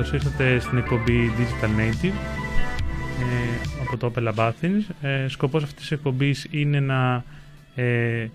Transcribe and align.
Καλησπέρα, 0.00 0.20
καλώς 0.20 0.42
ήρθατε 0.42 0.58
στην 0.58 0.78
εκπομπή 0.78 1.32
Digital 1.36 1.80
Native 1.80 2.14
ε, 3.20 3.68
από 3.80 3.96
το 3.96 4.12
Opel 4.14 4.28
Lab 4.28 4.48
Athens. 4.48 4.94
Ε, 5.00 5.28
σκοπός 5.28 5.62
αυτής 5.62 5.80
της 5.80 5.90
εκπομπής 5.90 6.46
είναι 6.50 6.80
να 6.80 7.24
ε, 7.74 8.28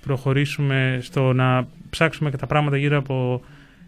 προχωρήσουμε 0.00 0.98
στο 1.02 1.32
να 1.32 1.68
ψάξουμε 1.90 2.30
και 2.30 2.36
τα 2.36 2.46
πράγματα 2.46 2.76
γύρω 2.76 2.98
από 2.98 3.42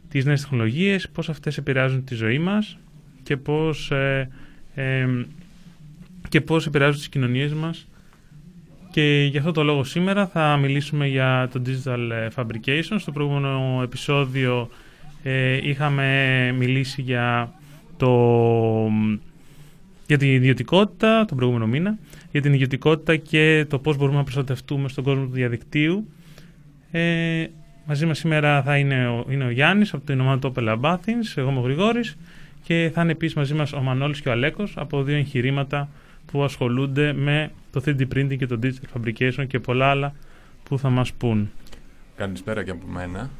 τις 0.08 0.24
νέες 0.24 0.40
τεχνολογίες, 0.40 1.08
πώς 1.08 1.28
αυτές 1.28 1.58
επηρεάζουν 1.58 2.04
τη 2.04 2.14
ζωή 2.14 2.38
μας 2.38 2.78
και 3.22 3.36
πώς, 3.36 3.90
ε, 3.90 4.30
ε, 4.74 5.06
και 6.28 6.40
πώς 6.40 6.66
επηρεάζουν 6.66 6.98
τις 6.98 7.08
κοινωνίες 7.08 7.52
μας. 7.52 7.88
Και 8.90 9.28
γι' 9.30 9.38
αυτό 9.38 9.52
το 9.52 9.62
λόγο 9.62 9.84
σήμερα 9.84 10.26
θα 10.26 10.56
μιλήσουμε 10.56 11.06
για 11.06 11.48
το 11.52 11.62
Digital 11.66 12.28
Fabrication. 12.34 12.96
Στο 12.98 13.12
προηγούμενο 13.12 13.80
επεισόδιο 13.82 14.70
ε, 15.22 15.68
είχαμε 15.68 16.52
μιλήσει 16.58 17.02
για, 17.02 17.52
το, 17.96 18.10
για 20.06 20.18
την 20.18 20.28
ιδιωτικότητα 20.28 21.24
τον 21.24 21.36
προηγούμενο 21.36 21.66
μήνα, 21.66 21.98
για 22.30 22.40
την 22.40 22.52
ιδιωτικότητα 22.52 23.16
και 23.16 23.66
το 23.68 23.78
πώς 23.78 23.96
μπορούμε 23.96 24.16
να 24.16 24.22
προστατευτούμε 24.22 24.88
στον 24.88 25.04
κόσμο 25.04 25.24
του 25.24 25.32
διαδικτύου. 25.32 26.08
Ε, 26.90 27.46
μαζί 27.84 28.06
μας 28.06 28.18
σήμερα 28.18 28.62
θα 28.62 28.77
είναι 28.77 29.08
ο, 29.08 29.27
είναι 29.30 29.44
ο 29.44 29.50
Γιάννης 29.50 29.94
από 29.94 30.06
το 30.06 30.12
Ηνωμένο 30.12 30.38
Τόπελα 30.38 30.78
Athens, 30.82 31.32
εγώ 31.34 31.50
είμαι 31.50 31.58
ο 31.58 31.62
Γρηγόρης 31.62 32.16
και 32.62 32.90
θα 32.94 33.02
είναι 33.02 33.12
επίσης 33.12 33.36
μαζί 33.36 33.55
μας 33.55 33.72
ο 33.72 33.80
Μανώλης 33.80 34.20
και 34.20 34.28
ο 34.28 34.32
Αλέκος 34.32 34.74
από 34.77 35.02
δύο 35.02 35.16
εγχειρήματα 35.16 35.88
που 36.27 36.42
ασχολούνται 36.42 37.12
με 37.12 37.50
το 37.72 37.82
3D 37.86 38.00
printing 38.14 38.36
και 38.36 38.46
το 38.46 38.58
digital 38.62 39.00
fabrication 39.00 39.46
και 39.46 39.58
πολλά 39.60 39.86
άλλα 39.86 40.14
που 40.62 40.78
θα 40.78 40.90
μας 40.90 41.12
πούν. 41.12 41.50
Καλησπέρα 42.16 42.64
και 42.64 42.70
από 42.70 42.86
μένα. 42.86 43.30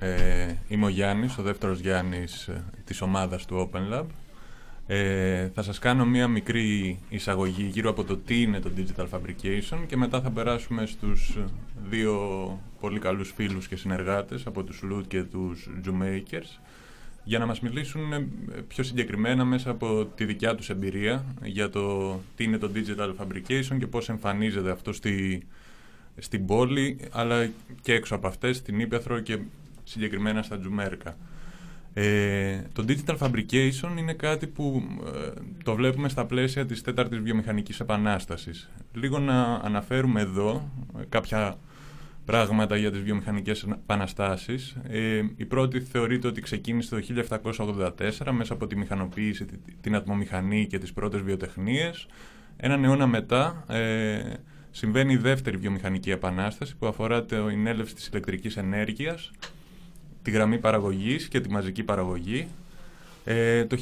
Ε, 0.00 0.54
είμαι 0.68 0.84
ο 0.84 0.88
Γιάννης, 0.88 1.38
ο 1.38 1.42
δεύτερος 1.42 1.80
Γιάννης 1.80 2.48
ε, 2.48 2.64
της 2.84 3.00
ομάδας 3.00 3.46
του 3.46 3.70
Open 3.72 3.94
Lab. 3.94 4.04
Ε, 4.86 5.48
θα 5.54 5.62
σας 5.62 5.78
κάνω 5.78 6.06
μία 6.06 6.28
μικρή 6.28 6.98
εισαγωγή 7.08 7.62
γύρω 7.62 7.90
από 7.90 8.04
το 8.04 8.16
τι 8.16 8.42
είναι 8.42 8.60
το 8.60 8.70
Digital 8.76 9.06
Fabrication 9.10 9.78
και 9.86 9.96
μετά 9.96 10.20
θα 10.20 10.30
περάσουμε 10.30 10.86
στους 10.86 11.38
δύο 11.88 12.18
πολύ 12.80 12.98
καλούς 12.98 13.32
φίλους 13.36 13.68
και 13.68 13.76
συνεργάτες 13.76 14.46
από 14.46 14.62
τους 14.62 14.82
Loot 14.92 15.02
και 15.08 15.22
τους 15.22 15.68
Zoommakers 15.84 16.60
για 17.24 17.38
να 17.38 17.46
μας 17.46 17.60
μιλήσουν 17.60 18.12
ε, 18.12 18.26
πιο 18.68 18.84
συγκεκριμένα 18.84 19.44
μέσα 19.44 19.70
από 19.70 20.04
τη 20.14 20.24
δικιά 20.24 20.54
τους 20.54 20.70
εμπειρία 20.70 21.24
για 21.42 21.70
το 21.70 22.14
τι 22.36 22.44
είναι 22.44 22.58
το 22.58 22.70
Digital 22.74 23.14
Fabrication 23.20 23.78
και 23.78 23.86
πώς 23.86 24.08
εμφανίζεται 24.08 24.70
αυτό 24.70 24.92
στη, 24.92 25.42
στην 26.18 26.46
πόλη 26.46 26.98
αλλά 27.10 27.50
και 27.82 27.92
έξω 27.92 28.14
από 28.14 28.26
αυτές, 28.26 28.56
στην 28.56 28.80
Ήπεθρο 28.80 29.20
και 29.20 29.38
συγκεκριμένα 29.88 30.42
στα 30.42 30.58
Τζουμέρκα. 30.58 31.16
Ε, 31.94 32.62
το 32.72 32.84
digital 32.88 33.18
fabrication 33.18 33.98
είναι 33.98 34.12
κάτι 34.12 34.46
που 34.46 34.82
ε, 35.06 35.30
το 35.64 35.74
βλέπουμε 35.74 36.08
στα 36.08 36.26
πλαίσια 36.26 36.66
της 36.66 36.82
τέταρτης 36.82 37.18
βιομηχανικής 37.18 37.80
επανάστασης. 37.80 38.70
Λίγο 38.92 39.18
να 39.18 39.42
αναφέρουμε 39.54 40.20
εδώ 40.20 40.70
ε, 40.98 41.02
κάποια 41.08 41.58
πράγματα 42.24 42.76
για 42.76 42.90
τις 42.90 43.00
βιομηχανικές 43.00 43.62
επαναστάσεις. 43.62 44.76
Ε, 44.88 45.22
η 45.36 45.44
πρώτη 45.44 45.80
θεωρείται 45.80 46.28
ότι 46.28 46.40
ξεκίνησε 46.40 46.96
το 46.96 47.24
1784 48.18 48.30
μέσα 48.32 48.52
από 48.52 48.66
τη 48.66 48.76
μηχανοποίηση, 48.76 49.46
την 49.80 49.94
ατμομηχανή 49.94 50.66
και 50.66 50.78
τις 50.78 50.92
πρώτες 50.92 51.20
βιοτεχνίες. 51.20 52.06
Έναν 52.56 52.84
αιώνα 52.84 53.06
μετά 53.06 53.64
ε, 53.68 54.20
συμβαίνει 54.70 55.12
η 55.12 55.16
δεύτερη 55.16 55.56
βιομηχανική 55.56 56.10
επανάσταση 56.10 56.76
που 56.76 56.86
αφορά 56.86 57.24
την 57.24 57.66
έλευση 57.66 57.94
της 57.94 58.06
ηλεκτρικής 58.06 58.56
ενέργειας 58.56 59.30
τη 60.22 60.30
γραμμή 60.30 60.58
παραγωγής 60.58 61.28
και 61.28 61.40
τη 61.40 61.50
μαζική 61.50 61.82
παραγωγή. 61.82 62.48
Ε, 63.24 63.64
το 63.64 63.76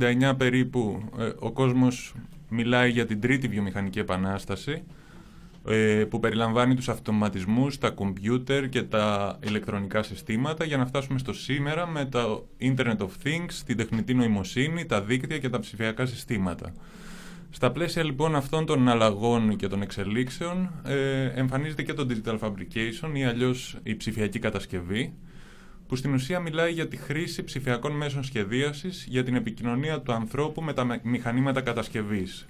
1969 0.00 0.32
περίπου 0.36 1.02
ε, 1.18 1.30
ο 1.38 1.52
κόσμος 1.52 2.14
μιλάει 2.48 2.90
για 2.90 3.06
την 3.06 3.20
τρίτη 3.20 3.48
βιομηχανική 3.48 3.98
επανάσταση 3.98 4.82
ε, 5.68 6.04
που 6.10 6.20
περιλαμβάνει 6.20 6.74
τους 6.74 6.88
αυτοματισμούς, 6.88 7.78
τα 7.78 7.90
κομπιούτερ 7.90 8.68
και 8.68 8.82
τα 8.82 9.38
ηλεκτρονικά 9.42 10.02
συστήματα 10.02 10.64
για 10.64 10.76
να 10.76 10.86
φτάσουμε 10.86 11.18
στο 11.18 11.32
σήμερα 11.32 11.86
με 11.86 12.04
το 12.04 12.46
Internet 12.60 12.96
of 12.98 13.08
Things, 13.24 13.52
την 13.66 13.76
τεχνητή 13.76 14.14
νοημοσύνη, 14.14 14.86
τα 14.86 15.02
δίκτυα 15.02 15.38
και 15.38 15.48
τα 15.48 15.58
ψηφιακά 15.58 16.06
συστήματα. 16.06 16.72
Στα 17.50 17.70
πλαίσια 17.70 18.04
λοιπόν 18.04 18.36
αυτών 18.36 18.66
των 18.66 18.88
αλλαγών 18.88 19.56
και 19.56 19.68
των 19.68 19.82
εξελίξεων 19.82 20.70
ε, 20.84 21.24
εμφανίζεται 21.24 21.82
και 21.82 21.92
το 21.94 22.06
Digital 22.10 22.38
Fabrication 22.38 23.10
ή 23.14 23.24
αλλιώς 23.24 23.76
η 23.82 23.96
ψηφιακή 23.96 24.38
κατασκευή 24.38 25.12
που 25.90 25.96
στην 25.96 26.14
ουσία 26.14 26.40
μιλάει 26.40 26.72
για 26.72 26.88
τη 26.88 26.96
χρήση 26.96 27.44
ψηφιακών 27.44 27.92
μέσων 27.92 28.24
σχεδίασης 28.24 29.06
για 29.08 29.24
την 29.24 29.34
επικοινωνία 29.34 30.00
του 30.00 30.12
ανθρώπου 30.12 30.62
με 30.62 30.72
τα 30.72 31.00
μηχανήματα 31.02 31.60
κατασκευής. 31.60 32.46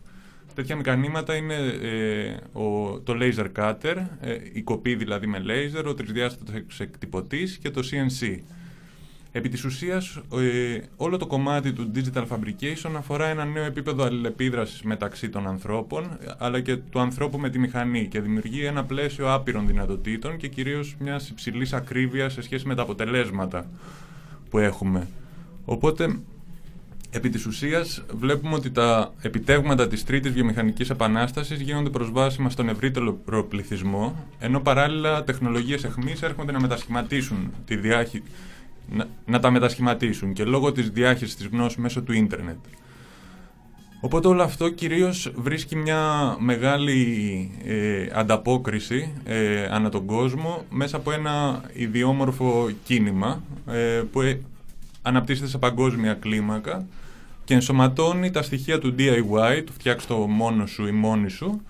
Τέτοια 0.55 0.77
μηχανήματα 0.77 1.37
είναι 1.37 1.55
ε, 1.55 2.37
ο, 2.59 3.01
το 3.01 3.19
laser 3.21 3.47
cutter, 3.57 3.97
ε, 4.21 4.37
η 4.53 4.63
κοπή 4.63 4.95
δηλαδή 4.95 5.27
με 5.27 5.43
laser, 5.47 5.85
ο 5.85 5.95
τρισδιάστατος 5.95 6.81
εκτυπωτής 6.81 7.59
και 7.59 7.71
το 7.71 7.83
CNC. 7.91 8.39
Επί 9.33 9.49
της 9.49 9.65
ουσίας, 9.65 10.21
ε, 10.35 10.79
όλο 10.97 11.17
το 11.17 11.27
κομμάτι 11.27 11.73
του 11.73 11.91
digital 11.95 12.27
fabrication 12.27 12.91
αφορά 12.97 13.27
ένα 13.27 13.45
νέο 13.45 13.65
επίπεδο 13.65 14.05
αλληλεπίδρασης 14.05 14.83
μεταξύ 14.83 15.29
των 15.29 15.47
ανθρώπων, 15.47 16.19
αλλά 16.39 16.61
και 16.61 16.77
του 16.77 17.01
ανθρώπου 17.01 17.39
με 17.39 17.51
τη 17.51 17.59
μηχανή 17.59 18.07
και 18.07 18.21
δημιουργεί 18.21 18.65
ένα 18.65 18.85
πλαίσιο 18.85 19.33
άπειρων 19.33 19.67
δυνατοτήτων 19.67 20.37
και 20.37 20.49
κυρίως 20.49 20.97
μιας 20.99 21.29
υψηλής 21.29 21.73
ακρίβειας 21.73 22.33
σε 22.33 22.43
σχέση 22.43 22.67
με 22.67 22.75
τα 22.75 22.83
αποτελέσματα 22.83 23.71
που 24.51 24.59
έχουμε. 24.59 25.09
Οπότε, 25.65 26.19
επί 27.11 27.29
της 27.29 27.47
ουσίας, 27.47 28.05
βλέπουμε 28.15 28.55
ότι 28.55 28.71
τα 28.71 29.13
επιτεύγματα 29.23 29.89
της 29.89 30.05
τρίτης 30.05 30.33
βιομηχανικής 30.33 30.91
επανάστασης 30.91 31.61
γίνονται 31.61 31.91
προσβάσιμα 31.91 32.51
στον 32.51 32.69
ευρύτερο 32.69 33.45
πληθυσμό, 33.49 34.27
ενώ 34.39 34.61
παράλληλα 34.61 35.25
τεχνολογίες 35.25 35.85
εχμής 35.85 36.23
έρχονται 36.23 36.53
να 36.53 36.61
μετασχηματίσουν 36.61 37.53
τη 37.65 37.77
διάχυση 37.77 38.23
να, 39.25 39.41
τα 39.41 39.51
μετασχηματίσουν 39.51 40.33
και 40.33 40.45
λόγω 40.45 40.73
της 40.73 40.91
διάχυσης 40.91 41.37
της 41.37 41.47
γνώσης 41.47 41.79
μέσω 41.79 42.03
του 42.03 42.13
ίντερνετ. 42.13 42.59
Οπότε 44.01 44.29
όλο 44.29 44.43
αυτό 44.43 44.69
κυρίως 44.69 45.33
βρίσκει 45.37 45.77
μια 45.77 46.37
μεγάλη 46.39 47.51
ε, 47.65 48.07
ανταπόκριση 48.13 49.13
ε, 49.25 49.65
ανά 49.71 49.89
τον 49.89 50.07
κόσμο 50.07 50.65
μέσα 50.71 50.97
από 50.97 51.13
ένα 51.13 51.63
ιδιόμορφο 51.73 52.71
κίνημα 52.85 53.43
ε, 53.67 54.03
που 54.13 54.21
ε, 54.21 54.41
αναπτύσσεται 55.03 55.49
σε 55.49 55.59
παγκόσμια 55.59 56.15
κλίμακα 56.15 56.87
και 57.45 57.55
ενσωματώνει 57.55 58.31
τα 58.31 58.43
στοιχεία 58.43 58.79
του 58.79 58.95
DIY, 58.99 59.63
του 59.67 59.73
φτιάξ 59.73 60.07
το 60.07 60.17
μόνος 60.17 60.71
σου 60.71 60.87
ή 60.87 60.93
μόνη 60.93 61.29
σου, 61.29 61.63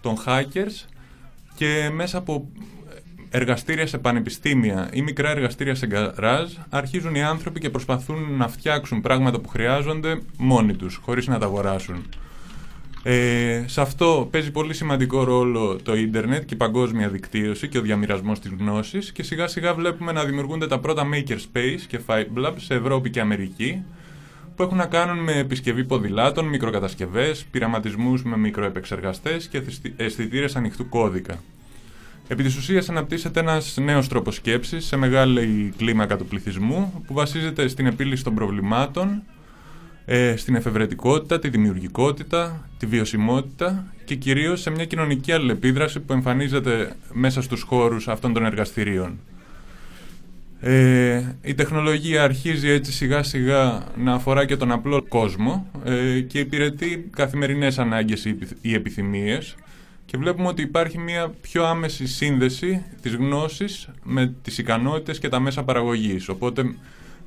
των 0.00 0.14
hackers 0.26 0.88
και 1.54 1.90
μέσα 1.92 2.18
από 2.18 2.48
εργαστήρια 3.30 3.86
σε 3.86 3.98
πανεπιστήμια 3.98 4.90
ή 4.92 5.02
μικρά 5.02 5.30
εργαστήρια 5.30 5.74
σε 5.74 5.86
γκαράζ, 5.86 6.52
αρχίζουν 6.68 7.14
οι 7.14 7.22
άνθρωποι 7.22 7.60
και 7.60 7.70
προσπαθούν 7.70 8.36
να 8.36 8.48
φτιάξουν 8.48 9.00
πράγματα 9.00 9.40
που 9.40 9.48
χρειάζονται 9.48 10.20
μόνοι 10.38 10.74
τους, 10.74 11.00
χωρίς 11.02 11.26
να 11.26 11.38
τα 11.38 11.46
αγοράσουν. 11.46 12.04
Ε, 13.02 13.64
σε 13.66 13.80
αυτό 13.80 14.28
παίζει 14.30 14.50
πολύ 14.50 14.74
σημαντικό 14.74 15.24
ρόλο 15.24 15.76
το 15.82 15.96
ίντερνετ 15.96 16.44
και 16.44 16.54
η 16.54 16.56
παγκόσμια 16.56 17.08
δικτύωση 17.08 17.68
και 17.68 17.78
ο 17.78 17.80
διαμοιρασμός 17.80 18.40
της 18.40 18.50
γνώσης 18.58 19.12
και 19.12 19.22
σιγά 19.22 19.46
σιγά 19.46 19.74
βλέπουμε 19.74 20.12
να 20.12 20.24
δημιουργούνται 20.24 20.66
τα 20.66 20.78
πρώτα 20.78 21.08
makerspace 21.14 21.80
και 21.88 22.00
Five 22.06 22.44
Lab 22.44 22.52
σε 22.56 22.74
Ευρώπη 22.74 23.10
και 23.10 23.20
Αμερική 23.20 23.82
που 24.56 24.62
έχουν 24.62 24.76
να 24.76 24.86
κάνουν 24.86 25.18
με 25.18 25.32
επισκευή 25.32 25.84
ποδηλάτων, 25.84 26.46
μικροκατασκευές, 26.46 27.44
πειραματισμούς 27.50 28.22
με 28.22 28.36
μικροεπεξεργαστές 28.36 29.46
και 29.46 29.62
αισθητήρες 29.96 30.56
ανοιχτού 30.56 30.88
κώδικα. 30.88 31.38
Επί 32.28 32.42
της 32.42 32.56
ουσίας 32.56 32.88
αναπτύσσεται 32.88 33.40
ένας 33.40 33.76
νέος 33.80 34.08
τρόπος 34.08 34.34
σκέψης 34.34 34.84
σε 34.84 34.96
μεγάλη 34.96 35.72
κλίμακα 35.76 36.16
του 36.16 36.26
πληθυσμού 36.26 37.04
που 37.06 37.14
βασίζεται 37.14 37.68
στην 37.68 37.86
επίλυση 37.86 38.24
των 38.24 38.34
προβλημάτων, 38.34 39.22
ε, 40.04 40.36
στην 40.36 40.54
εφευρετικότητα, 40.54 41.38
τη 41.38 41.48
δημιουργικότητα, 41.48 42.68
τη 42.78 42.86
βιωσιμότητα 42.86 43.94
και 44.04 44.14
κυρίως 44.14 44.60
σε 44.60 44.70
μια 44.70 44.84
κοινωνική 44.84 45.32
αλληλεπίδραση 45.32 46.00
που 46.00 46.12
εμφανίζεται 46.12 46.96
μέσα 47.12 47.42
στους 47.42 47.62
χώρους 47.62 48.08
αυτών 48.08 48.32
των 48.32 48.44
εργαστηρίων. 48.44 49.18
Ε, 50.60 51.22
η 51.42 51.54
τεχνολογία 51.54 52.22
αρχίζει 52.22 52.68
έτσι 52.68 52.92
σιγά 52.92 53.22
σιγά 53.22 53.84
να 53.96 54.12
αφορά 54.12 54.44
και 54.44 54.56
τον 54.56 54.72
απλό 54.72 55.02
κόσμο 55.08 55.70
ε, 55.84 56.20
και 56.20 56.38
υπηρετεί 56.38 57.08
καθημερινές 57.16 57.78
ανάγκες 57.78 58.24
ή 58.60 58.74
επιθυμίες 58.74 59.54
και 60.06 60.16
βλέπουμε 60.18 60.48
ότι 60.48 60.62
υπάρχει 60.62 60.98
μια 60.98 61.34
πιο 61.40 61.64
άμεση 61.64 62.06
σύνδεση 62.06 62.84
της 63.02 63.14
γνώσης 63.14 63.88
με 64.02 64.34
τις 64.42 64.58
ικανότητες 64.58 65.18
και 65.18 65.28
τα 65.28 65.40
μέσα 65.40 65.62
παραγωγής. 65.62 66.28
Οπότε 66.28 66.74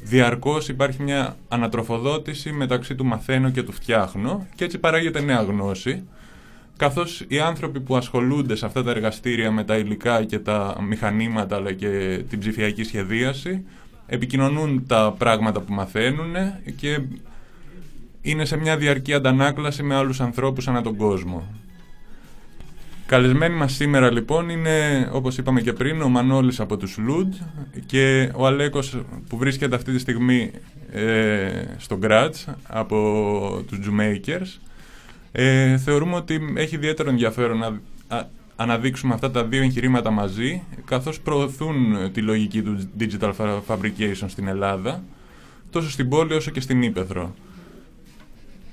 διαρκώς 0.01 0.69
υπάρχει 0.69 1.03
μια 1.03 1.37
ανατροφοδότηση 1.47 2.51
μεταξύ 2.51 2.95
του 2.95 3.05
μαθαίνω 3.05 3.49
και 3.49 3.63
του 3.63 3.71
φτιάχνω 3.71 4.47
και 4.55 4.63
έτσι 4.63 4.77
παράγεται 4.77 5.21
νέα 5.21 5.41
γνώση 5.41 6.03
καθώς 6.77 7.25
οι 7.27 7.39
άνθρωποι 7.39 7.79
που 7.79 7.97
ασχολούνται 7.97 8.55
σε 8.55 8.65
αυτά 8.65 8.83
τα 8.83 8.91
εργαστήρια 8.91 9.51
με 9.51 9.63
τα 9.63 9.77
υλικά 9.77 10.23
και 10.23 10.39
τα 10.39 10.77
μηχανήματα 10.81 11.55
αλλά 11.55 11.73
και 11.73 12.23
την 12.29 12.39
ψηφιακή 12.39 12.83
σχεδίαση 12.83 13.65
επικοινωνούν 14.05 14.85
τα 14.87 15.15
πράγματα 15.17 15.59
που 15.61 15.73
μαθαίνουν 15.73 16.35
και 16.75 16.99
είναι 18.21 18.45
σε 18.45 18.57
μια 18.57 18.77
διαρκή 18.77 19.13
αντανάκλαση 19.13 19.83
με 19.83 19.95
άλλους 19.95 20.21
ανθρώπους 20.21 20.67
ανά 20.67 20.81
τον 20.81 20.95
κόσμο. 20.95 21.47
Καλεσμένοι 23.09 23.55
μας 23.55 23.73
σήμερα 23.73 24.11
λοιπόν 24.11 24.49
είναι, 24.49 25.09
όπως 25.11 25.37
είπαμε 25.37 25.61
και 25.61 25.73
πριν, 25.73 26.01
ο 26.01 26.09
Μανώλης 26.09 26.59
από 26.59 26.77
τους 26.77 26.97
Λουντ 26.97 27.33
και 27.85 28.31
ο 28.35 28.45
Αλέκος 28.45 29.01
που 29.29 29.37
βρίσκεται 29.37 29.75
αυτή 29.75 29.91
τη 29.91 29.99
στιγμή 29.99 30.51
ε, 30.91 31.49
στο 31.77 31.97
Γκράτς 31.97 32.47
από 32.67 33.63
τους 33.67 33.79
Τζουμέικερς. 33.79 34.61
Ε, 35.31 35.77
θεωρούμε 35.77 36.15
ότι 36.15 36.53
έχει 36.55 36.75
ιδιαίτερο 36.75 37.09
ενδιαφέρον 37.09 37.57
να 37.57 37.79
αναδείξουμε 38.55 39.13
αυτά 39.13 39.31
τα 39.31 39.43
δύο 39.43 39.61
εγχειρήματα 39.61 40.11
μαζί, 40.11 40.63
καθώς 40.85 41.19
προωθούν 41.19 42.11
τη 42.11 42.21
λογική 42.21 42.61
του 42.61 42.89
digital 42.99 43.33
fabrication 43.67 44.25
στην 44.27 44.47
Ελλάδα, 44.47 45.03
τόσο 45.69 45.89
στην 45.89 46.09
πόλη 46.09 46.33
όσο 46.33 46.51
και 46.51 46.61
στην 46.61 46.81
Ήπεθρο. 46.81 47.35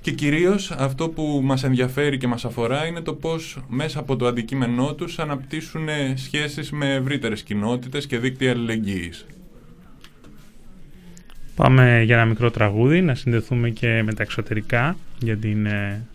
Και 0.06 0.12
κυρίως 0.12 0.70
αυτό 0.70 1.08
που 1.08 1.40
μας 1.44 1.64
ενδιαφέρει 1.64 2.18
και 2.18 2.26
μας 2.26 2.44
αφορά 2.44 2.86
είναι 2.86 3.00
το 3.00 3.14
πώς 3.14 3.58
μέσα 3.68 3.98
από 3.98 4.16
το 4.16 4.26
αντικείμενό 4.26 4.94
τους 4.94 5.18
αναπτύσσουν 5.18 5.88
σχέσεις 6.14 6.70
με 6.70 6.94
ευρύτερες 6.94 7.42
κοινότητες 7.42 8.06
και 8.06 8.18
δίκτυα 8.18 8.50
αλληλεγγύης. 8.50 9.26
Πάμε 11.54 12.02
για 12.02 12.16
ένα 12.16 12.24
μικρό 12.24 12.50
τραγούδι, 12.50 13.00
να 13.00 13.14
συνδεθούμε 13.14 13.70
και 13.70 14.02
με 14.02 14.14
τα 14.14 14.22
εξωτερικά 14.22 14.96
για, 15.18 15.36
την, 15.36 15.66
ε, 15.66 16.06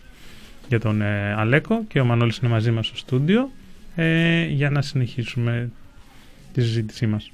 για 0.67 0.79
τον 0.79 1.01
ε, 1.01 1.33
Αλέκο 1.33 1.83
και 1.87 1.99
ο 1.99 2.05
Μανώλης 2.05 2.37
είναι 2.37 2.51
μαζί 2.51 2.71
μας 2.71 2.87
στο 2.87 2.97
στούντιο 2.97 3.51
ε, 3.95 4.45
για 4.45 4.69
να 4.69 4.81
συνεχίσουμε 4.81 5.71
τη 6.53 6.61
συζήτησή 6.61 7.07
μας. 7.07 7.31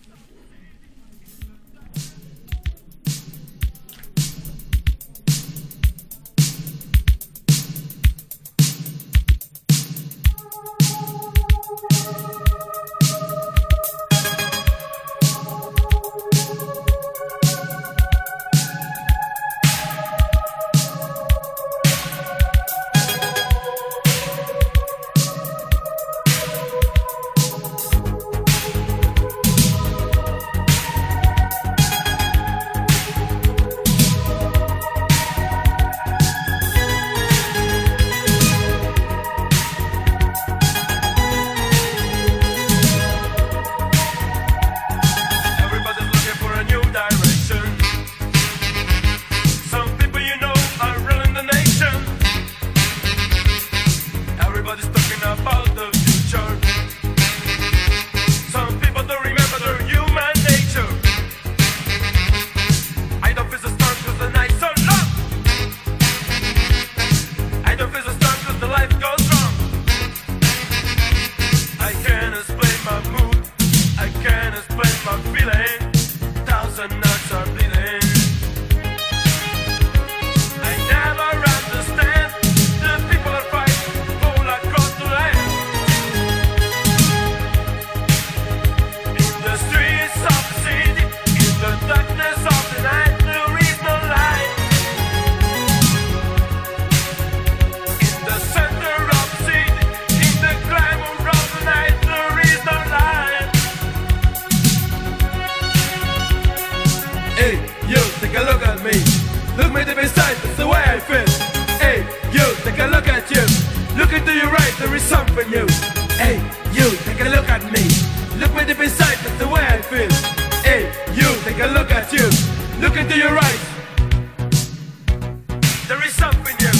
There 125.87 126.05
is 126.05 126.13
something 126.15 126.55
new. 126.59 126.71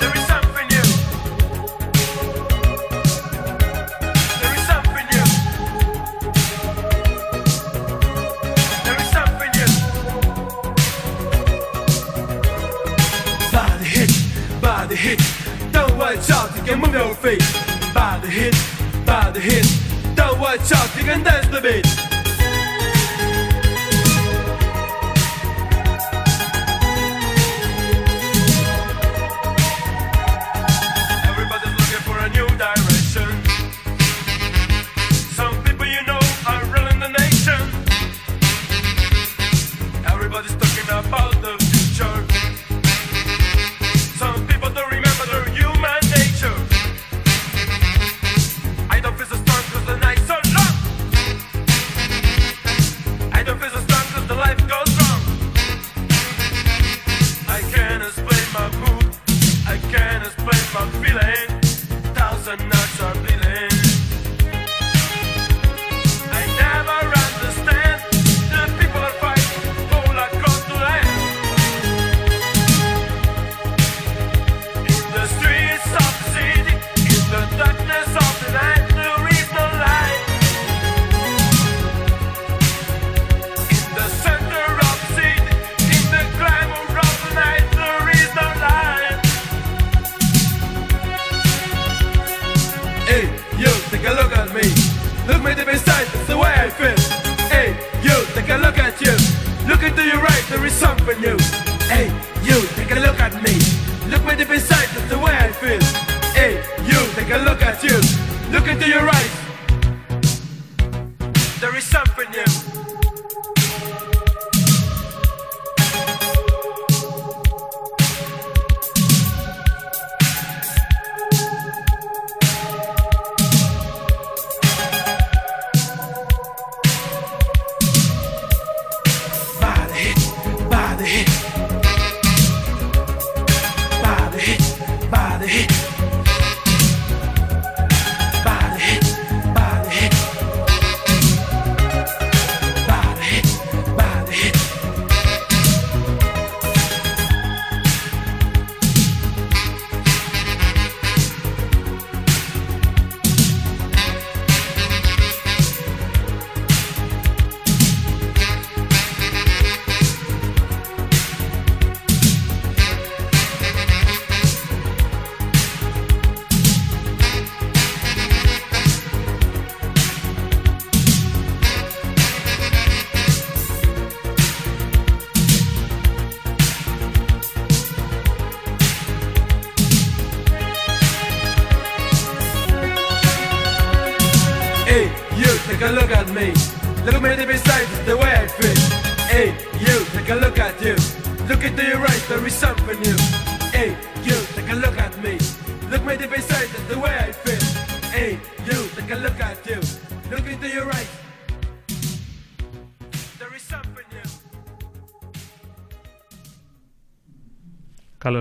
There 0.00 0.14
is 0.14 0.26
something 0.26 0.66
new. 0.68 0.86
There 4.42 4.54
is 4.54 4.66
something 4.66 5.06
new. 5.12 5.26
There 8.84 8.98
is 9.00 9.08
something 9.16 9.50
new. 9.56 9.70
By 13.50 13.70
hit, 13.82 14.12
by 14.60 14.94
hit. 14.94 15.20
Don't 15.72 15.96
watch 15.96 16.30
out, 16.30 16.54
you 16.54 16.62
can 16.64 16.80
move 16.80 16.92
your 16.92 17.14
feet. 17.14 17.42
By 17.94 18.18
the 18.20 18.28
hit, 18.28 18.54
by 19.06 19.30
the 19.30 19.40
hit. 19.40 19.66
Don't 20.14 20.38
watch 20.38 20.70
out, 20.72 20.94
you 20.98 21.04
can 21.04 21.22
dance 21.22 21.48
the 21.48 21.62
beat. 21.62 22.05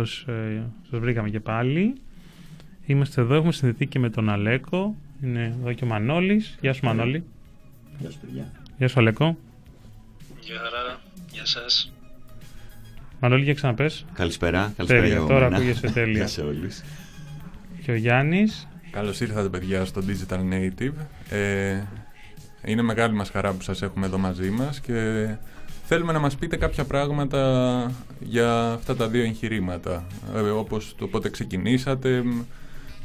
Καλώς 0.05 0.25
ε, 0.27 0.63
σας 0.89 0.99
βρήκαμε 0.99 1.29
και 1.29 1.39
πάλι. 1.39 1.93
Είμαστε 2.85 3.21
εδώ, 3.21 3.35
έχουμε 3.35 3.51
συνδεθεί 3.51 3.85
και 3.87 3.99
με 3.99 4.09
τον 4.09 4.29
Αλέκο. 4.29 4.95
Είναι 5.23 5.55
εδώ 5.61 5.73
και 5.73 5.83
ο 5.83 5.87
Μανώλης. 5.87 6.57
Γεια 6.61 6.73
σου 6.73 6.85
Μανώλη. 6.85 7.23
Γεια 7.99 8.09
σου 8.11 8.17
παιδιά. 8.25 8.51
Γεια 8.77 8.87
σου 8.87 8.99
Αλέκο. 8.99 9.37
Γεια 10.39 10.55
χαρά, 10.55 10.99
γεια 11.31 11.45
σας. 11.45 11.93
Μανώλη, 13.19 13.43
για 13.43 13.53
ξαναπες. 13.53 14.05
Καλησπέρα. 14.13 14.73
Καλησπέρα 14.77 15.01
Τέλεια, 15.01 15.17
για 15.17 15.27
τώρα 15.27 15.43
μένα. 15.43 15.55
ακούγεσαι 15.55 15.87
τέλεια. 15.99 16.17
Γεια 16.17 16.27
σε 16.27 16.41
όλους. 16.41 16.81
Και 17.83 17.91
ο 17.91 17.95
Γιάννης. 17.95 18.67
Καλώς 18.91 19.19
ήρθατε 19.19 19.49
παιδιά 19.49 19.85
στο 19.85 20.01
Digital 20.07 20.39
Native. 20.39 20.93
Ε, 21.29 21.81
είναι 22.65 22.81
μεγάλη 22.81 23.13
μας 23.13 23.29
χαρά 23.29 23.51
που 23.51 23.61
σας 23.61 23.81
έχουμε 23.81 24.05
εδώ 24.05 24.17
μαζί 24.17 24.49
μας 24.49 24.79
και 24.79 25.27
θέλουμε 25.85 26.13
να 26.13 26.19
μας 26.19 26.35
πείτε 26.35 26.55
κάποια 26.55 26.83
πράγματα 26.83 27.91
για 28.19 28.71
αυτά 28.71 28.95
τα 28.95 29.07
δύο 29.07 29.23
εγχειρήματα. 29.23 30.07
Ε, 30.35 30.39
όπως 30.39 30.95
το 30.97 31.07
πότε 31.07 31.29
ξεκινήσατε, 31.29 32.21
μ, 32.23 32.41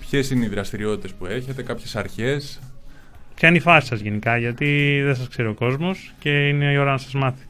ποιες 0.00 0.30
είναι 0.30 0.44
οι 0.44 0.48
δραστηριότητες 0.48 1.12
που 1.12 1.26
έχετε, 1.26 1.62
κάποιες 1.62 1.96
αρχές. 1.96 2.60
Ποια 3.34 3.48
είναι 3.48 3.58
η 3.58 3.60
φάση 3.60 3.86
σας 3.86 4.00
γενικά, 4.00 4.36
γιατί 4.38 5.00
δεν 5.04 5.14
σας 5.16 5.28
ξέρει 5.28 5.48
ο 5.48 5.54
κόσμος 5.54 6.12
και 6.18 6.48
είναι 6.48 6.72
η 6.72 6.76
ώρα 6.76 6.90
να 6.90 6.98
σας 6.98 7.12
μάθει. 7.12 7.44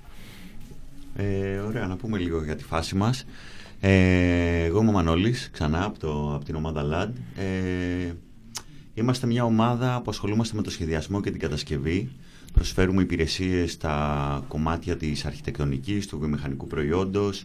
Ε, 1.17 1.59
ωραία, 1.59 1.87
να 1.87 1.97
πούμε 1.97 2.19
λίγο 2.19 2.45
για 2.45 2.57
τη 2.57 2.65
φάση 2.65 2.97
μας. 2.97 3.25
Ε, 3.81 4.65
εγώ 4.65 4.81
είμαι 4.81 4.89
ο 4.89 4.93
Μανώλης, 4.93 5.51
ξανά 5.53 5.85
από, 5.85 5.99
το, 5.99 6.33
από 6.35 6.45
την 6.45 6.55
ομάδα 6.55 6.83
LAD. 6.85 7.41
Ε, 7.41 8.13
είμαστε 9.01 9.27
μια 9.27 9.45
ομάδα 9.45 10.01
που 10.05 10.11
ασχολούμαστε 10.11 10.57
με 10.57 10.63
το 10.63 10.71
σχεδιασμό 10.71 11.21
και 11.21 11.31
την 11.31 11.41
κατασκευή. 11.41 12.11
Προσφέρουμε 12.53 13.03
υπηρεσίες 13.03 13.73
στα 13.73 14.45
κομμάτια 14.49 14.97
της 14.97 15.25
αρχιτεκτονικής, 15.25 16.07
του 16.07 16.19
βιομηχανικού 16.19 16.67
προϊόντος, 16.67 17.45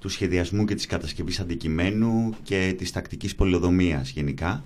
του 0.00 0.08
σχεδιασμού 0.08 0.64
και 0.64 0.74
της 0.74 0.86
κατασκευής 0.86 1.40
αντικειμένου 1.40 2.34
και 2.42 2.74
της 2.78 2.92
τακτικής 2.92 3.34
πολυοδομίας 3.34 4.10
γενικά. 4.10 4.62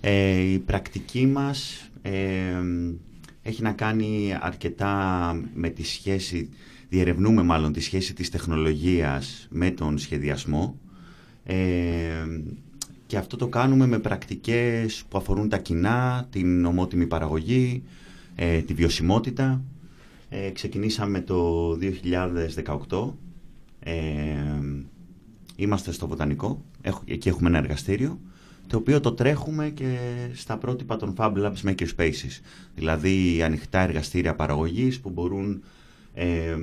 Ε, 0.00 0.38
η 0.38 0.58
πρακτική 0.58 1.26
μας 1.26 1.88
ε, 2.02 2.12
έχει 3.42 3.62
να 3.62 3.72
κάνει 3.72 4.36
αρκετά 4.40 5.34
με 5.54 5.68
τη 5.68 5.84
σχέση, 5.84 6.48
διερευνούμε 6.88 7.42
μάλλον 7.42 7.72
τη 7.72 7.80
σχέση 7.80 8.14
της 8.14 8.30
τεχνολογίας 8.30 9.46
με 9.50 9.70
τον 9.70 9.98
σχεδιασμό 9.98 10.80
ε, 11.44 11.56
και 13.06 13.16
αυτό 13.16 13.36
το 13.36 13.48
κάνουμε 13.48 13.86
με 13.86 13.98
πρακτικές 13.98 15.04
που 15.08 15.18
αφορούν 15.18 15.48
τα 15.48 15.58
κοινά, 15.58 16.26
την 16.30 16.64
ομότιμη 16.64 17.06
παραγωγή, 17.06 17.82
ε, 18.34 18.58
τη 18.60 18.74
βιωσιμότητα. 18.74 19.62
Ε, 20.28 20.50
ξεκινήσαμε 20.50 21.20
το 21.20 21.72
2018. 21.74 23.18
Ε, 23.80 23.94
είμαστε 25.56 25.92
στο 25.92 26.06
Βοτανικό, 26.06 26.64
Έχ- 26.80 27.02
εκεί 27.10 27.28
έχουμε 27.28 27.48
ένα 27.48 27.58
εργαστήριο, 27.58 28.18
το 28.66 28.76
οποίο 28.76 29.00
το 29.00 29.12
τρέχουμε 29.12 29.68
και 29.68 29.96
στα 30.34 30.56
πρότυπα 30.58 30.96
των 30.96 31.14
Fab 31.16 31.32
Labs 31.32 31.62
Maker 31.70 31.86
Spaces. 31.96 32.40
Δηλαδή 32.74 33.42
ανοιχτά 33.42 33.80
εργαστήρια 33.80 34.34
παραγωγής 34.34 35.00
που 35.00 35.10
μπορούν 35.10 35.62
ε, 36.14 36.56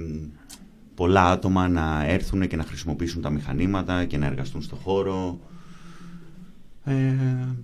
πολλά 0.95 1.29
άτομα 1.29 1.67
να 1.67 2.05
έρθουν 2.05 2.47
και 2.47 2.55
να 2.55 2.63
χρησιμοποιήσουν 2.63 3.21
τα 3.21 3.29
μηχανήματα 3.29 4.05
και 4.05 4.17
να 4.17 4.25
εργαστούν 4.25 4.61
στο 4.61 4.75
χώρο. 4.75 5.39
Ε, 6.85 6.93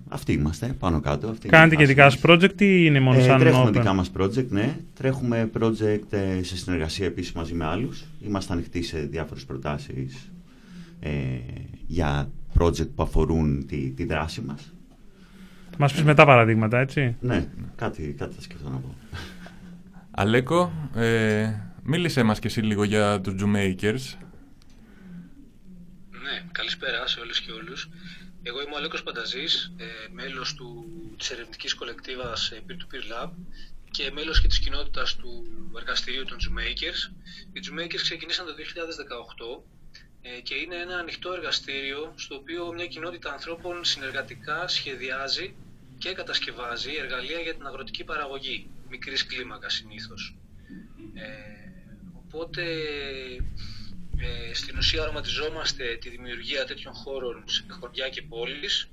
αυτοί 0.08 0.32
είμαστε, 0.32 0.66
πάνω 0.78 1.00
κάτω. 1.00 1.28
Αυτή 1.28 1.46
είναι 1.46 1.56
η 1.56 1.58
Κάνετε 1.58 1.74
και 1.76 1.80
φάση 1.82 1.92
δικά 1.92 2.04
μας. 2.04 2.12
σας 2.12 2.22
project 2.24 2.60
ή 2.60 2.82
είναι 2.86 3.00
μόνο 3.00 3.18
Ε, 3.18 3.22
σαν 3.22 3.38
τρέχουμε 3.38 3.68
open? 3.68 3.72
δικά 3.72 3.92
μας 3.92 4.10
project, 4.18 4.48
ναι. 4.48 4.76
Τρέχουμε 4.94 5.50
project 5.58 6.12
ε, 6.12 6.42
σε 6.42 6.56
συνεργασία 6.56 7.06
επίσης 7.06 7.32
μαζί 7.32 7.54
με 7.54 7.64
άλλους. 7.64 8.04
Είμαστε 8.26 8.52
ανοιχτοί 8.52 8.82
σε 8.82 8.98
διάφορες 8.98 9.44
προτάσεις 9.44 10.30
ε, 11.00 11.10
για 11.86 12.30
project 12.58 12.88
που 12.94 13.02
αφορούν 13.02 13.66
τη, 13.66 13.90
τη 13.90 14.04
δράση 14.04 14.40
μας. 14.40 14.72
Θα 15.70 15.76
μας 15.78 15.92
πεις 15.92 16.02
μετά 16.02 16.24
παραδείγματα, 16.24 16.78
έτσι; 16.78 17.16
Ναι, 17.20 17.46
κάτι, 17.76 18.14
κάτι 18.18 18.34
θα 18.34 18.40
σκεφτώ 18.40 18.68
να 18.68 18.76
πω. 18.76 18.94
Αλέκο, 20.10 20.72
ε, 20.94 21.52
μίλησέ 21.82 22.22
μας 22.22 22.38
και 22.38 22.46
εσύ 22.46 22.60
λίγο 22.60 22.84
για 22.84 23.20
τους 23.20 23.34
Jumakers. 23.38 24.16
Ναι, 26.10 26.42
καλησπέρα 26.52 27.06
σε 27.06 27.20
όλες 27.20 27.40
και 27.40 27.52
όλους. 27.52 27.88
Εγώ 28.42 28.62
είμαι 28.62 28.74
ο 28.74 28.76
Αλέκος 28.76 29.02
Πανταζής, 29.02 29.72
ε, 29.76 29.84
μέλος 30.12 30.54
του, 30.54 30.86
της 31.18 31.30
ερευνητικής 31.30 31.74
κολεκτίβας 31.74 32.50
ε, 32.50 32.62
Peer-to-Peer 32.66 33.12
Lab 33.12 33.30
και 33.90 34.10
μέλος 34.10 34.40
και 34.40 34.48
της 34.48 34.58
κοινότητας 34.58 35.16
του 35.16 35.46
εργαστηρίου 35.76 36.24
των 36.24 36.38
Zoomakers. 36.38 37.12
Οι 37.52 37.60
Zoomakers 37.66 38.00
ξεκινήσαν 38.02 38.46
το 38.46 38.52
2018 38.52 39.62
ε, 40.22 40.40
και 40.40 40.54
είναι 40.54 40.76
ένα 40.76 40.96
ανοιχτό 40.96 41.32
εργαστήριο 41.32 42.12
στο 42.16 42.34
οποίο 42.34 42.72
μια 42.72 42.86
κοινότητα 42.86 43.32
ανθρώπων 43.32 43.84
συνεργατικά 43.84 44.68
σχεδιάζει 44.68 45.54
και 45.98 46.12
κατασκευάζει 46.12 46.94
εργαλεία 46.94 47.40
για 47.40 47.54
την 47.54 47.66
αγροτική 47.66 48.04
παραγωγή, 48.04 48.70
μικρής 48.88 49.26
κλίμακας 49.26 49.74
συνήθως. 49.74 50.36
Ε, 51.14 51.26
οπότε 52.26 52.62
ε, 54.22 54.54
στην 54.54 54.76
ουσία 54.78 55.02
οραματιζόμαστε 55.02 55.96
τη 56.00 56.08
δημιουργία 56.08 56.64
τέτοιων 56.64 56.94
χώρων 56.94 57.44
σε 57.46 57.64
χωριά 57.68 58.08
και 58.08 58.22
πόλεις 58.22 58.90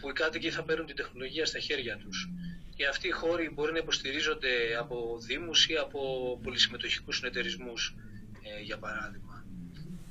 που 0.00 0.08
οι 0.08 0.12
κάτοικοι 0.12 0.50
θα 0.50 0.62
παίρνουν 0.62 0.86
την 0.86 0.96
τεχνολογία 0.96 1.46
στα 1.46 1.58
χέρια 1.58 1.96
τους. 1.96 2.28
Και 2.76 2.86
αυτοί 2.86 3.08
οι 3.08 3.10
χώροι 3.10 3.50
μπορεί 3.54 3.72
να 3.72 3.78
υποστηρίζονται 3.78 4.76
από 4.78 5.18
δήμους 5.26 5.66
ή 5.68 5.76
από 5.76 6.00
πολυσυμμετοχικούς 6.42 7.16
συνεταιρισμούς, 7.16 7.94
ε, 8.42 8.62
για 8.62 8.78
παράδειγμα. 8.78 9.44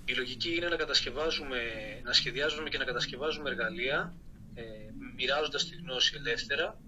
Η 0.06 0.14
λογική 0.14 0.56
είναι 0.56 0.68
να 0.68 0.76
κατασκευάζουμε, 0.76 1.60
να 2.04 2.14
σχεδιάζουμε 2.14 2.70
και 2.70 2.78
να 2.78 2.84
κατασκευάζουμε 2.84 3.50
εργαλεία, 3.50 4.14
ε, 4.54 4.64
μοιράζοντας 5.16 5.68
τη 5.68 5.76
γνώση 5.76 6.14
ελεύθερα, 6.16 6.80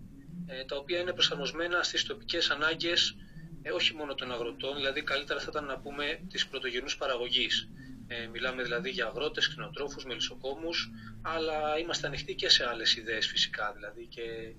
ε, 0.48 0.66
τα 0.66 0.76
οποία 0.76 1.00
είναι 1.00 1.14
προσαρμοσμένα 1.14 1.84
στις 1.84 2.06
τοπικές 2.06 2.50
ανάγκες 2.50 3.16
ε, 3.62 3.72
όχι 3.72 3.94
μόνο 3.94 4.16
των 4.16 4.32
αγροτών, 4.32 4.76
δηλαδή 4.76 5.02
καλύτερα 5.04 5.40
θα 5.40 5.48
ήταν 5.50 5.66
να 5.66 5.78
πούμε 5.80 6.20
της 6.30 6.48
πρωτογενούς 6.48 6.98
παραγωγής. 6.98 7.70
Ε, 8.08 8.28
μιλάμε 8.28 8.64
δηλαδή 8.64 8.90
για 8.90 9.06
αγρότες, 9.06 9.50
κτηνοτρόφους, 9.50 10.06
μελισσοκόμους, 10.06 10.90
αλλά 11.22 11.78
είμαστε 11.78 12.08
ανοιχτοί 12.08 12.36
και 12.36 12.50
σε 12.50 12.70
άλλες 12.70 12.96
ιδέες 12.96 13.28
φυσικά, 13.28 13.74
δηλαδή 13.76 14.06
και, 14.06 14.54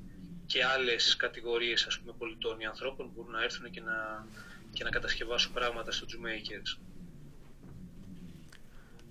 και 0.47 0.65
άλλες 0.65 1.17
κατηγορίες 1.17 1.87
ας 1.87 1.99
πούμε, 1.99 2.13
πολιτών 2.19 2.61
ή 2.61 2.67
ανθρώπων 2.67 3.07
που 3.07 3.13
μπορούν 3.17 3.33
να 3.33 3.43
έρθουν 3.43 3.71
και 3.71 3.81
να, 3.81 4.27
και 4.73 4.85
να 4.85 4.91
κατασκευάσουν 4.91 5.53
πράγματα 5.53 5.93
στο 5.93 6.07
Jumakers. 6.11 6.90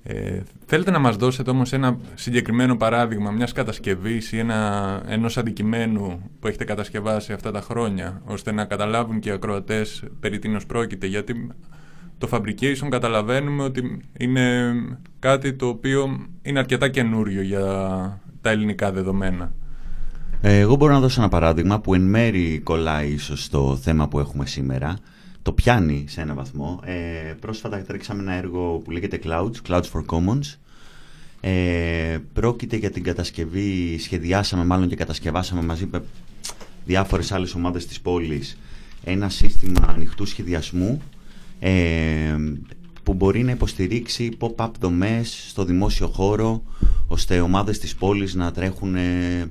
Ε, 0.03 0.41
θέλετε 0.65 0.91
να 0.91 0.99
μας 0.99 1.15
δώσετε 1.15 1.49
όμως 1.49 1.73
ένα 1.73 1.97
συγκεκριμένο 2.15 2.77
παράδειγμα 2.77 3.31
μιας 3.31 3.51
κατασκευής 3.51 4.31
ή 4.31 4.37
ένα, 4.37 5.01
ενός 5.07 5.37
αντικειμένου 5.37 6.29
που 6.39 6.47
έχετε 6.47 6.63
κατασκευάσει 6.63 7.33
αυτά 7.33 7.51
τα 7.51 7.61
χρόνια, 7.61 8.21
ώστε 8.25 8.51
να 8.51 8.65
καταλάβουν 8.65 9.19
και 9.19 9.29
οι 9.29 9.31
ακροατές 9.31 10.03
περί 10.19 10.39
τίνος 10.39 10.65
πρόκειται, 10.65 11.07
γιατί 11.07 11.51
το 12.17 12.29
fabrication 12.31 12.87
καταλαβαίνουμε 12.89 13.63
ότι 13.63 14.01
είναι 14.17 14.73
κάτι 15.19 15.53
το 15.53 15.67
οποίο 15.67 16.27
είναι 16.41 16.59
αρκετά 16.59 16.89
καινούριο 16.89 17.41
για 17.41 17.63
τα 18.41 18.49
ελληνικά 18.49 18.91
δεδομένα. 18.91 19.51
Ε, 20.41 20.59
εγώ 20.59 20.75
μπορώ 20.75 20.93
να 20.93 20.99
δώσω 20.99 21.21
ένα 21.21 21.29
παράδειγμα 21.29 21.79
που 21.79 21.93
εν 21.93 22.01
μέρη 22.01 22.61
κολλάει 22.63 23.09
ίσως 23.09 23.43
στο 23.43 23.77
θέμα 23.81 24.07
που 24.07 24.19
έχουμε 24.19 24.45
σήμερα. 24.45 24.97
Το 25.41 25.51
πιάνει 25.51 26.05
σε 26.07 26.21
ένα 26.21 26.33
βαθμό. 26.33 26.79
Ε, 26.83 27.33
πρόσφατα 27.39 27.81
τρέξαμε 27.81 28.21
ένα 28.21 28.33
έργο 28.33 28.81
που 28.83 28.91
λέγεται 28.91 29.19
Clouds, 29.23 29.51
Clouds 29.67 29.91
for 29.93 30.05
Commons. 30.05 30.55
Ε, 31.41 32.17
πρόκειται 32.33 32.75
για 32.75 32.91
την 32.91 33.03
κατασκευή, 33.03 33.97
σχεδιάσαμε 33.99 34.65
μάλλον 34.65 34.87
και 34.87 34.95
κατασκευάσαμε 34.95 35.61
μαζί 35.61 35.87
με 35.91 36.03
διάφορες 36.85 37.31
άλλες 37.31 37.53
ομάδες 37.53 37.85
της 37.85 38.01
πόλης 38.01 38.57
ένα 39.03 39.29
σύστημα 39.29 39.85
ανοιχτού 39.87 40.25
σχεδιασμού 40.25 41.01
ε, 41.59 42.35
που 43.03 43.13
μπορεί 43.13 43.43
να 43.43 43.51
υποστηρίξει 43.51 44.37
pop-up 44.39 44.69
δομές 44.79 45.45
στο 45.49 45.65
δημόσιο 45.65 46.07
χώρο 46.07 46.63
ώστε 47.07 47.39
ομάδες 47.39 47.79
της 47.79 47.95
πόλης 47.95 48.33
να 48.35 48.51
τρέχουν 48.51 48.95
ε, 48.95 49.49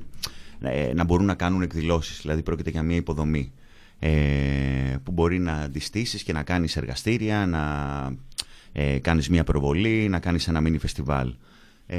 ε, 0.61 0.93
να 0.95 1.05
μπορούν 1.05 1.27
να 1.27 1.35
κάνουν 1.35 1.63
εκδηλώσεις 1.63 2.21
δηλαδή 2.21 2.43
πρόκειται 2.43 2.71
για 2.71 2.83
μια 2.83 2.97
υποδομή 2.97 3.53
ε, 3.57 3.58
που 5.03 5.13
μπορεί 5.13 5.39
να 5.39 5.53
αντιστήσεις 5.53 6.23
και 6.23 6.33
να 6.33 6.43
κάνεις 6.43 6.77
εργαστήρια 6.77 7.47
να 7.47 7.63
ε, 8.73 8.99
κάνεις 8.99 9.29
μια 9.29 9.45
προβολή, 9.45 10.09
να 10.09 10.19
κάνεις 10.19 10.49
ένα 10.49 10.61
μίνι 10.61 10.79
φεστιβάλ 10.79 11.35
Ε, 11.87 11.99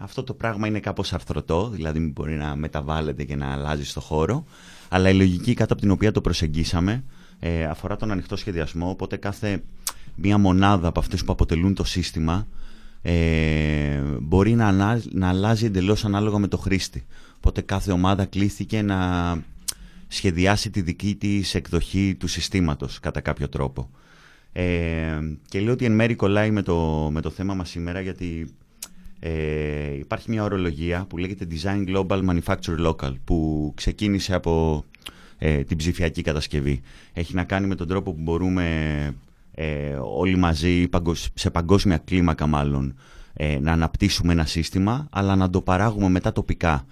αυτό 0.00 0.22
το 0.22 0.34
πράγμα 0.34 0.66
είναι 0.66 0.80
κάπως 0.80 1.12
αρθρωτό, 1.12 1.68
δηλαδή 1.68 2.00
μπορεί 2.00 2.34
να 2.34 2.56
μεταβάλλεται 2.56 3.24
και 3.24 3.36
να 3.36 3.52
αλλάζει 3.52 3.84
στο 3.84 4.00
χώρο, 4.00 4.44
αλλά 4.88 5.08
η 5.08 5.14
λογική 5.14 5.54
κάτω 5.54 5.72
από 5.72 5.82
την 5.82 5.90
οποία 5.90 6.12
το 6.12 6.20
προσεγγίσαμε 6.20 7.04
ε, 7.38 7.64
αφορά 7.64 7.96
τον 7.96 8.10
ανοιχτό 8.10 8.36
σχεδιασμό, 8.36 8.88
οπότε 8.88 9.16
κάθε 9.16 9.62
μία 10.14 10.38
μονάδα 10.38 10.88
από 10.88 11.00
αυτές 11.00 11.24
που 11.24 11.32
αποτελούν 11.32 11.74
το 11.74 11.84
σύστημα 11.84 12.46
ε, 13.02 14.00
μπορεί 14.20 14.54
να, 14.54 14.72
να 15.12 15.28
αλλάζει 15.28 15.66
εντελώς 15.66 16.04
ανάλογα 16.04 16.38
με 16.38 16.48
το 16.48 16.56
χρήστη. 16.56 17.06
Οπότε 17.36 17.60
κάθε 17.60 17.92
ομάδα 17.92 18.24
κλήθηκε 18.24 18.82
να 18.82 18.98
σχεδιάσει 20.14 20.70
τη 20.70 20.80
δική 20.80 21.14
της 21.14 21.54
εκδοχή 21.54 22.16
του 22.18 22.26
συστήματος 22.26 23.00
κατά 23.00 23.20
κάποιο 23.20 23.48
τρόπο. 23.48 23.90
Ε, 24.52 25.18
και 25.48 25.60
λέω 25.60 25.72
ότι 25.72 25.84
εν 25.84 25.92
μέρει 25.92 26.14
κολλάει 26.14 26.50
με 26.50 26.62
το, 26.62 27.08
με 27.12 27.20
το 27.20 27.30
θέμα 27.30 27.54
μας 27.54 27.70
σήμερα 27.70 28.00
γιατί 28.00 28.54
ε, 29.18 29.94
υπάρχει 29.94 30.30
μια 30.30 30.42
ορολογία 30.42 31.04
που 31.08 31.18
λέγεται 31.18 31.46
Design 31.50 31.88
Global 31.88 32.24
Manufacture 32.28 32.86
Local 32.86 33.14
που 33.24 33.72
ξεκίνησε 33.76 34.34
από 34.34 34.84
ε, 35.38 35.64
την 35.64 35.76
ψηφιακή 35.76 36.22
κατασκευή. 36.22 36.80
Έχει 37.12 37.34
να 37.34 37.44
κάνει 37.44 37.66
με 37.66 37.74
τον 37.74 37.88
τρόπο 37.88 38.12
που 38.12 38.22
μπορούμε 38.22 38.64
ε, 39.54 39.96
όλοι 40.00 40.36
μαζί, 40.36 40.88
σε 41.34 41.50
παγκόσμια 41.50 41.98
κλίμακα 41.98 42.46
μάλλον, 42.46 42.94
ε, 43.32 43.58
να 43.60 43.72
αναπτύσσουμε 43.72 44.32
ένα 44.32 44.44
σύστημα, 44.44 45.06
αλλά 45.10 45.36
να 45.36 45.50
το 45.50 45.60
παράγουμε 45.60 46.08
μετά 46.08 46.32
τοπικά. 46.32 46.86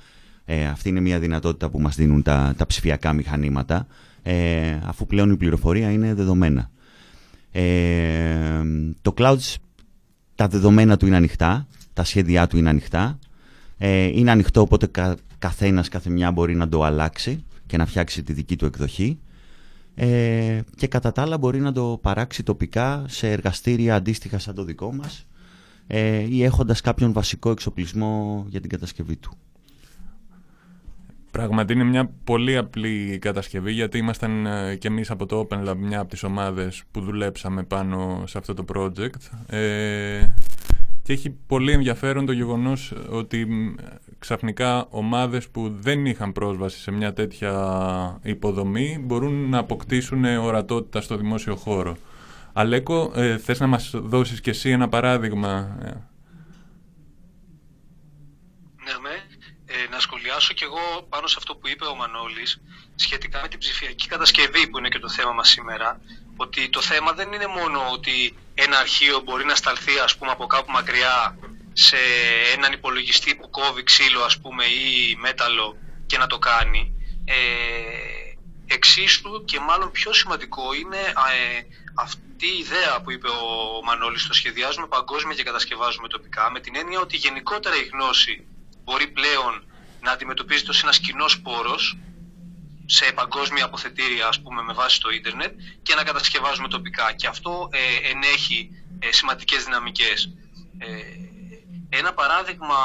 Ε, 0.45 0.67
αυτή 0.67 0.89
είναι 0.89 1.01
μια 1.01 1.19
δυνατότητα 1.19 1.71
που 1.71 1.81
μας 1.81 1.97
δίνουν 1.97 2.23
τα, 2.23 2.55
τα 2.57 2.67
ψηφιακά 2.67 3.13
μηχανήματα, 3.13 3.87
ε, 4.23 4.79
αφού 4.85 5.07
πλέον 5.07 5.31
η 5.31 5.37
πληροφορία 5.37 5.91
είναι 5.91 6.15
δεδομένα. 6.15 6.71
Ε, 7.53 8.63
το 9.03 9.15
cloud, 9.17 9.37
τα 10.35 10.49
δεδομένα 10.49 10.97
του 10.97 11.07
είναι 11.07 11.17
ανοιχτά, 11.17 11.67
τα 11.93 12.05
σχέδιά 12.05 12.47
του 12.47 12.57
είναι 12.57 12.69
ανοιχτά. 12.69 13.19
Ε, 13.79 14.05
είναι 14.05 14.31
ανοιχτό, 14.31 14.61
οπότε 14.61 14.87
κα, 14.87 15.17
καθένας, 15.39 15.89
κάθε 15.89 16.11
μια 16.11 16.33
μπορεί 16.33 16.55
να 16.55 16.69
το 16.69 16.83
αλλάξει 16.83 17.45
και 17.67 17.77
να 17.77 17.87
φτιάξει 17.87 18.23
τη 18.23 18.33
δική 18.33 18.57
του 18.57 18.65
εκδοχή. 18.65 19.19
Ε, 19.95 20.61
και 20.77 20.87
κατά 20.87 21.13
τα 21.13 21.23
άλλα 21.23 21.39
μπορεί 21.39 21.61
να 21.61 21.73
το 21.73 21.99
παράξει 22.03 22.43
τοπικά 22.43 23.05
σε 23.09 23.31
εργαστήρια 23.31 23.95
αντίστοιχα 23.95 24.39
σαν 24.39 24.55
το 24.55 24.65
δικό 24.65 24.93
μας 24.93 25.27
ε, 25.87 26.27
ή 26.29 26.43
έχοντας 26.43 26.81
κάποιον 26.81 27.13
βασικό 27.13 27.51
εξοπλισμό 27.51 28.45
για 28.49 28.61
την 28.61 28.71
κατασκευή 28.71 29.17
του. 29.17 29.37
Πράγματι 31.33 31.73
είναι 31.73 31.85
μια 31.85 32.11
πολύ 32.25 32.57
απλή 32.57 33.19
κατασκευή 33.21 33.73
γιατί 33.73 33.99
ήμασταν 33.99 34.47
ε, 34.47 34.77
και 34.77 34.89
εμείς 34.89 35.11
από 35.11 35.27
το 35.27 35.47
Open 35.49 35.69
Lab 35.69 35.77
μια 35.77 36.01
από 36.01 36.11
τις 36.11 36.23
ομάδες 36.23 36.83
που 36.91 37.01
δουλέψαμε 37.01 37.63
πάνω 37.63 38.25
σε 38.27 38.39
αυτό 38.39 38.55
το 38.55 38.65
project 38.75 39.55
ε, 39.57 40.35
και 41.03 41.13
έχει 41.13 41.31
πολύ 41.31 41.73
ενδιαφέρον 41.73 42.27
το 42.27 42.33
γεγονός 42.33 42.95
ότι 43.09 43.47
ξαφνικά 44.19 44.87
ομάδες 44.91 45.49
που 45.49 45.77
δεν 45.81 46.07
είχαν 46.07 46.33
πρόσβαση 46.33 46.81
σε 46.81 46.91
μια 46.91 47.13
τέτοια 47.13 48.19
υποδομή 48.23 48.99
μπορούν 49.05 49.49
να 49.49 49.59
αποκτήσουν 49.59 50.25
ορατότητα 50.25 51.01
στο 51.01 51.17
δημόσιο 51.17 51.57
χώρο. 51.57 51.97
Αλέκο, 52.53 53.13
ε, 53.15 53.39
θες 53.39 53.61
να 53.61 53.67
μας 53.67 53.91
δώσεις 53.95 54.41
και 54.41 54.51
εσύ 54.51 54.71
ένα 54.71 54.89
παράδειγμα; 54.89 55.77
Ναι, 58.85 58.99
με. 59.03 59.22
Ε, 59.75 59.89
να 59.91 60.01
σχολιάσω 60.01 60.53
κι 60.53 60.65
εγώ 60.65 61.07
πάνω 61.09 61.27
σε 61.27 61.35
αυτό 61.39 61.55
που 61.55 61.69
είπε 61.69 61.85
ο 61.85 61.95
Μανώλης 61.95 62.61
σχετικά 62.95 63.41
με 63.43 63.49
την 63.49 63.59
ψηφιακή 63.59 64.09
κατασκευή 64.09 64.69
που 64.69 64.79
είναι 64.79 64.89
και 64.89 64.99
το 64.99 65.09
θέμα 65.09 65.33
μας 65.33 65.49
σήμερα 65.49 66.01
ότι 66.37 66.69
το 66.69 66.81
θέμα 66.81 67.13
δεν 67.13 67.33
είναι 67.33 67.47
μόνο 67.47 67.91
ότι 67.93 68.37
ένα 68.55 68.79
αρχείο 68.79 69.21
μπορεί 69.21 69.45
να 69.45 69.55
σταλθεί 69.55 69.99
ας 69.99 70.17
πούμε 70.17 70.31
από 70.31 70.47
κάπου 70.47 70.73
μακριά 70.73 71.39
σε 71.73 71.97
έναν 72.57 72.73
υπολογιστή 72.73 73.35
που 73.35 73.51
κόβει 73.51 73.83
ξύλο 73.83 74.23
ας 74.23 74.41
πούμε 74.41 74.65
ή 74.65 75.17
μέταλλο 75.21 75.77
και 76.07 76.19
να 76.19 76.27
το 76.27 76.39
κάνει. 76.39 76.95
Ε, 77.25 77.35
εξίσου 78.67 79.45
και 79.45 79.61
μάλλον 79.61 79.91
πιο 79.91 80.13
σημαντικό 80.13 80.75
είναι 80.75 80.97
ε, 80.97 81.63
αυτή 81.95 82.47
η 82.47 82.59
ιδέα 82.59 83.01
που 83.03 83.11
είπε 83.11 83.29
ο 83.29 83.83
Μανώλης 83.85 84.27
το 84.27 84.33
σχεδιάζουμε 84.33 84.87
παγκόσμια 84.87 85.35
και 85.35 85.43
κατασκευάζουμε 85.43 86.09
τοπικά 86.09 86.51
με 86.51 86.61
την 86.61 86.77
έννοια 86.77 87.01
ότι 87.01 87.17
γενικότερα 87.17 87.77
η 87.77 87.85
γνώση 87.93 88.47
μπορεί 88.85 89.09
πλέον 89.09 89.65
να 90.01 90.11
αντιμετωπίζεται 90.11 90.71
ως 90.71 90.83
ένας 90.83 90.99
κοινός 90.99 91.41
πόρος 91.41 91.97
σε 92.87 93.13
παγκόσμια 93.13 93.65
αποθετήρια 93.65 94.27
ας 94.27 94.41
πούμε 94.41 94.63
με 94.63 94.73
βάση 94.73 95.01
το 95.01 95.11
ίντερνετ 95.11 95.53
και 95.83 95.95
να 95.95 96.03
κατασκευάζουμε 96.03 96.69
τοπικά 96.69 97.13
και 97.13 97.27
αυτό 97.27 97.69
ε, 97.73 98.11
ενέχει 98.11 98.71
ε, 98.99 99.13
σημαντικές 99.13 99.65
δυναμικές. 99.65 100.33
Ε, 100.79 100.87
ένα 101.89 102.13
παράδειγμα 102.13 102.77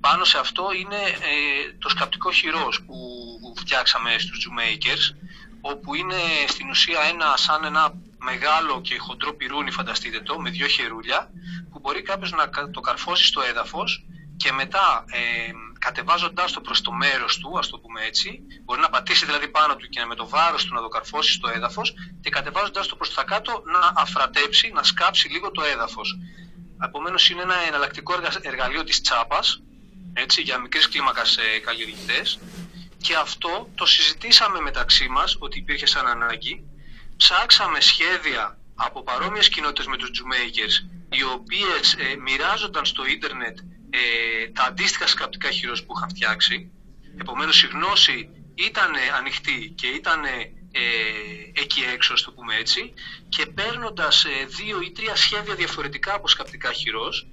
πάνω 0.00 0.24
σε 0.24 0.38
αυτό 0.38 0.64
είναι 0.80 0.96
ε, 0.96 1.72
το 1.78 1.88
σκαπτικό 1.88 2.30
χειρός 2.32 2.82
που 2.82 2.96
φτιάξαμε 3.56 4.18
στους 4.18 4.46
Zoom 4.46 4.58
όπου 5.60 5.94
είναι 5.94 6.14
στην 6.46 6.70
ουσία 6.70 7.00
ένα, 7.12 7.36
σαν 7.36 7.64
ένα 7.64 7.92
μεγάλο 8.18 8.80
και 8.80 8.98
χοντρό 8.98 9.32
πυρούνι 9.34 9.70
φανταστείτε 9.70 10.20
το 10.20 10.40
με 10.40 10.50
δύο 10.50 10.66
χερούλια 10.66 11.30
που 11.70 11.78
μπορεί 11.78 12.02
κάποιος 12.02 12.32
να 12.32 12.70
το 12.70 12.80
καρφώσει 12.80 13.26
στο 13.26 13.40
έδαφος 13.42 14.04
και 14.42 14.52
μετά 14.52 15.04
ε, 15.10 15.20
κατεβάζοντάς 15.78 16.52
το 16.52 16.60
προς 16.60 16.80
το 16.80 16.92
μέρος 16.92 17.38
του, 17.38 17.58
ας 17.58 17.68
το 17.68 17.78
πούμε 17.78 18.00
έτσι, 18.02 18.40
μπορεί 18.64 18.80
να 18.80 18.88
πατήσει 18.88 19.24
δηλαδή 19.24 19.48
πάνω 19.48 19.76
του 19.76 19.88
και 19.88 20.04
με 20.04 20.14
το 20.14 20.28
βάρος 20.28 20.64
του 20.64 20.74
να 20.74 20.80
το 20.80 20.88
καρφώσει 20.88 21.32
στο 21.32 21.48
έδαφος 21.48 21.94
και 22.20 22.30
κατεβάζοντάς 22.30 22.86
το 22.86 22.96
προς 22.96 23.14
τα 23.14 23.24
κάτω 23.24 23.62
να 23.74 24.02
αφρατέψει, 24.02 24.70
να 24.74 24.82
σκάψει 24.82 25.28
λίγο 25.28 25.50
το 25.50 25.62
έδαφος. 25.62 26.18
Επομένως 26.84 27.30
είναι 27.30 27.42
ένα 27.42 27.54
εναλλακτικό 27.66 28.14
εργαλείο 28.40 28.84
της 28.84 29.00
τσάπας, 29.00 29.62
έτσι, 30.12 30.42
για 30.42 30.58
μικρής 30.58 30.88
κλίμακας 30.88 31.36
ε, 31.36 31.58
καλλιεργητές 31.58 32.38
και 32.98 33.14
αυτό 33.14 33.70
το 33.74 33.86
συζητήσαμε 33.86 34.60
μεταξύ 34.60 35.08
μας 35.08 35.36
ότι 35.38 35.58
υπήρχε 35.58 35.86
σαν 35.86 36.06
ανάγκη. 36.06 36.64
Ψάξαμε 37.16 37.80
σχέδια 37.80 38.58
από 38.74 39.02
παρόμοιες 39.02 39.48
κοινότητες 39.48 39.86
με 39.86 39.96
τους 39.96 40.10
Jumakers 40.16 40.74
οι 41.10 41.22
οποίες 41.22 41.94
ε, 41.98 42.16
μοιράζονταν 42.16 42.84
στο 42.84 43.04
ίντερνετ 43.06 43.58
ε, 43.90 44.48
τα 44.48 44.64
αντίστοιχα 44.64 45.06
σκαπτικά 45.06 45.50
χειρός 45.50 45.84
που 45.84 45.92
είχαν 45.96 46.08
φτιάξει. 46.08 46.70
Επομένως 47.20 47.62
η 47.62 47.66
γνώση 47.66 48.28
ήταν 48.54 48.90
ανοιχτή 49.18 49.72
και 49.76 49.86
ήταν 49.86 50.24
ε, 50.24 50.80
εκεί 51.52 51.80
έξω, 51.92 52.14
το 52.24 52.32
πούμε 52.32 52.54
έτσι, 52.56 52.94
και 53.28 53.46
παίρνοντας 53.46 54.24
ε, 54.24 54.44
δύο 54.44 54.80
ή 54.80 54.90
τρία 54.90 55.16
σχέδια 55.16 55.54
διαφορετικά 55.54 56.14
από 56.14 56.28
σκαπτικά 56.28 56.72
χειρός, 56.72 57.26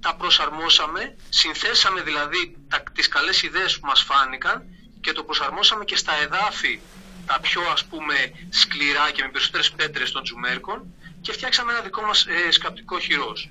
τα 0.00 0.14
προσαρμόσαμε, 0.14 1.16
συνθέσαμε 1.28 2.00
δηλαδή 2.02 2.56
τα, 2.68 2.82
τις 2.92 3.08
καλές 3.08 3.42
ιδέες 3.42 3.78
που 3.78 3.86
μας 3.86 4.02
φάνηκαν 4.02 4.64
και 5.00 5.12
το 5.12 5.24
προσαρμόσαμε 5.24 5.84
και 5.84 5.96
στα 5.96 6.12
εδάφη 6.22 6.80
τα 7.26 7.40
πιο 7.40 7.62
ας 7.72 7.84
πούμε 7.84 8.14
σκληρά 8.48 9.10
και 9.10 9.22
με 9.22 9.28
περισσότερες 9.28 9.70
πέτρες 9.70 10.10
των 10.12 10.22
τζουμέρκων 10.22 10.94
και 11.20 11.32
φτιάξαμε 11.32 11.72
ένα 11.72 11.80
δικό 11.80 12.02
μας 12.02 12.26
ε, 12.26 12.50
σκαπτικό 12.50 12.98
χειρός 12.98 13.50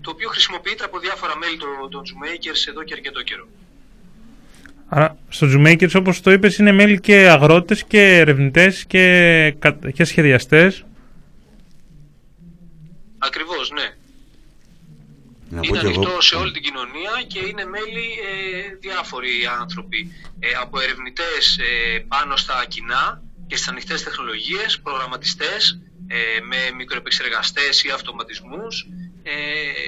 το 0.00 0.10
οποίο 0.10 0.28
χρησιμοποιείται 0.28 0.84
από 0.84 0.98
διάφορα 0.98 1.36
μέλη 1.36 1.56
των, 1.56 1.90
των 1.90 2.02
Zoommakers 2.02 2.68
εδώ 2.68 2.82
και 2.82 2.94
αρκετό 2.94 3.22
καιρό. 3.22 3.48
Άρα 4.88 5.18
στο 5.28 5.46
Zoommakers 5.52 5.94
όπως 5.94 6.20
το 6.20 6.30
είπες 6.30 6.58
είναι 6.58 6.72
μέλη 6.72 7.00
και 7.00 7.28
αγρότες 7.28 7.84
και 7.84 8.00
ερευνητές 8.00 8.84
και, 8.86 9.54
και 9.92 10.04
σχεδιαστές. 10.04 10.84
Ακριβώς, 13.18 13.70
ναι. 13.70 13.96
είναι 15.60 15.78
ανοιχτό 15.78 16.20
σε 16.20 16.36
όλη 16.36 16.52
την 16.52 16.62
κοινωνία 16.62 17.12
και 17.26 17.38
είναι 17.38 17.64
μέλη 17.64 18.06
ε, 18.28 18.74
διάφοροι 18.80 19.30
άνθρωποι. 19.60 20.12
Ε, 20.38 20.48
από 20.62 20.80
ερευνητές 20.80 21.58
ε, 21.58 21.98
πάνω 21.98 22.36
στα 22.36 22.64
κοινά 22.68 23.22
και 23.46 23.56
στις 23.56 23.68
ανοιχτές 23.68 24.02
τεχνολογίες, 24.02 24.80
προγραμματιστές 24.82 25.80
ε, 26.08 26.40
με 26.40 26.56
μικροεπεξεργαστές 26.76 27.84
ή 27.84 27.90
αυτοματισμούς, 27.90 28.80
ε, 28.82 29.07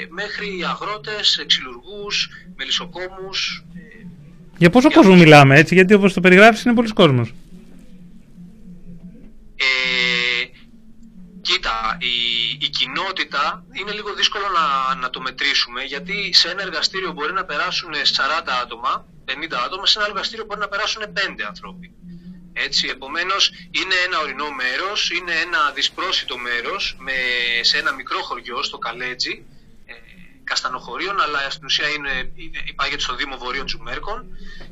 μέχρι 0.08 0.64
αγρότες, 0.68 1.38
εξυλουργούς, 1.38 2.28
μελισσοκόμους. 2.56 3.64
Ε, 3.74 4.06
Για 4.58 4.70
πόσο 4.70 4.90
κόσμο 4.90 5.14
μιλάμε 5.16 5.58
έτσι, 5.58 5.74
γιατί 5.74 5.94
όπως 5.94 6.12
το 6.12 6.20
περιγράφεις 6.20 6.62
είναι 6.62 6.74
πολλοί 6.74 6.92
κόσμος. 6.92 7.32
Ε, 9.56 10.44
κοίτα, 11.42 11.96
η, 12.00 12.14
η 12.60 12.68
κοινότητα 12.68 13.64
είναι 13.72 13.92
λίγο 13.92 14.14
δύσκολο 14.14 14.44
να, 14.58 14.94
να 14.94 15.10
το 15.10 15.20
μετρήσουμε, 15.20 15.82
γιατί 15.82 16.32
σε 16.32 16.50
ένα 16.50 16.62
εργαστήριο 16.62 17.12
μπορεί 17.12 17.32
να 17.32 17.44
περάσουν 17.44 17.90
40 17.92 17.96
άτομα, 18.62 19.06
50 19.24 19.32
άτομα, 19.66 19.86
σε 19.86 19.98
ένα 19.98 20.08
εργαστήριο 20.08 20.44
μπορεί 20.44 20.60
να 20.60 20.68
περάσουν 20.68 21.02
5 21.02 21.18
άνθρωποι. 21.48 21.94
Έτσι, 22.52 22.88
επομένως 22.88 23.48
είναι 23.70 23.94
ένα 24.06 24.18
ορεινό 24.20 24.50
μέρος, 24.50 25.10
είναι 25.10 25.32
ένα 25.32 25.70
δυσπρόσιτο 25.70 26.38
μέρος 26.38 26.96
με, 26.98 27.12
σε 27.60 27.78
ένα 27.78 27.92
μικρό 27.92 28.22
χωριό 28.22 28.62
στο 28.62 28.78
Καλέτζι, 28.78 29.44
ε, 29.86 29.94
καστανοχωρίων, 30.44 31.20
αλλά 31.20 31.50
στην 31.50 31.64
ουσία 31.64 31.88
είναι, 31.88 32.32
υπάγεται 32.66 33.00
στο 33.02 33.14
Δήμο 33.14 33.36
Βορείων 33.36 33.66
Τζουμέρκων. 33.66 34.26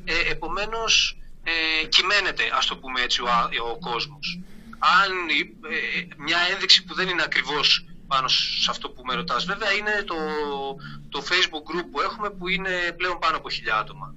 Ε, 0.04 0.30
επομένως 0.30 1.18
ε, 1.44 1.86
κυμαίνεται, 1.86 2.42
ας 2.52 2.66
το 2.66 2.76
πούμε 2.76 3.00
έτσι, 3.00 3.22
ο, 3.22 3.28
ο 3.70 3.78
κόσμος. 3.78 4.38
Αν 4.78 5.12
ε, 5.28 6.06
μια 6.16 6.38
ένδειξη 6.52 6.84
που 6.84 6.94
δεν 6.94 7.08
είναι 7.08 7.22
ακριβώς 7.22 7.84
πάνω 8.08 8.28
σε 8.28 8.70
αυτό 8.70 8.90
που 8.90 9.02
με 9.04 9.14
ρωτάς. 9.14 9.44
Βέβαια 9.44 9.72
είναι 9.72 10.04
το, 10.06 10.16
το 11.08 11.24
Facebook 11.28 11.64
group 11.70 11.86
που 11.92 12.00
έχουμε 12.00 12.30
που 12.30 12.48
είναι 12.48 12.94
πλέον 12.96 13.18
πάνω 13.18 13.36
από 13.36 13.50
χιλιά 13.50 13.76
άτομα. 13.76 14.14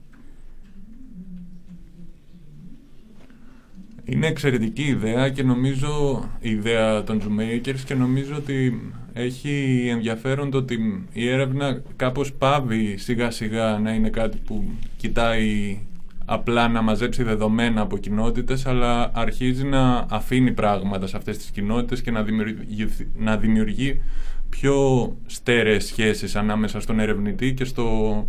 Είναι 4.05 4.27
εξαιρετική 4.27 4.83
ιδέα 4.83 5.29
και 5.29 5.43
νομίζω 5.43 6.23
η 6.39 6.49
ιδέα 6.49 7.03
των 7.03 7.21
Zoommakers 7.21 7.79
και 7.85 7.93
νομίζω 7.93 8.35
ότι 8.35 8.91
έχει 9.13 9.87
ενδιαφέρον 9.91 10.51
το 10.51 10.57
ότι 10.57 11.05
η 11.13 11.29
έρευνα 11.29 11.81
κάπως 11.95 12.33
πάβει 12.33 12.97
σιγά 12.97 13.31
σιγά 13.31 13.79
να 13.79 13.93
είναι 13.93 14.09
κάτι 14.09 14.37
που 14.37 14.63
κοιτάει 14.97 15.79
απλά 16.25 16.67
να 16.67 16.81
μαζέψει 16.81 17.23
δεδομένα 17.23 17.81
από 17.81 17.97
κοινότητες 17.97 18.65
αλλά 18.65 19.11
αρχίζει 19.13 19.63
να 19.63 20.05
αφήνει 20.09 20.51
πράγματα 20.51 21.07
σε 21.07 21.17
αυτές 21.17 21.37
τις 21.37 21.49
κοινότητες 21.49 22.01
και 22.01 22.11
να 22.11 22.23
δημιουργεί, 22.23 22.87
να 23.17 23.37
δημιουργεί 23.37 24.01
πιο 24.49 24.77
στέρεες 25.25 25.85
σχέσεις 25.85 26.35
ανάμεσα 26.35 26.79
στον 26.79 26.99
ερευνητή 26.99 27.53
και 27.53 27.63
στο, 27.63 28.27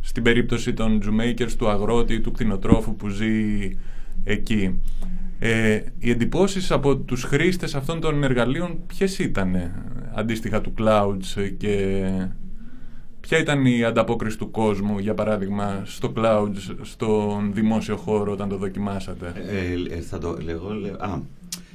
στην 0.00 0.22
περίπτωση 0.22 0.72
των 0.72 1.02
Zoommakers, 1.04 1.52
του 1.58 1.68
αγρότη, 1.68 2.20
του 2.20 2.32
κτηνοτρόφου 2.32 2.96
που 2.96 3.08
ζει 3.08 3.70
εκεί. 4.28 4.80
Ε, 5.38 5.80
οι 5.98 6.10
εντυπώσεις 6.10 6.70
από 6.70 6.96
τους 6.96 7.22
χρήστες 7.22 7.74
αυτών 7.74 8.00
των 8.00 8.24
εργαλείων 8.24 8.78
ποιες 8.86 9.18
ήταν 9.18 9.56
αντίστοιχα 10.14 10.60
του 10.60 10.74
Clouds 10.78 11.52
και 11.56 12.02
ποια 13.20 13.38
ήταν 13.38 13.66
η 13.66 13.84
ανταπόκριση 13.84 14.38
του 14.38 14.50
κόσμου 14.50 14.98
για 14.98 15.14
παράδειγμα 15.14 15.82
στο 15.84 16.12
Clouds 16.16 16.76
στον 16.82 17.50
δημόσιο 17.54 17.96
χώρο 17.96 18.32
όταν 18.32 18.48
το 18.48 18.56
δοκιμάσατε; 18.56 19.32
Ε, 19.90 19.94
ε, 19.94 20.00
θα 20.00 20.18
το 20.18 20.38
λέγω, 20.44 20.68
α, 20.98 21.18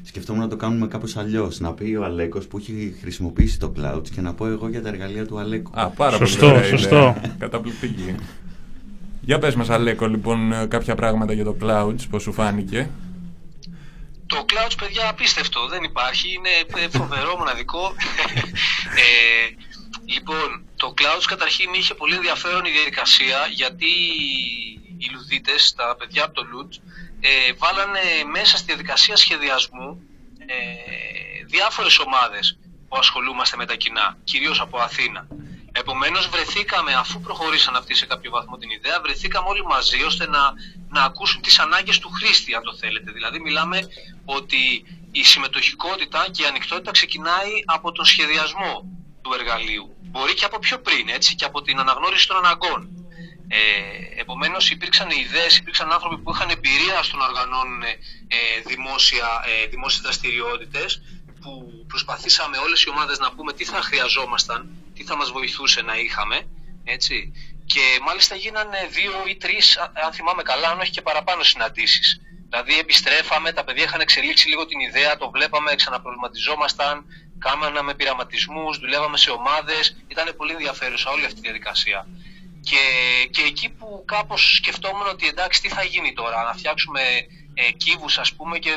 σκεφτόμουν 0.01 0.41
να 0.41 0.47
το 0.47 0.55
κάνουμε 0.55 0.87
κάπως 0.87 1.17
αλλιώς 1.17 1.59
να 1.59 1.73
πει 1.73 1.95
ο 1.95 2.03
Αλέκος 2.03 2.47
που 2.47 2.57
έχει 2.57 2.95
χρησιμοποιήσει 3.01 3.59
το 3.59 3.73
Clouds 3.77 4.09
και 4.15 4.21
να 4.21 4.33
πω 4.33 4.47
εγώ 4.47 4.69
για 4.69 4.81
τα 4.81 4.89
εργαλεία 4.89 5.25
του 5.25 5.39
Αλέκου 5.39 5.71
Α, 5.73 5.87
πάρα 5.89 6.17
σωστό, 6.17 6.49
πολύ 6.51 6.63
σωστό. 6.65 7.15
καταπληκτική 7.37 8.15
για 9.25 9.39
πες 9.39 9.55
μας 9.55 9.69
Αλέκο 9.69 10.07
λοιπόν 10.07 10.67
κάποια 10.67 10.95
πράγματα 10.95 11.33
για 11.33 11.43
το 11.43 11.55
Clouds 11.61 12.07
πώς 12.09 12.21
σου 12.21 12.33
φάνηκε 12.33 12.89
το 14.33 14.45
Clouds, 14.49 14.75
παιδιά, 14.77 15.09
απίστευτο. 15.09 15.67
Δεν 15.67 15.83
υπάρχει. 15.83 16.27
Είναι 16.33 16.89
φοβερό, 16.89 17.35
μοναδικό. 17.39 17.95
ε, 19.03 19.13
λοιπόν, 20.05 20.65
το 20.75 20.93
Clouds 20.97 21.25
καταρχήν 21.27 21.73
είχε 21.73 21.93
πολύ 21.93 22.15
ενδιαφέρον 22.15 22.65
η 22.65 22.69
διαδικασία 22.69 23.37
γιατί 23.51 23.91
οι 24.97 25.07
λουδίτες, 25.13 25.73
τα 25.77 25.95
παιδιά 25.99 26.23
από 26.23 26.33
το 26.33 26.43
Loot, 26.51 26.71
ε, 27.19 27.53
βάλανε 27.57 28.05
μέσα 28.31 28.57
στη 28.57 28.65
διαδικασία 28.65 29.15
σχεδιασμού 29.15 30.01
ε, 30.47 31.45
διάφορες 31.45 31.99
ομάδες 31.99 32.57
που 32.87 32.97
ασχολούμαστε 32.97 33.57
με 33.57 33.65
τα 33.65 33.75
κοινά, 33.75 34.17
κυρίως 34.23 34.59
από 34.61 34.77
Αθήνα. 34.77 35.27
Επομένως, 35.75 36.29
βρεθήκαμε, 36.29 36.93
αφού 36.93 37.21
προχωρήσαν 37.21 37.75
αυτοί 37.75 37.93
σε 37.95 38.05
κάποιο 38.05 38.31
βαθμό 38.31 38.57
την 38.57 38.69
ιδέα, 38.69 38.99
βρεθήκαμε 39.01 39.47
όλοι 39.49 39.65
μαζί 39.65 40.03
ώστε 40.03 40.27
να, 40.27 40.53
να 40.89 41.03
ακούσουν 41.03 41.41
τις 41.41 41.59
ανάγκες 41.59 41.99
του 41.99 42.09
χρήστη, 42.09 42.53
αν 42.53 42.63
το 42.63 42.75
θέλετε. 42.75 43.11
Δηλαδή, 43.11 43.39
μιλάμε 43.39 43.79
ότι 44.25 44.85
η 45.11 45.23
συμμετοχικότητα 45.23 46.27
και 46.31 46.43
η 46.43 46.45
ανοιχτότητα 46.45 46.91
ξεκινάει 46.91 47.51
από 47.65 47.91
τον 47.91 48.05
σχεδιασμό 48.05 48.85
του 49.21 49.33
εργαλείου. 49.33 49.95
Μπορεί 50.01 50.33
και 50.33 50.45
από 50.45 50.59
πιο 50.59 50.79
πριν, 50.79 51.09
έτσι, 51.09 51.35
και 51.35 51.45
από 51.45 51.61
την 51.61 51.79
αναγνώριση 51.79 52.27
των 52.27 52.37
αναγκών. 52.37 52.89
Ε, 53.47 53.59
Επομένως, 54.21 54.69
υπήρξαν 54.69 55.09
ιδέες, 55.09 55.57
υπήρξαν 55.57 55.91
άνθρωποι 55.91 56.17
που 56.17 56.31
είχαν 56.33 56.49
εμπειρία 56.49 57.03
στο 57.03 57.17
να 57.17 57.25
οργανώνουν 57.25 57.83
ε, 57.83 57.97
δημόσια, 58.65 59.27
ε, 59.45 59.67
δημόσιες 59.67 60.01
δραστηριότητες 60.01 61.01
που 61.41 61.83
προσπαθήσαμε 61.87 62.57
όλες 62.57 62.83
οι 62.83 62.89
ομάδες 62.89 63.19
να 63.19 63.31
πούμε 63.31 63.53
τι 63.53 63.65
θα 63.65 63.81
χρειαζόμασταν 63.81 64.82
τι 65.03 65.09
θα 65.09 65.17
μας 65.17 65.31
βοηθούσε 65.31 65.81
να 65.81 65.95
είχαμε, 65.97 66.37
έτσι. 66.83 67.31
Και 67.65 67.99
μάλιστα 68.05 68.35
γίνανε 68.35 68.79
δύο 68.91 69.13
ή 69.27 69.35
τρεις, 69.35 69.77
αν 70.05 70.13
θυμάμαι 70.13 70.43
καλά, 70.43 70.69
αν 70.69 70.79
όχι 70.79 70.91
και 70.91 71.01
παραπάνω 71.01 71.43
συναντήσεις. 71.43 72.21
Δηλαδή 72.49 72.79
επιστρέφαμε, 72.79 73.51
τα 73.51 73.63
παιδιά 73.63 73.83
είχαν 73.83 74.01
εξελίξει 74.01 74.49
λίγο 74.49 74.65
την 74.65 74.79
ιδέα, 74.79 75.17
το 75.17 75.29
βλέπαμε, 75.29 75.75
ξαναπροβληματιζόμασταν, 75.75 77.05
κάναμε 77.39 77.93
πειραματισμούς, 77.93 78.77
δουλεύαμε 78.77 79.17
σε 79.17 79.29
ομάδες, 79.29 80.03
ήταν 80.07 80.33
πολύ 80.37 80.51
ενδιαφέρουσα 80.51 81.09
όλη 81.11 81.25
αυτή 81.25 81.39
η 81.39 81.41
διαδικασία. 81.41 82.07
Και, 82.61 82.83
και 83.31 83.41
εκεί 83.41 83.69
που 83.69 84.03
κάπως 84.07 84.55
σκεφτόμουν 84.55 85.07
ότι 85.07 85.27
εντάξει 85.27 85.61
τι 85.61 85.69
θα 85.69 85.83
γίνει 85.83 86.13
τώρα, 86.13 86.43
να 86.43 86.53
φτιάξουμε 86.53 87.01
ε, 87.53 87.71
κύβους 87.71 88.17
ας 88.17 88.33
πούμε 88.33 88.57
και 88.57 88.71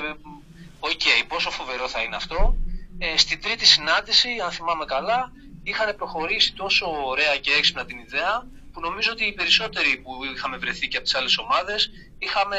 okay, 0.80 1.24
πόσο 1.28 1.50
φοβερό 1.50 1.88
θα 1.88 2.02
είναι 2.02 2.16
αυτό. 2.16 2.56
Ε, 2.98 3.16
στην 3.16 3.40
τρίτη 3.42 3.66
συνάντηση, 3.66 4.28
αν 4.44 4.50
θυμάμαι 4.50 4.84
καλά, 4.84 5.32
είχαν 5.68 5.96
προχωρήσει 5.96 6.52
τόσο 6.52 6.86
ωραία 7.04 7.36
και 7.36 7.52
έξυπνα 7.52 7.84
την 7.84 7.98
ιδέα 7.98 8.46
που 8.72 8.80
νομίζω 8.80 9.10
ότι 9.12 9.24
οι 9.24 9.32
περισσότεροι 9.32 9.96
που 9.96 10.12
είχαμε 10.34 10.56
βρεθεί 10.56 10.88
και 10.88 10.96
από 10.96 11.04
τις 11.04 11.14
άλλες 11.14 11.38
ομάδες 11.38 11.90
είχαμε 12.18 12.58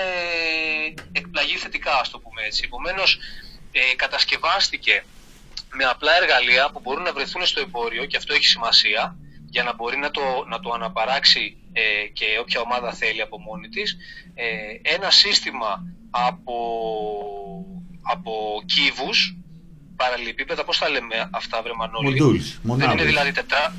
εκπλαγεί 1.11 1.55
θετικά, 1.57 1.99
ας 1.99 2.09
το 2.09 2.19
πούμε 2.19 2.41
έτσι. 2.41 2.61
Επομένως, 2.65 3.19
ε, 3.71 3.95
κατασκευάστηκε 3.95 5.03
με 5.71 5.83
απλά 5.83 6.11
εργαλεία 6.21 6.69
που 6.71 6.79
μπορούν 6.79 7.03
να 7.03 7.13
βρεθούν 7.13 7.45
στο 7.45 7.59
εμπόριο 7.59 8.05
και 8.05 8.17
αυτό 8.17 8.33
έχει 8.33 8.45
σημασία 8.45 9.15
για 9.49 9.63
να 9.63 9.73
μπορεί 9.73 9.97
να 9.97 10.11
το, 10.11 10.45
να 10.47 10.59
το 10.59 10.71
αναπαράξει 10.71 11.57
ε, 11.73 12.07
και 12.13 12.25
όποια 12.41 12.61
ομάδα 12.61 12.93
θέλει 12.93 13.21
από 13.21 13.39
μόνη 13.39 13.69
της 13.69 13.97
ε, 14.33 14.45
ένα 14.95 15.09
σύστημα 15.09 15.83
από, 16.09 16.57
από 18.01 18.61
κύβους 18.65 19.37
παραλληλεπίπεδα, 19.97 20.63
πώς 20.63 20.77
θα 20.77 20.89
λέμε 20.89 21.29
αυτά, 21.31 21.61
βρε 21.63 21.71
Μανώλη; 21.77 22.17
Modules, 22.21 22.75
Δεν 22.77 22.89
είναι 22.91 23.03
δηλαδή 23.03 23.31
τετρά... 23.31 23.75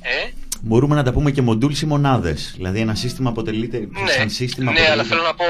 Ε; 0.00 0.30
Μπορούμε 0.60 0.94
να 0.94 1.02
τα 1.02 1.12
πούμε 1.12 1.30
και 1.30 1.42
modules 1.48 1.78
ή 1.82 1.86
μονάδες. 1.86 2.52
Δηλαδή 2.56 2.80
ένα 2.80 2.94
σύστημα 2.94 3.30
αποτελείται 3.30 3.88
ναι, 4.04 4.10
σαν 4.10 4.30
σύστημα 4.30 4.64
Ναι, 4.64 4.70
αποτελείται... 4.70 4.92
αλλά 4.92 5.02
θέλω 5.04 5.22
να 5.22 5.34
πω... 5.34 5.44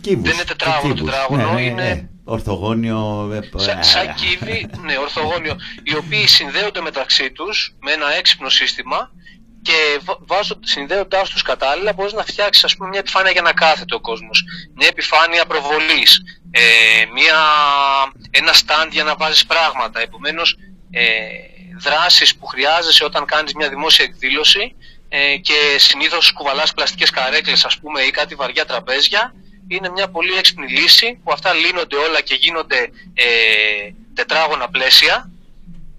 Κύβους, 0.00 0.22
Δεν 0.22 0.32
είναι 0.34 0.44
τετράγωνο, 0.44 0.94
κύβους. 0.94 1.10
τετράγωνο, 1.10 1.46
ναι, 1.48 1.52
ναι, 1.54 1.62
είναι- 1.62 1.82
ναι. 1.82 2.08
Ορθογώνιο... 2.24 3.30
ε, 3.32 3.58
Σαν, 3.58 3.78
ε, 3.78 3.82
σαν 3.82 4.14
κύβοι, 4.14 4.66
ναι, 4.84 4.96
ορθογώνιο, 4.98 5.56
οι 5.82 5.96
οποίοι 5.96 6.26
συνδέονται 6.26 6.80
μεταξύ 6.80 7.30
τους 7.30 7.74
με 7.80 7.92
ένα 7.92 8.12
έξυπνο 8.18 8.48
σύστημα 8.48 9.10
και 9.62 9.72
βα- 10.04 10.18
βάζω, 10.20 10.58
συνδέοντάς 10.62 11.28
τους 11.30 11.42
κατάλληλα 11.42 11.92
μπορείς 11.92 12.12
να 12.12 12.24
φτιάξεις 12.24 12.64
ας 12.64 12.76
πούμε, 12.76 12.88
μια 12.88 12.98
επιφάνεια 12.98 13.30
για 13.30 13.42
να 13.42 13.52
κάθεται 13.52 13.94
ο 13.94 14.00
κόσμος, 14.00 14.44
μια 14.76 14.86
επιφάνεια 14.88 15.44
προβολής, 15.46 16.20
ε, 16.50 16.60
μια, 17.12 17.38
ένα 18.30 18.52
stand 18.52 18.88
για 18.90 19.04
να 19.04 19.16
βάζεις 19.16 19.46
πράγματα. 19.46 20.00
Επομένως, 20.00 20.56
ε, 20.90 21.04
δράσεις 21.78 22.36
που 22.36 22.46
χρειάζεσαι 22.46 23.04
όταν 23.04 23.24
κάνεις 23.24 23.54
μια 23.54 23.68
δημόσια 23.68 24.04
εκδήλωση 24.04 24.74
ε, 25.08 25.36
και 25.36 25.76
συνήθως 25.78 26.32
κουβαλάς 26.32 26.74
πλαστικές 26.74 27.10
καρέκλες 27.10 27.64
ας 27.64 27.78
πούμε 27.78 28.00
ή 28.00 28.10
κάτι 28.10 28.34
βαριά 28.34 28.64
τραπέζια 28.64 29.34
είναι 29.68 29.88
μια 29.88 30.08
πολύ 30.08 30.32
έξυπνη 30.32 30.68
λύση 30.68 31.20
που 31.24 31.32
αυτά 31.32 31.52
λύνονται 31.52 31.96
όλα 31.96 32.20
και 32.20 32.34
γίνονται 32.34 32.90
ε, 33.14 33.26
τετράγωνα 34.14 34.68
πλαίσια 34.68 35.30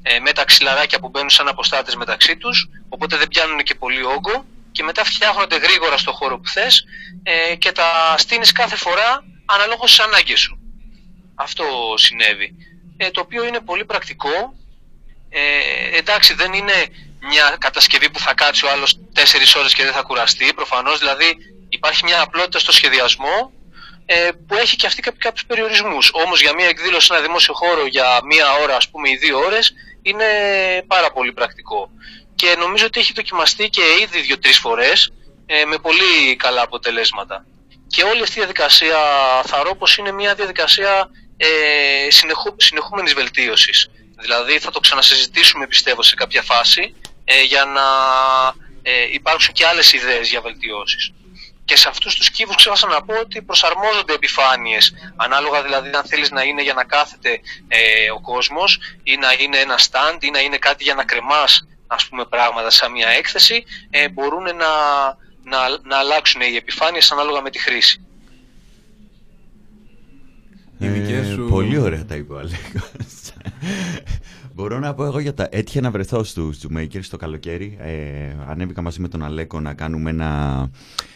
ε, 0.04 0.20
με 0.20 0.32
τα 0.32 0.46
ξυλαράκια 0.46 1.00
που 1.00 1.10
μπαίνουν 1.10 1.30
σαν 1.30 1.48
αποστάτες 1.48 1.96
μεταξύ 1.96 2.38
τους 2.38 2.70
οπότε 2.90 3.18
δεν 3.18 3.28
πιάνουν 3.28 3.58
και 3.64 3.76
πολύ 3.76 4.04
όγκο 4.04 4.46
και 4.72 4.84
μετά 4.84 5.04
φτιάχνονται 5.04 5.58
γρήγορα 5.58 5.98
στο 5.98 6.12
χώρο 6.12 6.40
που 6.40 6.48
θες 6.48 6.86
ε, 7.24 7.56
και 7.56 7.72
τα 7.72 8.16
στείνεις 8.18 8.52
κάθε 8.52 8.76
φορά 8.76 9.24
αναλόγως 9.46 9.92
στις 9.92 10.06
ανάγκες 10.06 10.40
σου. 10.40 10.60
Αυτό 11.36 11.66
συνέβη. 11.96 12.56
Ε, 12.98 13.12
το 13.12 13.22
οποίο 13.22 13.46
είναι 13.48 13.60
πολύ 13.60 13.86
πρακτικό. 13.86 14.54
Ε, 15.30 15.98
εντάξει, 15.98 16.34
δεν 16.34 16.54
είναι 16.54 16.74
μια 17.20 17.56
κατασκευή 17.60 18.10
που 18.10 18.20
θα 18.20 18.34
κάτσει 18.34 18.66
ο 18.66 18.70
άλλος 18.72 19.00
4 19.14 19.56
ώρες 19.58 19.74
και 19.74 19.84
δεν 19.84 19.94
θα 19.94 20.02
κουραστεί. 20.02 20.54
Προφανώς, 20.54 21.00
δηλαδή, 21.00 21.38
υπάρχει 21.70 22.04
μια 22.04 22.22
απλότητα 22.22 22.60
στο 22.60 22.72
σχεδιασμό 22.72 23.52
ε, 24.06 24.30
που 24.48 24.56
έχει 24.56 24.76
και 24.76 24.88
αυτή 24.88 25.02
κάποιους 25.02 25.46
περιορισμούς. 25.46 26.10
Όμως 26.14 26.42
για 26.42 26.54
μια 26.54 26.68
εκδήλωση 26.68 27.06
σε 27.06 27.14
ένα 27.14 27.22
δημόσιο 27.22 27.54
χώρο 27.54 27.86
για 27.86 28.20
μία 28.24 28.54
ώρα, 28.54 28.76
ας 28.76 28.90
πούμε, 28.90 29.10
ή 29.10 29.16
δύο 29.16 29.40
ώρες, 29.40 29.74
είναι 30.02 30.26
πάρα 30.88 31.12
πολύ 31.12 31.34
πρακτικό. 31.34 31.90
Και 32.36 32.56
νομίζω 32.60 32.86
ότι 32.86 33.00
έχει 33.00 33.14
δοκιμαστεί 33.14 33.70
και 33.70 33.82
ήδη 34.02 34.22
δύο-τρεις 34.22 34.58
φορές 34.58 35.12
ε, 35.46 35.66
με 35.66 35.78
πολύ 35.78 36.36
καλά 36.36 36.62
αποτελέσματα. 36.62 37.46
Και 37.92 38.04
όλη 38.04 38.22
αυτή 38.22 38.36
η 38.36 38.42
διαδικασία 38.42 38.98
θεωρώ 39.46 39.76
πως 39.76 39.98
είναι 39.98 40.12
μια 40.12 40.34
διαδικασία 40.36 41.10
ε, 41.38 41.48
συνεχού, 42.10 42.56
συνεχούμενης 42.58 43.14
βελτίωσης. 43.14 43.90
Δηλαδή 44.22 44.60
θα 44.60 44.72
το 44.72 44.80
ξανασυζητήσουμε 44.80 45.68
πιστεύω 45.68 46.02
σε 46.04 46.16
κάποια 46.16 46.42
φάση 46.42 46.96
ε, 47.24 47.42
για 47.42 47.66
να 47.66 47.82
ε, 48.82 49.08
υπάρξουν 49.12 49.54
και 49.54 49.66
άλλες 49.66 49.94
ιδέες 49.94 50.30
για 50.30 50.42
βελτιώσεις. 50.42 51.12
Και 51.66 51.78
σε 51.78 51.90
αυτούς 51.90 52.16
τους 52.16 52.30
κύβους 52.30 52.56
ξέχασα 52.56 52.88
να 52.88 53.02
πω 53.02 53.14
ότι 53.20 53.42
προσαρμόζονται 53.42 54.14
επιφάνειες, 54.14 54.94
ανάλογα 55.16 55.64
δηλαδή 55.64 55.90
αν 55.90 56.04
θέλεις 56.04 56.32
να 56.32 56.42
είναι 56.42 56.62
για 56.62 56.74
να 56.74 56.84
κάθεται 56.84 57.40
ε, 57.68 58.12
ο 58.12 58.22
κόσμος 58.22 58.80
ή 59.04 59.18
να 59.18 59.34
είναι 59.38 59.58
ένα 59.58 59.80
stand 59.80 60.18
ή 60.24 60.30
να 60.30 60.40
είναι 60.40 60.58
κάτι 60.58 60.84
για 60.84 60.94
να 60.94 61.04
κρεμάς 61.04 61.66
ας 61.88 62.08
πούμε 62.08 62.26
πράγματα 62.26 62.70
σαν 62.70 62.92
μια 62.92 63.08
έκθεση, 63.08 63.64
ε, 63.90 64.10
μπορούν 64.10 64.44
να, 64.44 64.72
να, 65.44 65.58
να 65.90 65.98
αλλάξουν 65.98 66.42
οι 66.42 66.56
επιφάνειες 66.56 67.12
ανάλογα 67.12 67.42
με 67.42 67.50
τη 67.50 67.60
χρήση. 67.60 68.02
Οι 70.78 70.88
δικές 70.88 71.28
σου- 71.28 71.48
Πολύ 71.50 71.78
ωραία 71.78 72.06
τα 72.06 72.16
είπε 72.16 72.34
ο 72.34 72.38
Αλέκος. 72.40 73.32
Μπορώ 74.54 74.80
να 74.80 74.94
πω 74.94 75.06
εγώ 75.06 75.20
για 75.20 75.34
τα. 75.34 75.48
Έτυχε 75.52 75.82
να 75.82 75.92
βρεθώ 75.92 76.24
στους 76.24 76.60
Makers 76.78 77.04
το 77.10 77.18
καλοκαίρι. 77.18 77.78
Ε, 77.80 78.36
ανέβηκα 78.48 78.82
μαζί 78.82 79.00
με 79.00 79.08
τον 79.08 79.24
Αλέκο 79.24 79.60
να 79.60 79.74
κάνουμε 79.74 80.10
ένα 80.10 80.70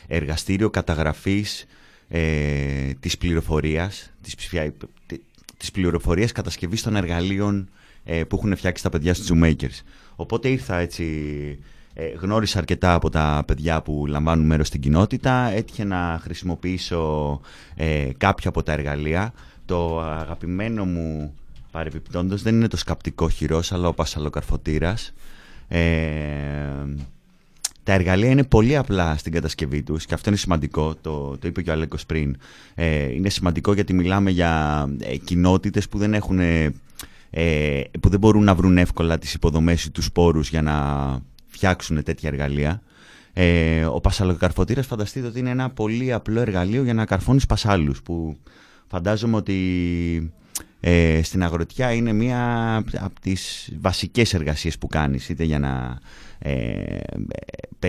εργαστήριο 0.08 0.70
καταγραφής 0.70 1.66
ε, 2.08 2.94
της 3.00 3.18
πληροφορίας, 3.18 4.12
της, 4.22 4.36
ψηφια... 4.36 4.74
της 5.58 5.72
πληροφορίας 5.72 6.32
κατασκευής 6.32 6.82
των 6.82 6.96
εργαλείων 6.96 7.70
ε, 8.04 8.24
που 8.24 8.36
έχουν 8.36 8.56
φτιάξει 8.58 8.84
τα 8.84 8.90
παιδιά 8.90 9.14
στους 9.14 9.30
Makers. 9.44 9.80
Οπότε 10.16 10.50
ήρθα 10.50 10.78
έτσι, 10.78 11.04
ε, 11.98 12.08
γνώρισα 12.08 12.58
αρκετά 12.58 12.94
από 12.94 13.10
τα 13.10 13.44
παιδιά 13.48 13.82
που 13.82 14.06
λαμβάνουν 14.08 14.46
μέρος 14.46 14.68
στην 14.68 14.82
κοινότητα, 14.82 15.50
έτυχε 15.50 15.84
να 15.84 16.20
χρησιμοποιήσω 16.22 17.40
ε, 17.76 18.10
κάποια 18.18 18.50
από 18.50 18.64
τα 18.64 18.72
εργαλεία. 18.72 19.34
Το 19.66 20.02
αγαπημένο 20.02 20.86
μου 20.86 21.34
παρεμπιπτόντως 21.72 22.42
δεν 22.42 22.56
είναι 22.56 22.68
το 22.68 22.78
σκαπτικό 22.78 23.30
χειρός, 23.30 23.72
αλλά 23.72 23.88
ο 23.88 23.94
πασαλοκαρφωτήρας. 23.94 25.14
Ε, 25.68 25.80
τα 27.84 27.94
εργαλεία 27.94 28.30
είναι 28.30 28.44
πολύ 28.44 28.78
απλά 28.78 29.18
στην 29.18 29.32
κατασκευή 29.32 29.84
τους 29.84 30.06
και 30.06 30.14
αυτό 30.14 30.30
είναι 30.30 30.38
σημαντικό, 30.38 30.96
το, 31.02 31.38
το 31.38 31.48
είπε 31.48 31.62
και 31.62 31.70
ο 31.70 31.74
Αλέκος 31.74 32.06
πριν. 32.06 32.38
Ε, 32.76 33.14
είναι 33.14 33.30
σημαντικό 33.30 33.74
γιατί 33.74 33.94
μιλάμε 33.94 34.32
για 34.32 34.86
ε, 35.00 35.18
κοινότητες 35.18 35.90
που 35.90 35.98
δεν 35.98 36.14
έχουν... 36.14 36.40
Ε, 36.40 37.84
που 38.00 38.10
δεν 38.10 38.20
μπορούν 38.20 38.44
να 38.44 38.56
βρουν 38.56 38.78
εύκολα 38.78 39.18
τις 39.18 39.34
υποδομές 39.34 39.84
ή 39.84 39.92
τους 39.92 40.12
πόρους 40.12 40.50
για 40.50 40.62
να 40.62 40.76
φτιάξουν 41.56 42.04
τέτοια 42.04 42.30
εργαλεία. 42.30 42.82
Ε, 43.34 43.86
ο 43.86 44.00
πασαλοκαρφωτήρας 44.00 44.86
φανταστείτε 44.86 45.28
ότι 45.28 45.40
είναι 45.40 45.50
ένα 45.50 45.70
πολύ 45.70 46.14
απλό 46.14 46.40
εργαλείο 46.40 46.84
για 46.84 46.94
να 46.94 47.06
καρφώνεις 47.06 47.46
πασάλους 47.46 48.02
που 48.02 48.38
φαντάζομαι 48.88 49.36
ότι 49.36 50.34
ε, 50.80 51.20
στην 51.24 51.44
αγροτιά 51.44 51.92
είναι 51.92 52.14
μία 52.14 52.76
από 53.00 53.20
τις 53.22 53.72
βασικές 53.80 54.34
εργασίες 54.34 54.78
που 54.78 54.88
κάνεις 54.88 55.30
είτε 55.30 55.44
για 55.44 55.60
να 55.60 56.00
ε, 56.40 57.00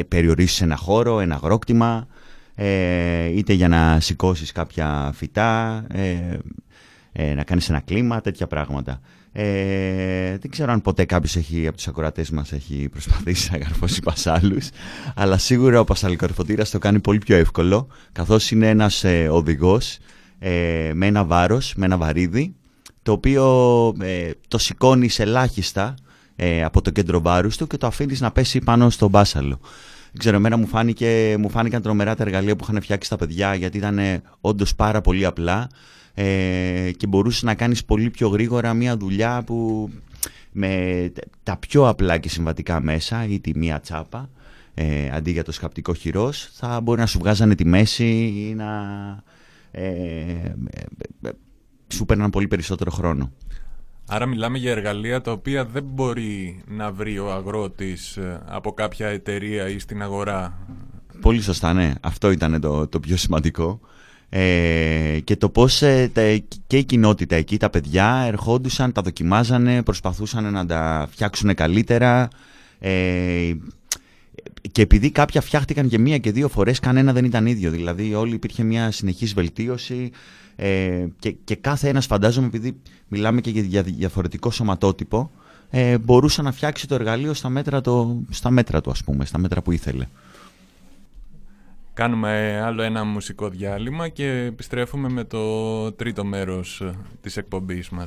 περιορίσεις 0.09 0.61
ένα 0.61 0.76
χώρο, 0.76 1.20
ένα 1.20 1.35
αγρόκτημα 1.35 2.07
ε, 2.55 3.24
είτε 3.26 3.52
για 3.52 3.68
να 3.68 4.00
σηκώσεις 4.00 4.52
κάποια 4.52 5.11
φυτά 5.14 5.85
ε, 5.92 6.38
ε, 7.12 7.35
να 7.35 7.44
κάνεις 7.44 7.68
ένα 7.68 7.81
κλίμα, 7.81 8.20
τέτοια 8.20 8.46
πράγματα. 8.46 9.00
Ε, 9.38 10.38
δεν 10.38 10.51
ξέρω 10.51 10.72
αν 10.72 10.81
ποτέ 10.81 11.05
κάποιος 11.05 11.37
έχει, 11.37 11.66
από 11.66 11.77
τους 11.77 11.88
ακροατές 11.88 12.31
μας 12.31 12.53
έχει 12.53 12.88
προσπαθήσει 12.88 13.49
να 13.53 13.59
καρφώσει 13.59 14.01
πασάλους 14.03 14.68
αλλά 15.14 15.38
σίγουρα 15.38 15.81
ο 15.81 15.85
πασαλικορφωτήρας 15.85 16.70
το 16.70 16.79
κάνει 16.79 16.99
πολύ 17.01 17.18
πιο 17.18 17.37
εύκολο 17.37 17.87
καθώς 18.12 18.51
είναι 18.51 18.68
ένας 18.68 19.05
ε, 19.05 19.29
οδηγός 19.31 19.99
ε, 20.38 20.90
με 20.94 21.07
ένα 21.07 21.25
βάρος, 21.25 21.75
με 21.77 21.85
ένα 21.85 21.96
βαρύδι 21.96 22.55
το 23.03 23.12
οποίο 23.12 23.44
ε, 24.01 24.31
το 24.49 24.59
σηκώνεις 24.59 25.18
ελάχιστα 25.18 25.94
ε, 26.37 26.64
από 26.64 26.83
το 26.83 26.90
κέντρο 26.90 27.20
βάρους 27.20 27.57
του 27.57 27.66
και 27.66 27.77
το 27.77 27.87
αφήνεις 27.87 28.20
να 28.20 28.31
πέσει 28.31 28.59
πάνω 28.59 28.90
στον 28.90 29.11
μπάσαλο. 29.11 29.61
Δεν 30.11 30.18
ξέρω, 30.18 30.37
εμένα 30.37 30.57
μου, 30.57 30.66
φάνηκε, 30.66 31.37
μου 31.38 31.51
φάνηκαν 31.51 31.83
τρομερά 31.83 32.14
τα 32.14 32.22
εργαλεία 32.22 32.57
που 32.57 32.66
είχαν 32.68 32.83
φτιάξει 32.83 33.11
τα 33.11 33.16
παιδιά 33.16 33.55
γιατί 33.55 33.77
ήταν 33.77 33.99
ε, 33.99 34.22
όντως 34.40 34.75
πάρα 34.75 35.01
πολύ 35.01 35.25
απλά 35.25 35.68
ε, 36.18 36.90
και 36.96 37.07
μπορούσες 37.07 37.42
να 37.42 37.55
κάνεις 37.55 37.85
πολύ 37.85 38.11
πιο 38.11 38.29
γρήγορα 38.29 38.74
μια 38.74 38.96
δουλειά 38.96 39.42
που 39.42 39.90
με 40.52 41.12
τα 41.42 41.57
πιο 41.57 41.88
απλά 41.88 42.18
και 42.18 42.29
συμβατικά 42.29 42.81
μέσα 42.81 43.26
ή 43.26 43.40
τη 43.40 43.59
μία 43.59 43.81
τσάπα 43.81 44.31
ε, 44.74 45.11
αντί 45.12 45.31
για 45.31 45.44
το 45.44 45.52
σκαπτικό 45.52 45.94
χειρός 45.94 46.50
θα 46.52 46.81
μπορεί 46.81 47.00
να 47.00 47.07
σου 47.07 47.18
βγάζανε 47.18 47.55
τη 47.55 47.64
μέση 47.64 48.33
ή 48.48 48.55
να 48.55 48.72
ε, 49.70 50.52
σου 51.88 52.05
παίρναν 52.05 52.31
πολύ 52.31 52.48
περισσότερο 52.48 52.90
χρόνο. 52.90 53.33
Άρα 54.09 54.26
μιλάμε 54.26 54.59
για 54.59 54.70
εργαλεία 54.70 55.20
τα 55.20 55.33
οποία 55.33 55.64
δεν 55.64 55.85
μπορεί 55.85 56.62
να 56.66 56.92
βρει 56.92 57.18
ο 57.18 57.33
αγρότης 57.33 58.16
ε, 58.16 58.42
από 58.46 58.72
κάποια 58.72 59.09
εταιρεία 59.09 59.68
ή 59.68 59.79
στην 59.79 60.02
αγορά. 60.02 60.59
Πολύ 61.20 61.40
σωστά, 61.40 61.72
ναι. 61.72 61.92
Αυτό 62.00 62.31
ήταν 62.31 62.61
το, 62.61 62.87
το 62.87 63.00
πιο 63.00 63.16
σημαντικό. 63.16 63.81
Ε, 64.29 65.19
και 65.25 65.37
το 65.37 65.49
πώς 65.49 65.83
ε, 65.83 66.11
και 66.67 66.77
η 66.77 66.85
κοινότητα 66.85 67.37
εκεί, 67.37 67.57
τα 67.57 67.71
παιδιά 67.71 68.25
ερχόντουσαν, 68.27 68.93
τα 68.93 69.03
δοκιμάζανε, 69.03 69.83
προσπαθούσαν 69.83 70.53
να 70.53 70.67
τα 70.67 71.09
φτιάξουν 71.11 71.55
καλύτερα. 71.55 72.29
Ε, 72.79 73.53
και 74.73 74.83
επειδή 74.83 75.11
κάποια 75.11 75.41
φτιάχτηκαν 75.41 75.89
και 75.89 75.99
μία 75.99 76.19
και 76.19 76.33
δύο 76.33 76.49
φορές, 76.49 76.81
κανένα 76.81 77.12
δεν 77.12 77.25
ήταν 77.25 77.47
ίδιο. 77.47 77.71
Δηλαδή 77.71 78.15
όλοι 78.15 78.35
υπήρχε 78.35 78.62
μια 78.62 78.91
συνεχής 78.91 79.35
βελτίωση. 79.35 80.11
Ε, 80.57 81.07
και, 81.19 81.31
και 81.31 81.55
κάθε 81.55 81.89
ένας 81.89 82.07
φαντάζομαι 82.07 82.47
επειδή 82.47 82.81
μιλάμε 83.09 83.41
και 83.41 83.51
για 83.51 83.83
διαφορετικό 83.83 84.51
σωματότυπο 84.51 85.31
ε, 85.71 85.99
μπορούσε 85.99 86.43
να 86.43 86.53
φτιάξει 86.53 86.89
το 86.89 86.95
εργαλείο 86.95 87.35
στα 87.35 87.49
μέτρα, 87.49 87.81
το, 87.81 88.23
στα 88.31 88.51
μέτρα 88.51 88.81
του 88.81 88.91
ας 88.91 89.05
πούμε, 89.05 89.25
στα 89.25 89.39
μέτρα 89.39 89.62
που 89.62 89.73
ήθελε. 89.73 90.07
Κάνουμε 91.96 92.61
άλλο 92.64 92.82
ένα 92.82 93.04
μουσικό 93.04 93.48
διάλειμμα 93.48 94.09
και 94.09 94.28
επιστρέφουμε 94.30 95.09
με 95.09 95.24
το 95.24 95.92
τρίτο 95.92 96.24
μέρο 96.24 96.61
τη 97.20 97.32
εκπομπή 97.37 97.85
μα. 97.90 98.06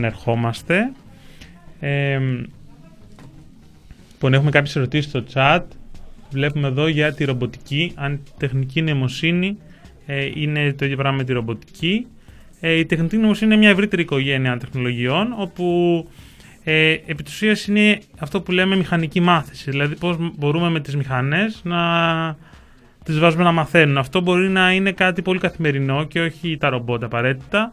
επανερχόμαστε. 0.00 0.92
Ε, 1.80 2.18
λοιπόν, 4.12 4.34
έχουμε 4.34 4.50
κάποιες 4.50 4.76
ερωτήσεις 4.76 5.10
στο 5.10 5.24
chat. 5.34 5.62
Βλέπουμε 6.30 6.68
εδώ 6.68 6.86
για 6.86 7.14
τη 7.14 7.24
ρομποτική. 7.24 7.92
Αν 7.94 8.20
τεχνική 8.38 8.82
νοημοσύνη 8.82 9.56
ε, 10.06 10.30
είναι 10.34 10.72
το 10.72 10.84
ίδιο 10.84 10.96
πράγμα 10.96 11.16
με 11.16 11.24
τη 11.24 11.32
ρομποτική. 11.32 12.06
Ε, 12.60 12.72
η 12.72 12.86
τεχνητή 12.86 13.16
νοημοσύνη 13.16 13.52
είναι 13.52 13.60
μια 13.60 13.70
ευρύτερη 13.70 14.02
οικογένεια 14.02 14.56
τεχνολογιών, 14.56 15.34
όπου 15.36 16.08
ε, 16.64 16.90
επί 16.90 17.24
είναι 17.68 17.98
αυτό 18.18 18.40
που 18.40 18.52
λέμε 18.52 18.76
μηχανική 18.76 19.20
μάθηση. 19.20 19.70
Δηλαδή 19.70 19.94
πώς 19.94 20.16
μπορούμε 20.38 20.70
με 20.70 20.80
τις 20.80 20.96
μηχανές 20.96 21.60
να 21.64 21.80
τις 23.04 23.18
βάζουμε 23.18 23.44
να 23.44 23.52
μαθαίνουν. 23.52 23.98
Αυτό 23.98 24.20
μπορεί 24.20 24.48
να 24.48 24.72
είναι 24.72 24.92
κάτι 24.92 25.22
πολύ 25.22 25.38
καθημερινό 25.38 26.04
και 26.04 26.20
όχι 26.20 26.56
τα 26.56 26.68
ρομπότ 26.68 27.04
απαραίτητα 27.04 27.72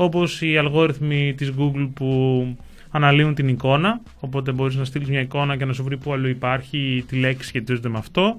όπως 0.00 0.42
οι 0.42 0.56
αλγόριθμοι 0.56 1.34
της 1.36 1.52
Google 1.58 1.88
που 1.94 2.46
αναλύουν 2.90 3.34
την 3.34 3.48
εικόνα, 3.48 4.00
οπότε 4.20 4.52
μπορείς 4.52 4.76
να 4.76 4.84
στείλεις 4.84 5.08
μια 5.08 5.20
εικόνα 5.20 5.56
και 5.56 5.64
να 5.64 5.72
σου 5.72 5.84
βρει 5.84 5.96
που 5.96 6.12
αλλού 6.12 6.28
υπάρχει 6.28 7.04
τη 7.08 7.16
λέξη 7.16 7.48
σχετίζεται 7.48 7.88
με 7.88 7.98
αυτό. 7.98 8.36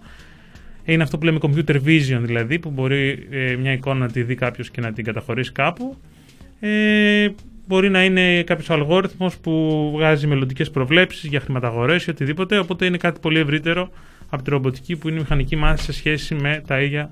Είναι 0.85 1.03
αυτό 1.03 1.17
που 1.17 1.25
λέμε 1.25 1.39
computer 1.41 1.75
vision 1.75 2.19
δηλαδή, 2.21 2.59
που 2.59 2.69
μπορεί 2.69 3.27
ε, 3.29 3.55
μια 3.55 3.71
εικόνα 3.71 3.99
να 3.99 4.11
τη 4.11 4.23
δει 4.23 4.35
κάποιος 4.35 4.71
και 4.71 4.81
να 4.81 4.93
την 4.93 5.03
καταχωρήσει 5.03 5.51
κάπου. 5.51 5.97
Ε, 6.59 7.27
μπορεί 7.67 7.89
να 7.89 8.03
είναι 8.03 8.43
κάποιος 8.43 8.69
αλγόριθμος 8.69 9.37
που 9.37 9.89
βγάζει 9.95 10.27
μελλοντικές 10.27 10.71
προβλέψεις 10.71 11.29
για 11.29 11.39
χρηματαγορές 11.39 12.05
ή 12.05 12.09
οτιδήποτε. 12.09 12.57
Οπότε 12.57 12.85
είναι 12.85 12.97
κάτι 12.97 13.19
πολύ 13.19 13.39
ευρύτερο 13.39 13.89
από 14.29 14.43
τη 14.43 14.49
ρομποτική 14.49 14.95
που 14.95 15.07
είναι 15.07 15.17
η 15.17 15.21
μηχανική 15.21 15.55
μάθηση 15.55 15.85
σε 15.85 15.91
σχέση 15.91 16.35
με 16.35 16.63
τα 16.67 16.81
ίδια 16.81 17.09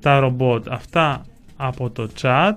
τα 0.00 0.18
ρομπότ. 0.20 0.68
Αυτά 0.68 1.26
από 1.56 1.90
το 1.90 2.08
chat. 2.20 2.54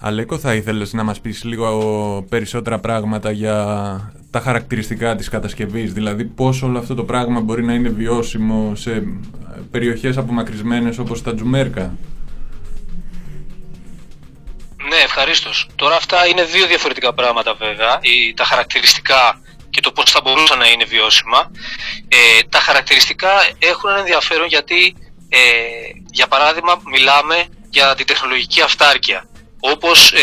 Αλέκο, 0.00 0.38
θα 0.38 0.54
ήθελες 0.54 0.92
να 0.92 1.02
μας 1.02 1.20
πεις 1.20 1.44
λίγο 1.44 2.26
περισσότερα 2.28 2.78
πράγματα 2.78 3.30
για 3.30 3.64
τα 4.30 4.40
χαρακτηριστικά 4.40 5.16
της 5.16 5.28
κατασκευής, 5.28 5.92
δηλαδή 5.92 6.24
πώς 6.24 6.62
όλο 6.62 6.78
αυτό 6.78 6.94
το 6.94 7.04
πράγμα 7.04 7.40
μπορεί 7.40 7.64
να 7.64 7.72
είναι 7.72 7.88
βιώσιμο 7.88 8.74
σε 8.74 9.02
περιοχές 9.70 10.16
απομακρυσμένες 10.16 10.98
όπως 10.98 11.22
τα 11.22 11.34
Τζουμέρκα; 11.34 11.96
Ναι, 14.88 14.96
ευχαρίστως. 15.04 15.68
Τώρα 15.74 15.96
αυτά 15.96 16.26
είναι 16.26 16.44
δύο 16.44 16.66
διαφορετικά 16.66 17.14
πράγματα 17.14 17.54
βέβαια, 17.54 18.00
τα 18.34 18.44
χαρακτηριστικά 18.44 19.40
και 19.70 19.80
το 19.80 19.92
πώς 19.92 20.10
θα 20.10 20.20
μπορούσαν 20.24 20.58
να 20.58 20.68
είναι 20.68 20.84
βιώσιμα. 20.84 21.50
Ε, 22.08 22.42
τα 22.48 22.58
χαρακτηριστικά 22.58 23.30
έχουν 23.58 23.90
ένα 23.90 23.98
ενδιαφέρον 23.98 24.46
γιατί, 24.46 24.94
ε, 25.28 25.38
για 26.10 26.26
παράδειγμα, 26.26 26.80
μιλάμε 26.84 27.46
για 27.70 27.94
την 27.94 28.06
τεχνολογική 28.06 28.60
αυτάρκεια. 28.60 29.28
Όπως 29.60 30.12
ε, 30.12 30.20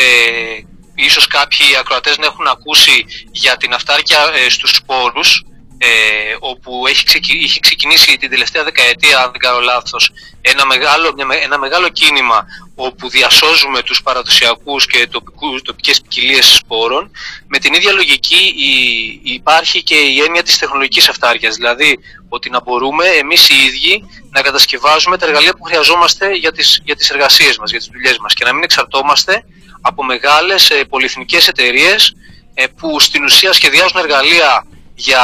ίσως 0.95 1.27
κάποιοι 1.27 1.75
ακροατές 1.79 2.17
να 2.17 2.25
έχουν 2.25 2.47
ακούσει 2.47 3.05
για 3.31 3.57
την 3.57 3.73
αυτάρκεια 3.73 4.19
ε, 4.33 4.49
στους 4.49 4.71
σπόρους, 4.71 5.45
ε, 5.77 5.87
όπου 6.39 6.87
έχει, 6.87 7.03
είχε 7.27 7.59
ξεκινήσει 7.59 8.17
την 8.17 8.29
τελευταία 8.29 8.63
δεκαετία, 8.63 9.17
αν 9.19 9.31
δεν 9.31 9.39
κάνω 9.39 9.59
λάθος, 9.59 10.11
ένα 10.41 10.65
μεγάλο, 10.65 11.15
ένα 11.43 11.57
μεγάλο 11.59 11.89
κίνημα 11.89 12.45
όπου 12.75 13.09
διασώζουμε 13.09 13.81
τους 13.81 14.01
παραδοσιακούς 14.01 14.87
και 14.87 15.07
τοπικούς, 15.07 15.61
τοπικές 15.61 16.01
ποικιλίε 16.01 16.41
σπόρων, 16.41 17.11
με 17.47 17.57
την 17.57 17.73
ίδια 17.73 17.91
λογική 17.91 18.53
υπάρχει 19.23 19.83
και 19.83 19.95
η 19.95 20.19
έννοια 20.19 20.43
της 20.43 20.57
τεχνολογικής 20.57 21.09
αυτάρκειας, 21.09 21.55
δηλαδή 21.55 21.99
ότι 22.29 22.49
να 22.49 22.61
μπορούμε 22.61 23.05
εμείς 23.05 23.49
οι 23.49 23.55
ίδιοι 23.55 24.03
να 24.29 24.41
κατασκευάζουμε 24.41 25.17
τα 25.17 25.25
εργαλεία 25.25 25.53
που 25.53 25.63
χρειαζόμαστε 25.63 26.31
για 26.33 26.51
τις, 26.51 26.81
για 26.83 26.95
τις 26.95 27.09
εργασίες 27.09 27.57
μας, 27.57 27.69
για 27.69 27.79
τις 27.79 27.89
δουλειές 27.91 28.17
μας 28.17 28.33
και 28.33 28.45
να 28.45 28.53
μην 28.53 28.63
εξαρτώμαστε 28.63 29.45
από 29.81 30.03
μεγάλες 30.03 30.69
ε, 30.69 30.83
πολυεθνικές 30.83 31.47
εταιρείες 31.47 32.15
ε, 32.53 32.67
που 32.67 32.99
στην 32.99 33.23
ουσία 33.23 33.53
σχεδιάζουν 33.53 33.99
εργαλεία 33.99 34.65
για 34.95 35.21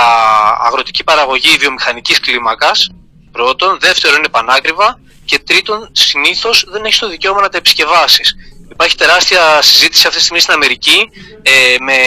αγροτική 0.66 1.04
παραγωγή 1.04 1.58
βιομηχανικής 1.58 2.20
κλίμακας, 2.20 2.89
πρώτον, 3.32 3.78
δεύτερον 3.80 4.18
είναι 4.18 4.30
πανάκριβα 4.30 4.99
και 5.32 5.40
τρίτον 5.40 5.90
συνήθως 5.92 6.66
δεν 6.68 6.84
έχεις 6.86 7.00
το 7.00 7.10
δικαίωμα 7.10 7.42
να 7.42 7.50
τα 7.50 7.58
επισκευάσεις. 7.58 8.36
Υπάρχει 8.72 8.96
τεράστια 8.96 9.62
συζήτηση 9.62 10.08
αυτή 10.08 10.18
τη 10.18 10.24
στιγμή 10.24 10.42
στην 10.42 10.54
Αμερική 10.54 11.10
ε, 11.42 11.76
με 11.80 11.98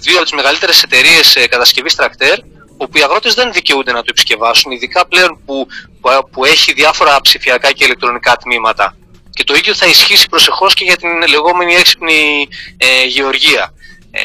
δύο 0.00 0.14
από 0.14 0.22
τις 0.22 0.32
μεγαλύτερες 0.32 0.82
εταιρείες 0.82 1.36
ε, 1.36 1.46
κατασκευής 1.46 1.94
τρακτέρ 1.94 2.38
όπου 2.76 2.98
οι 2.98 3.02
αγρότες 3.02 3.34
δεν 3.34 3.52
δικαιούνται 3.52 3.92
να 3.92 3.98
το 3.98 4.06
επισκευάσουν, 4.08 4.72
ειδικά 4.72 5.06
πλέον 5.06 5.40
που, 5.46 5.66
που, 6.30 6.44
έχει 6.44 6.72
διάφορα 6.72 7.20
ψηφιακά 7.20 7.72
και 7.72 7.84
ηλεκτρονικά 7.84 8.36
τμήματα. 8.36 8.96
Και 9.30 9.44
το 9.44 9.54
ίδιο 9.54 9.74
θα 9.74 9.86
ισχύσει 9.86 10.28
προσεχώς 10.28 10.74
και 10.74 10.84
για 10.84 10.96
την 10.96 11.26
λεγόμενη 11.28 11.74
έξυπνη 11.74 12.48
ε, 12.76 13.04
γεωργία. 13.04 13.74
Ε, 14.10 14.20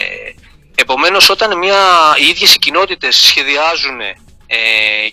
Επομένως 0.75 1.29
όταν 1.29 1.57
μια, 1.57 1.81
οι 2.21 2.27
ίδιες 2.27 2.53
οι 2.53 2.59
κοινότητες 2.59 3.15
σχεδιάζουν 3.15 3.99
ε, 3.99 4.57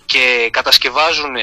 και 0.07 0.49
κατασκευάζουν 0.53 1.35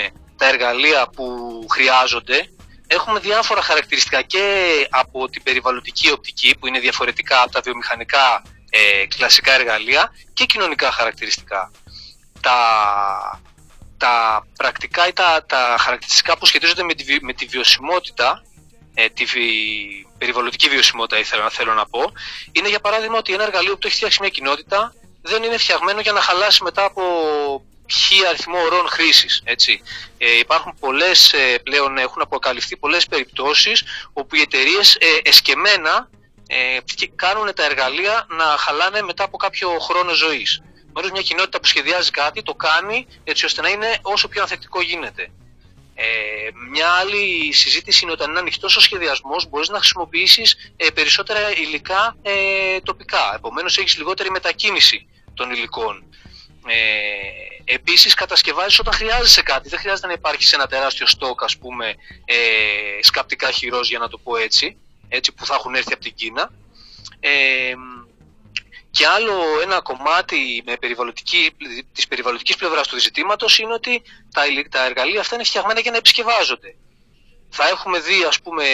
τα 0.43 0.49
εργαλεία 0.49 1.07
που 1.15 1.25
χρειάζονται 1.69 2.49
έχουμε 2.87 3.19
διάφορα 3.19 3.61
χαρακτηριστικά 3.61 4.21
και 4.21 4.43
από 4.89 5.29
την 5.29 5.43
περιβαλλοντική 5.43 6.11
οπτική 6.11 6.55
που 6.59 6.67
είναι 6.67 6.79
διαφορετικά 6.79 7.41
από 7.41 7.51
τα 7.51 7.61
βιομηχανικά 7.61 8.43
ε, 8.69 9.05
κλασικά 9.15 9.53
εργαλεία 9.53 10.11
και 10.33 10.45
κοινωνικά 10.45 10.91
χαρακτηριστικά. 10.91 11.71
Τα, 12.41 12.57
τα 13.97 14.45
πρακτικά 14.57 15.07
ή 15.07 15.13
τα, 15.13 15.45
τα 15.47 15.75
χαρακτηριστικά 15.79 16.37
που 16.37 16.45
σχετίζονται 16.45 16.83
με 16.83 16.93
τη, 16.93 17.03
με 17.21 17.33
τη 17.33 17.45
βιωσιμότητα 17.45 18.43
ε, 18.93 19.09
τη 19.09 19.25
περιβαλλοντική 20.17 20.69
βιωσιμότητα 20.69 21.19
ήθελα 21.19 21.43
να 21.43 21.49
θέλω 21.49 21.73
να 21.73 21.85
πω, 21.85 22.11
είναι 22.51 22.69
για 22.69 22.79
παράδειγμα 22.79 23.17
ότι 23.17 23.33
ένα 23.33 23.43
εργαλείο 23.43 23.73
που 23.73 23.79
το 23.79 23.87
έχει 23.87 23.95
φτιάξει 23.95 24.17
μια 24.21 24.29
κοινότητα 24.29 24.93
δεν 25.21 25.43
είναι 25.43 25.57
φτιαγμένο 25.57 25.99
για 26.01 26.11
να 26.11 26.21
χαλάσει 26.21 26.63
μετά 26.63 26.83
από 26.85 27.01
χι 27.91 28.25
αριθμό 28.27 28.59
ωρών 28.59 28.87
χρήσης. 28.87 29.43
Ε, 30.17 30.37
υπάρχουν 30.37 30.75
πολλές, 30.79 31.33
ε, 31.33 31.59
πλέον 31.63 31.97
έχουν 31.97 32.21
αποκαλυφθεί 32.21 32.77
πολλές 32.77 33.05
περιπτώσεις 33.05 33.83
όπου 34.13 34.35
οι 34.35 34.41
εταιρείες 34.41 34.95
ε, 34.95 35.07
εσκεμμένα 35.23 36.09
ε, 36.47 36.77
κάνουν 37.15 37.53
τα 37.53 37.65
εργαλεία 37.65 38.25
να 38.29 38.43
χαλάνε 38.43 39.01
μετά 39.01 39.23
από 39.23 39.37
κάποιο 39.37 39.79
χρόνο 39.79 40.13
ζωής. 40.13 40.61
Μόνο 40.93 41.07
μια 41.11 41.21
κοινότητα 41.21 41.59
που 41.59 41.65
σχεδιάζει 41.65 42.11
κάτι 42.11 42.43
το 42.43 42.53
κάνει 42.53 43.07
έτσι 43.23 43.45
ώστε 43.45 43.61
να 43.61 43.69
είναι 43.69 43.97
όσο 44.01 44.27
πιο 44.27 44.41
ανθεκτικό 44.41 44.81
γίνεται. 44.81 45.31
Ε, 45.95 46.05
μια 46.69 46.87
άλλη 46.87 47.53
συζήτηση 47.53 48.03
είναι 48.03 48.11
όταν 48.11 48.29
είναι 48.29 48.39
ανοιχτός 48.39 48.77
ο 48.77 48.79
σχεδιασμός, 48.79 49.49
μπορείς 49.49 49.69
να 49.69 49.77
χρησιμοποιήσεις 49.77 50.71
ε, 50.77 50.89
περισσότερα 50.89 51.51
υλικά 51.51 52.15
ε, 52.21 52.79
τοπικά. 52.83 53.33
Επομένως, 53.35 53.77
έχεις 53.77 53.97
λιγότερη 53.97 54.31
μετακίνηση 54.31 55.07
των 55.33 55.51
υλικών. 55.51 56.03
Ε, 56.67 57.53
Επίσης, 57.65 58.13
κατασκευάζεις 58.13 58.79
όταν 58.79 58.93
χρειάζεσαι 58.93 59.41
κάτι. 59.41 59.69
Δεν 59.69 59.79
χρειάζεται 59.79 60.07
να 60.07 60.13
υπάρχει 60.13 60.43
σε 60.43 60.55
ένα 60.55 60.67
τεράστιο 60.67 61.07
στόκ, 61.07 61.43
ας 61.43 61.57
πούμε, 61.57 61.95
ε, 62.25 62.35
σκαπτικά 63.01 63.51
χειρός, 63.51 63.89
για 63.89 63.99
να 63.99 64.07
το 64.07 64.17
πω 64.17 64.37
έτσι, 64.37 64.77
έτσι, 65.09 65.31
που 65.31 65.45
θα 65.45 65.55
έχουν 65.55 65.75
έρθει 65.75 65.93
από 65.93 66.03
την 66.03 66.13
Κίνα. 66.13 66.51
Ε, 67.19 67.73
και 68.91 69.07
άλλο 69.07 69.33
ένα 69.61 69.81
κομμάτι 69.81 70.63
με 70.65 70.77
περιβαλλοντική, 70.77 71.51
της 71.93 72.07
περιβαλλοντικής 72.07 72.55
πλευράς 72.55 72.87
του 72.87 72.99
ζητήματος 72.99 73.57
είναι 73.59 73.73
ότι 73.73 74.01
τα, 74.31 74.41
τα 74.69 74.85
εργαλεία 74.85 75.19
αυτά 75.19 75.35
είναι 75.35 75.43
φτιαγμένα 75.43 75.79
για 75.79 75.91
να 75.91 75.97
επισκευάζονται. 75.97 76.75
Θα 77.49 77.67
έχουμε 77.67 77.99
δει, 77.99 78.23
ας 78.23 78.41
πούμε, 78.41 78.65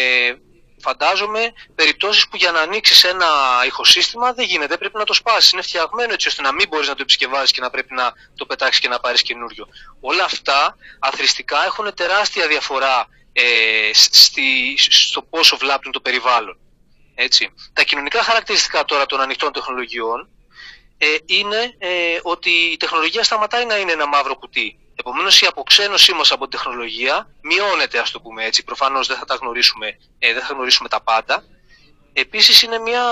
φαντάζομαι, 0.82 1.54
περιπτώσεις 1.76 2.28
που 2.28 2.36
για 2.38 2.52
να 2.52 2.60
ανοίξεις 2.60 3.04
ένα 3.04 3.28
ηχοσύστημα 3.66 4.34
δεν 4.34 4.46
γίνεται, 4.46 4.78
πρέπει 4.78 4.98
να 4.98 5.04
το 5.04 5.14
σπάσεις. 5.14 5.52
Είναι 5.52 5.62
φτιαγμένο 5.62 6.14
έτσι 6.14 6.28
ώστε 6.28 6.42
να 6.42 6.52
μην 6.52 6.68
μπορείς 6.68 6.88
να 6.88 6.94
το 6.96 7.02
επισκευάσεις 7.02 7.52
και 7.52 7.62
να 7.62 7.70
πρέπει 7.70 7.94
να 7.94 8.14
το 8.36 8.46
πετάξεις 8.46 8.80
και 8.82 8.88
να 8.88 9.00
πάρεις 9.00 9.22
καινούριο. 9.22 9.68
Όλα 10.00 10.24
αυτά 10.24 10.76
αθρηστικά 11.00 11.66
έχουν 11.66 11.94
τεράστια 11.94 12.48
διαφορά 12.48 13.08
ε, 13.34 13.44
στη, 13.94 14.76
στο 14.78 15.22
πόσο 15.22 15.58
βλάπτουν 15.58 15.92
το 15.92 16.00
περιβάλλον. 16.00 16.58
Έτσι. 17.16 17.54
Τα 17.74 17.84
κοινωνικά 17.84 18.24
χαρακτηριστικά 18.24 18.86
τώρα 18.86 19.06
των 19.06 19.22
ανοιχτών 19.22 19.52
τεχνολογιών 19.52 20.30
ε, 21.02 21.16
είναι 21.26 21.76
ε, 21.78 22.20
ότι 22.24 22.50
η 22.50 22.78
τεχνολογία 22.78 23.24
σταματάει 23.24 23.66
να 23.66 23.78
είναι 23.78 23.92
ένα 23.92 24.08
μαύρο 24.08 24.36
κουτί. 24.36 24.80
Επομένως 24.96 25.42
η 25.42 25.46
αποξένωσή 25.46 26.14
μας 26.14 26.32
από 26.32 26.48
την 26.48 26.60
τεχνολογία 26.60 27.30
μειώνεται, 27.42 28.00
ας 28.00 28.12
το 28.12 28.22
πούμε 28.22 28.46
έτσι. 28.46 28.64
Προφανώς 28.64 29.08
δεν 29.08 29.18
θα 29.18 29.26
τα 29.26 29.36
γνωρίσουμε, 29.36 29.88
ε, 30.20 30.34
δεν 30.34 30.44
θα 30.44 30.54
γνωρίσουμε 30.54 30.90
τα 30.90 31.02
πάντα. 31.02 31.44
Επίσης 32.14 32.62
είναι 32.62 32.80
μια, 32.80 33.04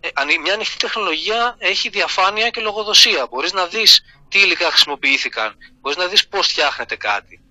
ε, 0.00 0.38
μια 0.42 0.54
ανοιχτή 0.54 0.76
τεχνολογία 0.76 1.56
έχει 1.58 1.88
διαφάνεια 1.88 2.48
και 2.48 2.60
λογοδοσία. 2.60 3.26
Μπορείς 3.30 3.52
να 3.52 3.66
δεις 3.66 4.00
τι 4.28 4.38
υλικά 4.38 4.66
χρησιμοποιήθηκαν, 4.66 5.56
μπορείς 5.80 5.98
να 5.98 6.06
δεις 6.06 6.28
πώς 6.28 6.46
φτιάχνεται 6.46 6.96
κάτι 6.96 7.42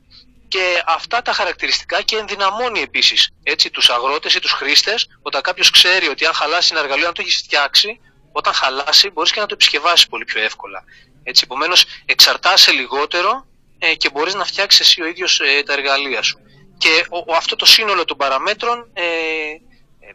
και 0.47 0.83
αυτά 0.85 1.21
τα 1.21 1.33
χαρακτηριστικά 1.33 2.01
και 2.01 2.17
ενδυναμώνει 2.17 2.81
επίσης 2.81 3.29
τους 3.71 3.89
αγρότες 3.89 4.35
ή 4.35 4.39
τους 4.39 4.51
χρήστες, 4.51 5.07
όταν 5.21 5.41
κάποιος 5.41 5.69
ξέρει 5.69 6.07
ότι 6.07 6.25
αν 6.25 6.33
χαλάσει 6.33 6.69
ένα 6.71 6.81
εργαλείο, 6.83 7.07
αν 7.07 7.13
το 7.13 7.21
έχεις 7.21 7.35
φτιάξει, 7.35 7.99
όταν 8.31 8.53
χαλάσει 8.53 9.09
μπορείς 9.09 9.31
και 9.31 9.39
να 9.39 9.45
το 9.45 9.53
επισκευάσεις 9.53 10.07
πολύ 10.07 10.25
πιο 10.25 10.41
εύκολα. 10.41 10.83
Έτσι, 11.23 11.41
επομένως, 11.45 11.85
εξαρτάσαι 12.05 12.71
λιγότερο 12.71 13.45
ε, 13.77 13.95
και 13.95 14.09
μπορείς 14.09 14.33
να 14.33 14.45
φτιάξεις 14.45 14.79
εσύ 14.79 15.01
ο 15.01 15.05
ίδιος 15.05 15.39
ε, 15.39 15.63
τα 15.63 15.73
εργαλεία 15.73 16.21
σου. 16.21 16.39
Και 16.77 17.05
ο, 17.27 17.35
αυτό 17.35 17.55
το 17.55 17.65
σύνολο 17.65 18.05
των 18.05 18.17
παραμέτρων 18.17 18.89
ε, 18.93 19.03
ε, 19.99 20.11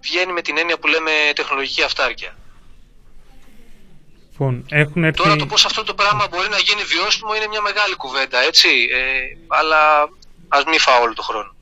βγαίνει 0.00 0.32
με 0.32 0.42
την 0.42 0.58
έννοια 0.58 0.78
που 0.78 0.86
λέμε 0.86 1.10
τεχνολογική 1.34 1.82
αυτάρκεια. 1.82 2.36
Λοιπόν, 4.30 4.66
έχουν 4.70 5.04
έρθει... 5.04 5.22
Τώρα 5.22 5.36
το 5.36 5.46
πώς 5.46 5.64
αυτό 5.64 5.82
το 5.82 5.94
πράγμα 5.94 6.26
μπορεί 6.30 6.48
να 6.48 6.58
γίνει 6.58 6.82
βιώσιμο 6.82 7.34
είναι 7.34 7.46
μια 7.46 7.60
μεγάλη 7.60 7.94
κουβέντα, 7.94 8.38
έτσι. 8.38 8.68
Ε, 8.92 9.20
αλλά 9.46 10.08
ας 10.48 10.64
μην 10.64 10.78
φάω 10.78 11.02
όλο 11.02 11.14
το 11.14 11.22
χρόνο. 11.22 11.54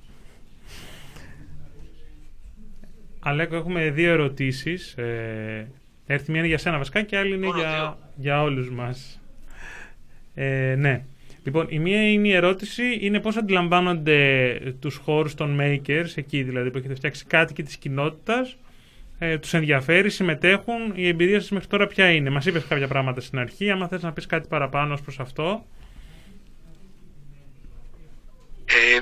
Αλέκο, 3.21 3.57
έχουμε 3.57 3.91
δύο 3.91 4.13
ερωτήσεις. 4.13 4.93
Ε, 4.93 5.71
έρθει 6.07 6.31
μια 6.31 6.41
είναι 6.41 6.49
για 6.49 6.59
σένα 6.59 6.79
βασικά 6.79 7.03
και 7.03 7.17
άλλη 7.17 7.35
είναι 7.35 7.49
για, 7.57 7.99
για 8.17 8.43
όλους 8.43 8.71
μας. 8.71 9.21
Ε, 10.35 10.75
ναι. 10.79 11.05
Λοιπόν, 11.43 11.67
η 11.69 11.79
μία 11.79 12.11
είναι 12.11 12.29
η 12.29 12.33
ερώτηση, 12.33 12.99
είναι 13.01 13.21
πώς 13.21 13.37
αντιλαμβάνονται 13.37 14.59
τους 14.81 14.97
χώρους 14.97 15.35
των 15.35 15.59
makers, 15.61 16.09
εκεί 16.15 16.43
δηλαδή 16.43 16.71
που 16.71 16.79
έχετε 16.79 16.95
φτιάξει 16.95 17.25
κάτι 17.25 17.53
και 17.53 17.63
της 17.63 17.77
κοινότητας, 17.77 18.57
ε, 19.19 19.39
τους 19.39 19.55
ενδιαφέρει, 19.55 20.11
συμμετέχουν. 20.11 20.93
Η 20.95 21.09
εμπειρία 21.09 21.41
σας 21.41 21.51
μέχρι 21.51 21.69
τώρα 21.69 21.87
ποια 21.87 22.11
είναι; 22.11 22.31
Μας 22.31 22.47
είπες 22.47 22.65
κάποια 22.69 22.89
πράγματα 22.89 23.21
στην 23.21 23.39
αρχή, 23.39 23.71
άμα 23.71 23.89
θες 23.89 24.03
να 24.03 24.13
πεις 24.13 24.27
κάτι 24.27 24.49
παραπάνω 24.49 24.93
ως 24.93 25.01
προς 25.01 25.21
αυτό. 25.21 25.67
Ε, 28.65 28.99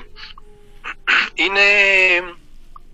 είναι 1.33 1.61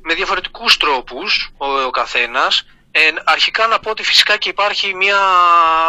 με 0.02 0.14
διαφορετικούς 0.14 0.78
τρόπους 0.78 1.52
ο, 1.58 1.66
ο 1.66 1.90
καθένας. 1.90 2.66
Ε, 2.92 3.00
αρχικά 3.24 3.68
να 3.68 3.80
πω 3.80 3.90
ότι 3.90 4.04
φυσικά 4.04 4.38
και 4.38 4.50
υπάρχει 4.50 4.96
μια, 4.96 5.20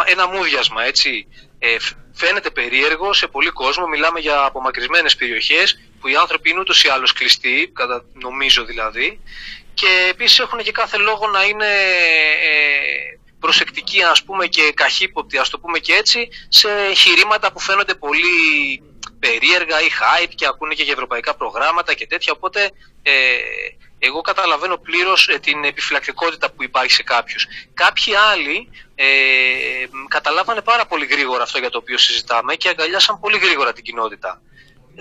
ένα 0.05 0.27
μούδιασμα, 0.27 0.83
έτσι. 0.83 1.27
Ε, 1.59 1.75
φαίνεται 2.13 2.49
περίεργο 2.49 3.13
σε 3.13 3.27
πολύ 3.27 3.49
κόσμο, 3.49 3.87
μιλάμε 3.87 4.19
για 4.19 4.43
απομακρυσμένες 4.45 5.15
περιοχές 5.15 5.79
που 5.99 6.07
οι 6.07 6.15
άνθρωποι 6.15 6.49
είναι 6.49 6.59
ούτως 6.59 6.83
ή 6.83 6.89
άλλως 6.89 7.13
κλειστοί, 7.13 7.71
κατά, 7.73 8.05
νομίζω 8.13 8.65
δηλαδή, 8.65 9.19
και 9.73 10.07
επίσης 10.09 10.39
έχουν 10.39 10.59
και 10.59 10.71
κάθε 10.71 10.97
λόγο 10.97 11.27
να 11.27 11.43
είναι 11.43 11.67
ε, 12.41 13.17
προσεκτικοί 13.39 14.03
ας 14.03 14.23
πούμε 14.23 14.47
και 14.47 14.71
καχύποπτοι 14.73 15.37
ας 15.37 15.49
το 15.49 15.59
πούμε 15.59 15.79
και 15.79 15.93
έτσι 15.93 16.29
σε 16.47 16.69
εγχειρήματα 16.71 17.51
που 17.51 17.59
φαίνονται 17.59 17.95
πολύ 17.95 18.81
περίεργα 19.19 19.81
ή 19.81 19.89
hype 19.99 20.31
και 20.35 20.45
ακούνε 20.45 20.73
και 20.73 20.83
για 20.83 20.93
ευρωπαϊκά 20.93 21.35
προγράμματα 21.35 21.93
και 21.93 22.07
τέτοια. 22.07 22.33
Οπότε 22.35 22.71
ε, 23.01 23.11
εγώ 24.07 24.21
καταλαβαίνω 24.21 24.77
πλήρως 24.77 25.27
ε, 25.27 25.39
την 25.39 25.63
επιφυλακτικότητα 25.63 26.51
που 26.51 26.63
υπάρχει 26.63 26.91
σε 26.91 27.03
κάποιους. 27.03 27.45
Κάποιοι 27.73 28.15
άλλοι 28.15 28.69
ε, 28.95 29.05
καταλάβανε 30.07 30.61
πάρα 30.61 30.85
πολύ 30.85 31.05
γρήγορα 31.05 31.43
αυτό 31.43 31.57
για 31.59 31.69
το 31.69 31.77
οποίο 31.77 31.97
συζητάμε 31.97 32.55
και 32.55 32.69
αγκαλιάσαν 32.69 33.19
πολύ 33.19 33.37
γρήγορα 33.37 33.73
την 33.73 33.83
κοινότητα 33.83 34.41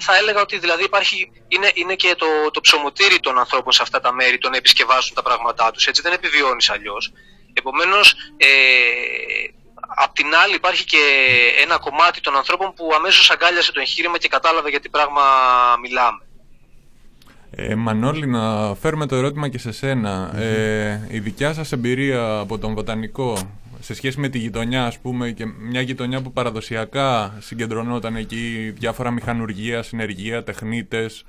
θα 0.00 0.16
έλεγα 0.16 0.40
ότι 0.40 0.58
δηλαδή 0.58 0.84
υπάρχει, 0.84 1.32
είναι, 1.48 1.70
είναι 1.74 1.94
και 1.94 2.14
το, 2.14 2.26
το 2.50 2.60
ψωμοτήρι 2.60 3.20
των 3.20 3.38
ανθρώπων 3.38 3.72
σε 3.72 3.82
αυτά 3.82 4.00
τα 4.00 4.12
μέρη 4.12 4.38
το 4.38 4.48
να 4.48 4.56
επισκευάσουν 4.56 5.14
τα 5.14 5.22
πράγματά 5.22 5.70
τους, 5.70 5.86
έτσι 5.86 6.02
δεν 6.02 6.12
επιβιώνεις 6.12 6.70
αλλιώς. 6.70 7.12
Επομένως, 7.52 8.14
ε, 8.36 8.46
απ' 9.96 10.14
την 10.14 10.34
άλλη 10.34 10.54
υπάρχει 10.54 10.84
και 10.84 10.98
ένα 11.58 11.78
κομμάτι 11.78 12.20
των 12.20 12.36
ανθρώπων 12.36 12.74
που 12.74 12.90
αμέσως 12.94 13.30
αγκάλιασε 13.30 13.72
το 13.72 13.80
εγχείρημα 13.80 14.18
και 14.18 14.28
κατάλαβε 14.28 14.70
για 14.70 14.80
τι 14.80 14.88
πράγμα 14.88 15.22
μιλάμε. 15.80 16.26
Ε, 17.54 17.74
Μανώλη, 17.74 18.26
να 18.26 18.74
φέρουμε 18.74 19.06
το 19.06 19.16
ερώτημα 19.16 19.48
και 19.48 19.58
σε 19.58 19.72
σένα. 19.72 20.38
Ε, 20.38 21.00
η 21.10 21.18
δικιά 21.18 21.52
σας 21.52 21.72
εμπειρία 21.72 22.38
από 22.38 22.58
τον 22.58 22.74
βοτανικό 22.74 23.38
σε 23.80 23.94
σχέση 23.94 24.20
με 24.20 24.28
τη 24.28 24.38
γειτονιά, 24.38 24.86
ας 24.86 24.98
πούμε, 24.98 25.30
και 25.30 25.44
μια 25.46 25.80
γειτονιά 25.80 26.22
που 26.22 26.32
παραδοσιακά 26.32 27.34
συγκεντρωνόταν 27.38 28.16
εκεί 28.16 28.72
διάφορα 28.78 29.10
μηχανουργία, 29.10 29.82
συνεργεία, 29.82 30.42
τεχνίτες, 30.44 31.24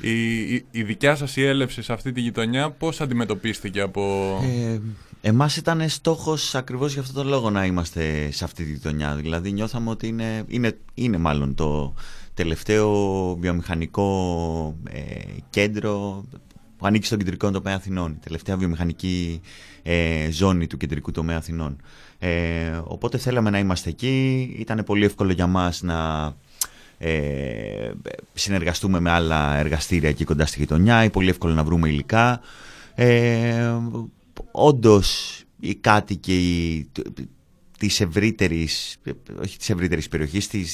η, 0.00 0.38
η, 0.54 0.66
η 0.70 0.82
δικιά 0.82 1.16
σας 1.16 1.36
η 1.36 1.44
έλευση 1.44 1.82
σε 1.82 1.92
αυτή 1.92 2.12
τη 2.12 2.20
γειτονιά 2.20 2.70
πώς 2.70 3.00
αντιμετωπίστηκε 3.00 3.80
από... 3.80 4.34
Ε, 4.72 4.78
εμάς 5.20 5.56
ήταν 5.56 5.88
στόχος 5.88 6.54
ακριβώς 6.54 6.92
για 6.92 7.00
αυτόν 7.00 7.16
τον 7.16 7.26
λόγο 7.26 7.50
να 7.50 7.64
είμαστε 7.64 8.30
σε 8.32 8.44
αυτή 8.44 8.64
τη 8.64 8.72
γειτονιά. 8.72 9.14
Δηλαδή 9.14 9.52
νιώθαμε 9.52 9.90
ότι 9.90 10.06
είναι, 10.06 10.44
είναι, 10.48 10.78
είναι 10.94 11.18
μάλλον 11.18 11.54
το 11.54 11.94
τελευταίο 12.38 12.90
βιομηχανικό 13.40 14.76
ε, 14.90 15.00
κέντρο 15.50 16.24
που 16.76 16.86
ανήκει 16.86 17.06
στον 17.06 17.18
κεντρικό 17.18 17.50
τομέα 17.50 17.74
Αθηνών. 17.74 18.10
Η 18.12 18.18
τελευταία 18.22 18.56
βιομηχανική 18.56 19.40
ε, 19.82 20.28
ζώνη 20.30 20.66
του 20.66 20.76
κεντρικού 20.76 21.10
τομέα 21.10 21.36
Αθηνών. 21.36 21.76
Ε, 22.18 22.80
οπότε 22.84 23.18
θέλαμε 23.18 23.50
να 23.50 23.58
είμαστε 23.58 23.90
εκεί. 23.90 24.54
Ήταν 24.58 24.84
πολύ 24.84 25.04
εύκολο 25.04 25.32
για 25.32 25.46
μας 25.46 25.82
να 25.82 26.32
ε, 26.98 27.90
συνεργαστούμε 28.34 29.00
με 29.00 29.10
άλλα 29.10 29.56
εργαστήρια 29.56 30.08
εκεί 30.08 30.24
κοντά 30.24 30.46
στη 30.46 30.58
γειτονιά 30.58 31.04
ή 31.04 31.10
πολύ 31.10 31.28
εύκολο 31.28 31.54
να 31.54 31.64
βρούμε 31.64 31.88
υλικά. 31.88 32.40
Ε, 32.94 33.72
όντως 34.50 35.40
οι 35.60 35.74
κάτοικοι 35.74 36.90
της 37.78 38.00
ευρύτερης, 38.00 38.96
όχι 39.42 39.58
της 39.58 39.70
ευρύτερης 39.70 40.08
περιοχής, 40.08 40.44
στη, 40.44 40.66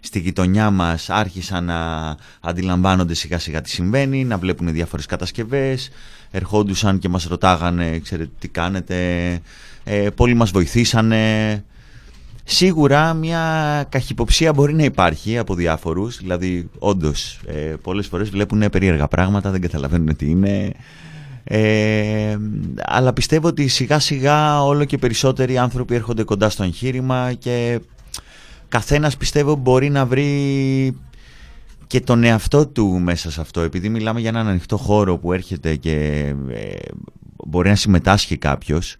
στη, 0.00 0.18
γειτονιά 0.18 0.70
μας 0.70 1.10
άρχισαν 1.10 1.64
να 1.64 2.16
αντιλαμβάνονται 2.40 3.14
σιγά 3.14 3.38
σιγά 3.38 3.60
τι 3.60 3.70
συμβαίνει, 3.70 4.24
να 4.24 4.38
βλέπουν 4.38 4.72
διάφορες 4.72 5.06
κατασκευές, 5.06 5.90
ερχόντουσαν 6.30 6.98
και 6.98 7.08
μας 7.08 7.24
ρωτάγανε, 7.24 7.98
ξέρετε 7.98 8.30
τι 8.38 8.48
κάνετε, 8.48 8.96
ε, 9.84 10.10
πολλοί 10.10 10.34
μας 10.34 10.50
βοηθήσανε, 10.50 11.64
Σίγουρα 12.50 13.14
μια 13.14 13.84
καχυποψία 13.88 14.52
μπορεί 14.52 14.74
να 14.74 14.84
υπάρχει 14.84 15.38
από 15.38 15.54
διάφορους, 15.54 16.16
δηλαδή 16.18 16.70
όντως 16.78 17.40
ε, 17.46 17.74
πολλές 17.82 18.06
φορές 18.06 18.30
βλέπουν 18.30 18.64
περίεργα 18.70 19.08
πράγματα, 19.08 19.50
δεν 19.50 19.60
καταλαβαίνουν 19.60 20.16
τι 20.16 20.30
είναι. 20.30 20.72
Ε, 21.50 22.36
αλλά 22.76 23.12
πιστεύω 23.12 23.48
ότι 23.48 23.68
σιγά 23.68 23.98
σιγά 23.98 24.62
όλο 24.62 24.84
και 24.84 24.98
περισσότεροι 24.98 25.58
άνθρωποι 25.58 25.94
έρχονται 25.94 26.22
κοντά 26.22 26.50
στο 26.50 26.62
εγχείρημα 26.62 27.32
και 27.32 27.80
καθένας 28.68 29.16
πιστεύω 29.16 29.54
μπορεί 29.54 29.90
να 29.90 30.06
βρει 30.06 30.96
και 31.86 32.00
τον 32.00 32.24
εαυτό 32.24 32.66
του 32.66 32.86
μέσα 32.86 33.30
σε 33.30 33.40
αυτό. 33.40 33.60
Επειδή 33.60 33.88
μιλάμε 33.88 34.20
για 34.20 34.28
έναν 34.28 34.48
ανοιχτό 34.48 34.76
χώρο 34.76 35.18
που 35.18 35.32
έρχεται 35.32 35.76
και 35.76 35.94
ε, 36.50 36.74
μπορεί 37.46 37.68
να 37.68 37.74
συμμετάσχει 37.74 38.36
κάποιος 38.36 38.96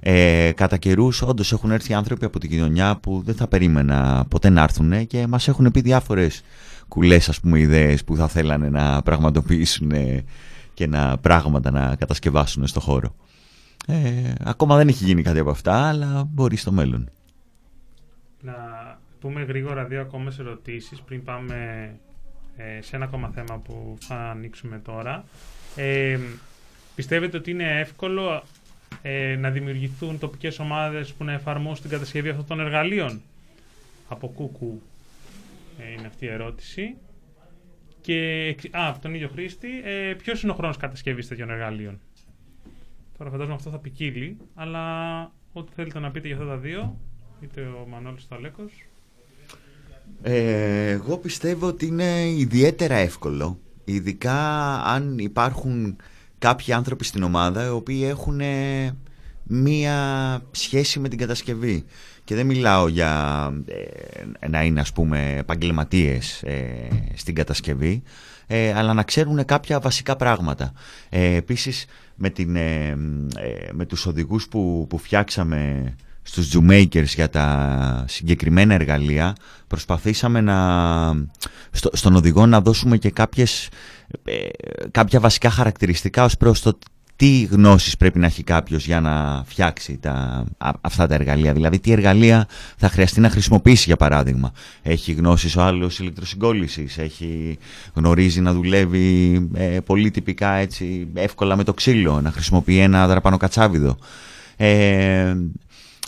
ε, 0.00 0.50
κατά 0.54 0.76
καιρούς, 0.76 1.22
όντως 1.22 1.52
έχουν 1.52 1.70
έρθει 1.70 1.94
άνθρωποι 1.94 2.24
από 2.24 2.38
την 2.38 2.50
κοινωνιά 2.50 2.96
που 2.96 3.22
δεν 3.24 3.34
θα 3.34 3.46
περίμενα 3.46 4.24
ποτέ 4.28 4.48
να 4.48 4.62
έρθουν 4.62 5.06
και 5.06 5.26
μας 5.26 5.48
έχουν 5.48 5.70
πει 5.70 5.80
διάφορες 5.80 6.42
κουλές, 6.88 7.28
ας 7.28 7.40
πούμε, 7.40 7.58
ιδέες 7.58 8.04
που 8.04 8.16
θα 8.16 8.28
θέλανε 8.28 8.68
να 8.68 9.02
πραγματοποιήσουν 9.02 9.92
και 10.74 10.86
να 10.86 11.18
πράγματα 11.18 11.70
να 11.70 11.96
κατασκευάσουν 11.96 12.66
στο 12.66 12.80
χώρο. 12.80 13.14
Ε, 13.86 14.32
ακόμα 14.44 14.76
δεν 14.76 14.88
έχει 14.88 15.04
γίνει 15.04 15.22
κάτι 15.22 15.38
από 15.38 15.50
αυτά, 15.50 15.88
αλλά 15.88 16.24
μπορεί 16.28 16.56
στο 16.56 16.72
μέλλον. 16.72 17.10
Να 18.40 18.54
πούμε 19.20 19.42
γρήγορα 19.42 19.84
δύο 19.84 20.00
ακόμα 20.00 20.32
ερωτήσεις 20.38 21.00
πριν 21.00 21.24
πάμε 21.24 21.54
ε, 22.56 22.82
σε 22.82 22.96
ένα 22.96 23.04
ακόμα 23.04 23.28
θέμα 23.28 23.58
που 23.58 23.96
θα 24.00 24.30
ανοίξουμε 24.30 24.78
τώρα. 24.78 25.24
Ε, 25.76 26.18
πιστεύετε 26.94 27.36
ότι 27.36 27.50
είναι 27.50 27.80
εύκολο 27.80 28.42
ε, 29.02 29.36
να 29.36 29.50
δημιουργηθούν 29.50 30.18
τοπικές 30.18 30.58
ομάδες 30.58 31.12
που 31.12 31.24
να 31.24 31.32
εφαρμόσουν 31.32 31.82
την 31.82 31.90
κατασκευή 31.90 32.28
αυτών 32.28 32.46
των 32.46 32.60
εργαλείων; 32.60 33.20
Από 34.08 34.28
κούκου 34.28 34.82
ε, 35.78 35.92
είναι 35.92 36.06
αυτή 36.06 36.24
η 36.24 36.28
ερώτηση. 36.28 36.96
Και, 38.02 38.56
α, 38.70 38.88
από 38.88 39.00
τον 39.00 39.14
ίδιο 39.14 39.28
χρήστη, 39.28 39.68
ε, 39.84 40.14
ποιος 40.14 40.42
είναι 40.42 40.52
ο 40.52 40.54
χρόνος 40.54 40.76
κατασκευής 40.76 41.28
τέτοιων 41.28 41.50
εργαλείων; 41.50 42.00
Τώρα 43.18 43.30
φαντάζομαι 43.30 43.54
αυτό 43.54 43.70
θα 43.70 43.78
ποικίλει, 43.78 44.36
αλλά 44.54 45.22
ό,τι 45.52 45.72
θέλετε 45.74 45.98
να 45.98 46.10
πείτε 46.10 46.26
για 46.26 46.36
αυτά 46.36 46.48
τα 46.48 46.56
δύο, 46.56 46.98
είτε 47.40 47.60
ο 47.60 47.86
Μανώλης 47.88 48.22
είτε 48.24 48.34
ο 48.34 48.36
Αλέκος. 48.36 48.72
Ε, 50.22 50.90
εγώ 50.90 51.18
πιστεύω 51.18 51.66
ότι 51.66 51.86
είναι 51.86 52.28
ιδιαίτερα 52.28 52.94
εύκολο, 52.94 53.58
ειδικά 53.84 54.38
αν 54.82 55.18
υπάρχουν 55.18 55.96
κάποιοι 56.38 56.72
άνθρωποι 56.72 57.04
στην 57.04 57.22
ομάδα 57.22 57.66
οι 57.66 57.70
οποίοι 57.70 58.02
έχουν 58.04 58.40
μία 59.42 60.40
σχέση 60.50 60.98
με 60.98 61.08
την 61.08 61.18
κατασκευή. 61.18 61.84
Και 62.32 62.38
δεν 62.38 62.46
μιλάω 62.46 62.88
για 62.88 63.52
ε, 64.40 64.48
να 64.48 64.62
είναι 64.62 64.80
ας 64.80 64.92
πούμε 64.92 65.36
επαγγελματίες 65.38 66.42
ε, 66.42 66.88
στην 67.14 67.34
κατασκευή, 67.34 68.02
ε, 68.46 68.72
αλλά 68.72 68.92
να 68.92 69.02
ξέρουν 69.02 69.44
κάποια 69.44 69.80
βασικά 69.80 70.16
πράγματα. 70.16 70.72
Ε, 71.08 71.34
επίσης 71.34 71.84
με, 72.14 72.30
την, 72.30 72.50
με 73.72 73.84
τους 73.86 74.06
οδηγούς 74.06 74.48
που, 74.48 74.86
που 74.88 74.98
φτιάξαμε 74.98 75.94
στους 76.22 76.54
Zoommakers 76.54 77.04
για 77.04 77.28
τα 77.28 78.04
συγκεκριμένα 78.08 78.74
εργαλεία 78.74 79.36
προσπαθήσαμε 79.66 80.40
να, 80.40 80.56
στο, 81.70 81.90
στον 81.92 82.14
οδηγό 82.14 82.46
να 82.46 82.60
δώσουμε 82.60 82.96
και 82.96 83.10
κάποιες, 83.10 83.68
ε, 84.24 84.48
κάποια 84.90 85.20
βασικά 85.20 85.50
χαρακτηριστικά 85.50 86.24
ως 86.24 86.36
προς 86.36 86.62
το 86.62 86.78
τι 87.22 87.42
γνώσεις 87.50 87.96
πρέπει 87.96 88.18
να 88.18 88.26
έχει 88.26 88.42
κάποιος 88.42 88.86
για 88.86 89.00
να 89.00 89.44
φτιάξει 89.46 89.98
τα, 89.98 90.44
αυτά 90.80 91.06
τα 91.06 91.14
εργαλεία. 91.14 91.52
Δηλαδή 91.52 91.78
τι 91.80 91.92
εργαλεία 91.92 92.46
θα 92.76 92.88
χρειαστεί 92.88 93.20
να 93.20 93.30
χρησιμοποιήσει 93.30 93.84
για 93.86 93.96
παράδειγμα. 93.96 94.52
Έχει 94.82 95.12
γνώσεις 95.12 95.56
ο 95.56 95.62
άλλος 95.62 95.98
ηλεκτροσυγκόλλησης, 95.98 96.98
έχει, 96.98 97.58
γνωρίζει 97.94 98.40
να 98.40 98.52
δουλεύει 98.52 99.48
ε, 99.54 99.80
πολύ 99.80 100.10
τυπικά 100.10 100.52
έτσι 100.52 101.08
εύκολα 101.14 101.56
με 101.56 101.64
το 101.64 101.74
ξύλο, 101.74 102.20
να 102.20 102.30
χρησιμοποιεί 102.30 102.78
ένα 102.78 103.06
δραπανοκατσάβιδο. 103.06 103.96
Ε, 104.56 105.36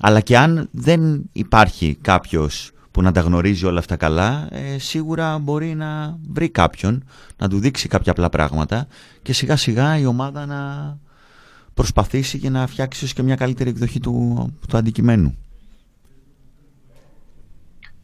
αλλά 0.00 0.20
και 0.20 0.38
αν 0.38 0.68
δεν 0.70 1.22
υπάρχει 1.32 1.98
κάποιος 2.00 2.70
που 2.90 3.02
να 3.02 3.12
τα 3.12 3.20
γνωρίζει 3.20 3.66
όλα 3.66 3.78
αυτά 3.78 3.96
καλά, 3.96 4.48
ε, 4.50 4.78
σίγουρα 4.78 5.38
μπορεί 5.38 5.74
να 5.74 6.18
βρει 6.28 6.48
κάποιον, 6.48 7.04
να 7.36 7.48
του 7.48 7.58
δείξει 7.58 7.88
κάποια 7.88 8.12
απλά 8.12 8.28
πράγματα 8.28 8.86
και 9.22 9.32
σιγά 9.32 9.56
σιγά 9.56 9.98
η 9.98 10.06
ομάδα 10.06 10.46
να 10.46 11.02
προσπαθήσει 11.74 12.38
και 12.38 12.50
να 12.50 12.66
φτιάξει 12.66 13.12
και 13.14 13.22
μια 13.22 13.36
καλύτερη 13.36 13.70
εκδοχή 13.70 14.00
του, 14.00 14.58
του 14.68 14.76
αντικειμένου. 14.76 15.38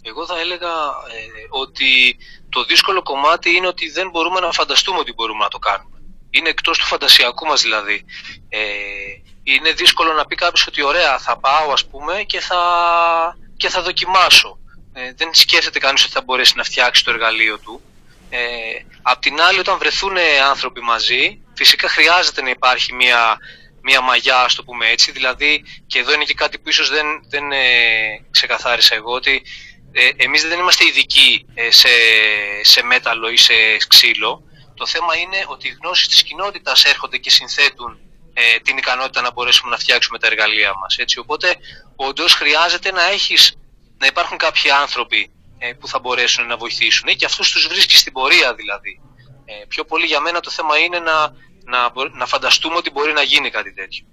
Εγώ 0.03 0.27
θα 0.27 0.41
έλεγα 0.41 0.69
ε, 0.69 1.47
ότι 1.49 2.17
το 2.49 2.65
δύσκολο 2.65 3.03
κομμάτι 3.03 3.51
είναι 3.57 3.67
ότι 3.67 3.91
δεν 3.91 4.11
μπορούμε 4.11 4.41
να 4.41 4.53
φανταστούμε 4.53 4.99
ότι 4.99 5.13
μπορούμε 5.13 5.43
να 5.43 5.49
το 5.49 5.59
κάνουμε. 5.59 6.03
Είναι 6.31 6.49
εκτός 6.49 6.79
του 6.79 6.85
φαντασιακού 6.85 7.47
μας 7.47 7.63
δηλαδή. 7.63 8.05
Ε, 8.49 8.61
είναι 9.43 9.73
δύσκολο 9.73 10.13
να 10.13 10.27
πει 10.27 10.35
κάποιος 10.35 10.67
ότι 10.67 10.83
ωραία 10.83 11.19
θα 11.19 11.37
πάω 11.39 11.73
ας 11.73 11.87
πούμε 11.87 12.23
και 12.27 12.41
θα, 12.41 12.63
και 13.57 13.69
θα 13.69 13.83
δοκιμάσω. 13.83 14.59
Ε, 14.93 15.13
δεν 15.17 15.29
σκέφτεται 15.33 15.79
κανείς 15.79 16.03
ότι 16.03 16.13
θα 16.13 16.23
μπορέσει 16.23 16.57
να 16.57 16.65
φτιάξει 16.65 17.05
το 17.05 17.11
εργαλείο 17.11 17.59
του. 17.59 17.81
Ε, 18.31 18.39
απ' 19.03 19.21
την 19.21 19.41
άλλη 19.41 19.59
όταν 19.59 19.79
βρεθούν 19.79 20.17
άνθρωποι 20.51 20.81
μαζί 20.81 21.41
φυσικά 21.55 21.89
χρειάζεται 21.89 22.43
να 22.43 22.51
υπάρχει 22.51 22.95
μια, 22.95 23.39
μια 23.83 24.01
μαγιά 24.01 24.39
ας 24.39 24.55
το 24.55 24.65
πούμε 24.65 24.89
έτσι 24.89 25.13
δηλαδή 25.13 25.65
και 25.87 25.99
εδώ 25.99 26.13
είναι 26.13 26.25
και 26.25 26.35
κάτι 26.35 26.59
που 26.59 26.69
ίσως 26.69 26.89
δεν, 26.89 27.07
δεν 27.29 27.53
ε, 27.53 27.59
ξεκαθάρισα 28.31 28.95
εγώ 28.95 29.13
ότι 29.13 29.43
ε, 29.93 30.09
εμείς 30.17 30.43
δεν 30.43 30.59
είμαστε 30.59 30.85
ειδικοί 30.85 31.47
ε, 31.55 31.71
σε, 31.71 31.89
σε 32.63 32.83
μέταλλο 32.83 33.31
ή 33.31 33.37
σε 33.37 33.55
ξύλο 33.89 34.45
το 34.81 34.87
θέμα 34.87 35.17
είναι 35.17 35.45
ότι 35.47 35.69
οι 35.69 35.77
γνώσεις 35.83 36.09
της 36.09 36.23
κοινότητας 36.23 36.85
έρχονται 36.85 37.19
και 37.19 37.31
συνθέτουν 37.31 37.99
ε, 38.33 38.59
την 38.59 38.77
ικανότητα 38.77 39.21
να 39.21 39.33
μπορέσουμε 39.33 39.71
να 39.71 39.77
φτιάξουμε 39.77 40.19
τα 40.19 40.27
εργαλεία 40.27 40.73
μας. 40.81 40.97
Έτσι. 40.97 41.19
Οπότε, 41.19 41.57
όντως 41.97 42.35
χρειάζεται 42.35 42.91
να, 42.93 43.03
έχεις, 43.11 43.55
να 43.99 44.07
υπάρχουν 44.07 44.37
κάποιοι 44.37 44.71
άνθρωποι 44.71 45.31
ε, 45.59 45.73
που 45.73 45.89
θα 45.89 45.99
μπορέσουν 45.99 46.47
να 46.47 46.57
βοηθήσουν 46.57 47.09
και 47.17 47.25
αυτούς 47.25 47.51
τους 47.51 47.67
βρίσκεις 47.67 48.01
στην 48.01 48.13
πορεία 48.13 48.55
δηλαδή. 48.55 49.01
Ε, 49.45 49.65
πιο 49.69 49.85
πολύ 49.85 50.07
για 50.07 50.21
μένα 50.21 50.41
το 50.41 50.51
θέμα 50.51 50.79
είναι 50.79 50.99
να, 50.99 51.35
να, 51.71 52.09
να 52.19 52.27
φανταστούμε 52.27 52.77
ότι 52.77 52.91
μπορεί 52.91 53.13
να 53.13 53.23
γίνει 53.23 53.51
κάτι 53.51 53.73
τέτοιο. 53.73 54.05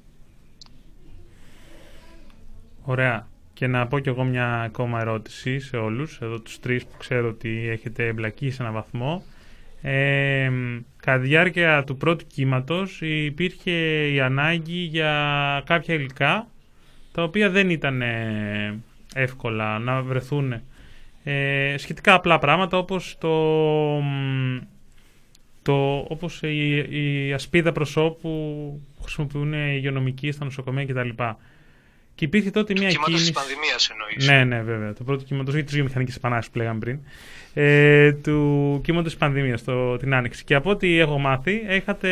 Ωραία. 2.81 3.27
Και 3.53 3.67
να 3.67 3.87
πω 3.87 3.99
κι 3.99 4.09
εγώ 4.09 4.23
μια 4.23 4.61
ακόμα 4.61 4.99
ερώτηση 4.99 5.59
σε 5.59 5.77
όλους, 5.77 6.19
εδώ 6.21 6.39
τους 6.39 6.59
τρεις 6.59 6.85
που 6.85 6.97
ξέρω 6.97 7.27
ότι 7.27 7.67
έχετε 7.69 8.07
εμπλακεί 8.07 8.49
σε 8.49 8.61
έναν 8.61 8.73
βαθμό. 8.73 9.23
Ε, 9.81 10.51
κατά 11.01 11.19
τη 11.19 11.27
διάρκεια 11.27 11.83
του 11.83 11.97
πρώτου 11.97 12.27
κύματος 12.27 13.01
υπήρχε 13.01 13.71
η 14.07 14.19
ανάγκη 14.19 14.79
για 14.79 15.63
κάποια 15.65 15.93
υλικά 15.93 16.47
τα 17.11 17.23
οποία 17.23 17.49
δεν 17.49 17.69
ήταν 17.69 18.01
ε, 18.01 18.79
εύκολα 19.13 19.79
να 19.79 20.01
βρεθούν 20.01 20.61
ε, 21.23 21.75
σχετικά 21.77 22.13
απλά 22.13 22.39
πράγματα 22.39 22.77
όπως 22.77 23.17
το, 23.19 23.29
το 25.67 26.05
όπως 26.07 26.39
η, 26.41 26.77
η 27.27 27.33
ασπίδα 27.33 27.71
προσώπου 27.71 28.19
που 28.95 29.01
χρησιμοποιούν 29.01 29.53
οι 29.53 29.73
υγειονομικοί 29.75 30.31
στα 30.31 30.43
νοσοκομεία 30.43 30.85
κτλ. 30.85 31.09
Και 32.15 32.25
υπήρχε 32.25 32.51
τότε 32.51 32.73
μια 32.77 32.87
Κύματος 32.87 33.13
κίνηση. 33.13 33.31
της 33.31 33.41
πανδημίας 33.41 33.89
εννοείς. 33.89 34.27
Ναι, 34.27 34.43
ναι, 34.43 34.61
βέβαια. 34.61 34.93
Το 34.93 35.03
πρώτο 35.03 35.23
κύμα, 35.23 35.43
το 35.43 35.57
ή 35.57 35.63
της 35.63 35.73
βιομηχανικής 35.73 36.15
επανάστασης 36.15 36.51
που 36.51 36.57
λέγαμε 36.57 36.79
πριν. 36.79 36.99
Ε, 37.53 38.13
του 38.13 38.79
κύματος 38.83 39.11
της 39.11 39.19
πανδημίας 39.19 39.63
την 39.99 40.13
Άνοιξη. 40.13 40.43
Και 40.43 40.55
από 40.55 40.69
ό,τι 40.69 40.99
έχω 40.99 41.19
μάθει, 41.19 41.65
είχατε 41.69 42.09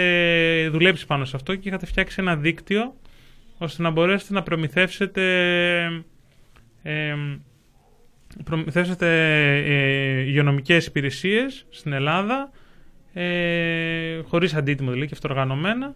δουλέψει 0.72 1.06
πάνω 1.06 1.26
σε 1.26 1.36
αυτό 1.36 1.56
και 1.56 1.68
είχατε 1.68 1.86
φτιάξει 1.86 2.16
ένα 2.20 2.36
δίκτυο 2.36 2.96
ώστε 3.58 3.82
να 3.82 3.90
μπορέσετε 3.90 4.34
να 4.34 4.44
προμηθεύσετε. 4.44 5.24
Ε, 6.84 7.16
προμηθεύσετε 8.44 9.08
ε, 9.66 10.20
υγειονομικές 10.20 10.86
υπηρεσίες 10.86 11.66
στην 11.70 11.94
Ελλάδα 11.94 12.52
ε, 13.18 14.22
χωρίς 14.28 14.54
αντίτιμο 14.54 14.90
δηλαδή 14.90 15.08
και 15.08 15.14
αυτοργανωμένα 15.16 15.96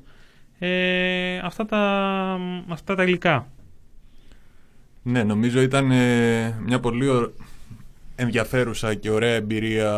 ε, 0.59 1.37
αυτά, 1.37 1.65
τα, 1.65 1.79
αυτά 2.69 2.95
τα 2.95 3.03
υλικά. 3.03 3.47
Ναι, 5.03 5.23
νομίζω 5.23 5.61
ήταν 5.61 5.91
ε, 5.91 6.59
μια 6.65 6.79
πολύ 6.79 7.07
ω- 7.09 7.33
ενδιαφέρουσα 8.15 8.93
και 8.93 9.09
ωραία 9.09 9.33
εμπειρία 9.33 9.91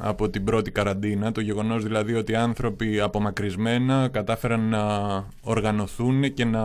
από 0.00 0.30
την 0.30 0.44
πρώτη 0.44 0.70
καραντίνα. 0.70 1.32
Το 1.32 1.40
γεγονός 1.40 1.82
δηλαδή 1.82 2.14
ότι 2.14 2.34
άνθρωποι 2.34 3.00
απομακρυσμένα 3.00 4.08
κατάφεραν 4.12 4.68
να 4.68 4.84
οργανωθούν 5.40 6.34
και 6.34 6.44
να 6.44 6.62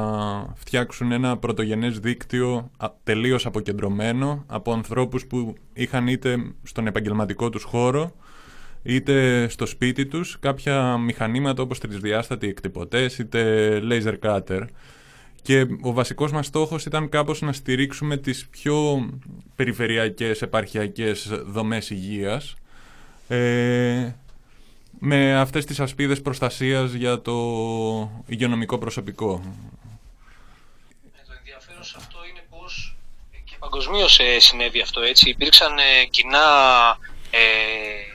φτιάξουν 0.55 1.11
ένα 1.11 1.37
πρωτογενές 1.37 1.99
δίκτυο 1.99 2.71
α- 2.77 2.89
τελείως 3.03 3.45
αποκεντρωμένο 3.45 4.43
από 4.47 4.73
ανθρώπους 4.73 5.25
που 5.27 5.55
είχαν 5.73 6.07
είτε 6.07 6.37
στον 6.63 6.87
επαγγελματικό 6.87 7.49
τους 7.49 7.63
χώρο 7.63 8.11
είτε 8.83 9.47
στο 9.47 9.65
σπίτι 9.65 10.05
τους 10.05 10.39
κάποια 10.39 10.97
μηχανήματα 10.97 11.61
όπως 11.61 11.79
τρισδιάστατοι 11.79 12.47
εκτυπωτές 12.47 13.17
είτε 13.17 13.69
laser 13.89 14.15
cutter 14.23 14.61
και 15.41 15.65
ο 15.81 15.93
βασικός 15.93 16.31
μας 16.31 16.45
στόχος 16.45 16.85
ήταν 16.85 17.09
κάπως 17.09 17.41
να 17.41 17.53
στηρίξουμε 17.53 18.17
τις 18.17 18.47
πιο 18.47 19.09
περιφερειακές 19.55 20.41
επαρχιακές 20.41 21.27
δομές 21.45 21.89
υγείας 21.89 22.55
ε, 23.27 24.15
με 24.99 25.35
αυτές 25.35 25.65
τις 25.65 25.79
ασπίδες 25.79 26.21
προστασίας 26.21 26.93
για 26.93 27.21
το 27.21 27.33
υγειονομικό 28.25 28.77
προσωπικό. 28.77 29.41
Ε, 31.05 31.21
Το 31.27 31.33
ενδιαφέρον 31.37 31.83
σε 31.83 31.95
αυτό 31.97 32.17
είναι 32.29 32.43
πως 32.49 32.95
ε, 33.31 33.37
και 33.45 33.55
παγκοσμίως 33.59 34.19
συνέβη 34.37 34.81
αυτό 34.81 35.01
έτσι. 35.01 35.29
Υπήρξαν 35.29 35.77
ε, 35.77 36.05
κοινά 36.09 36.47
ε, 37.31 37.37
ε, 37.37 38.08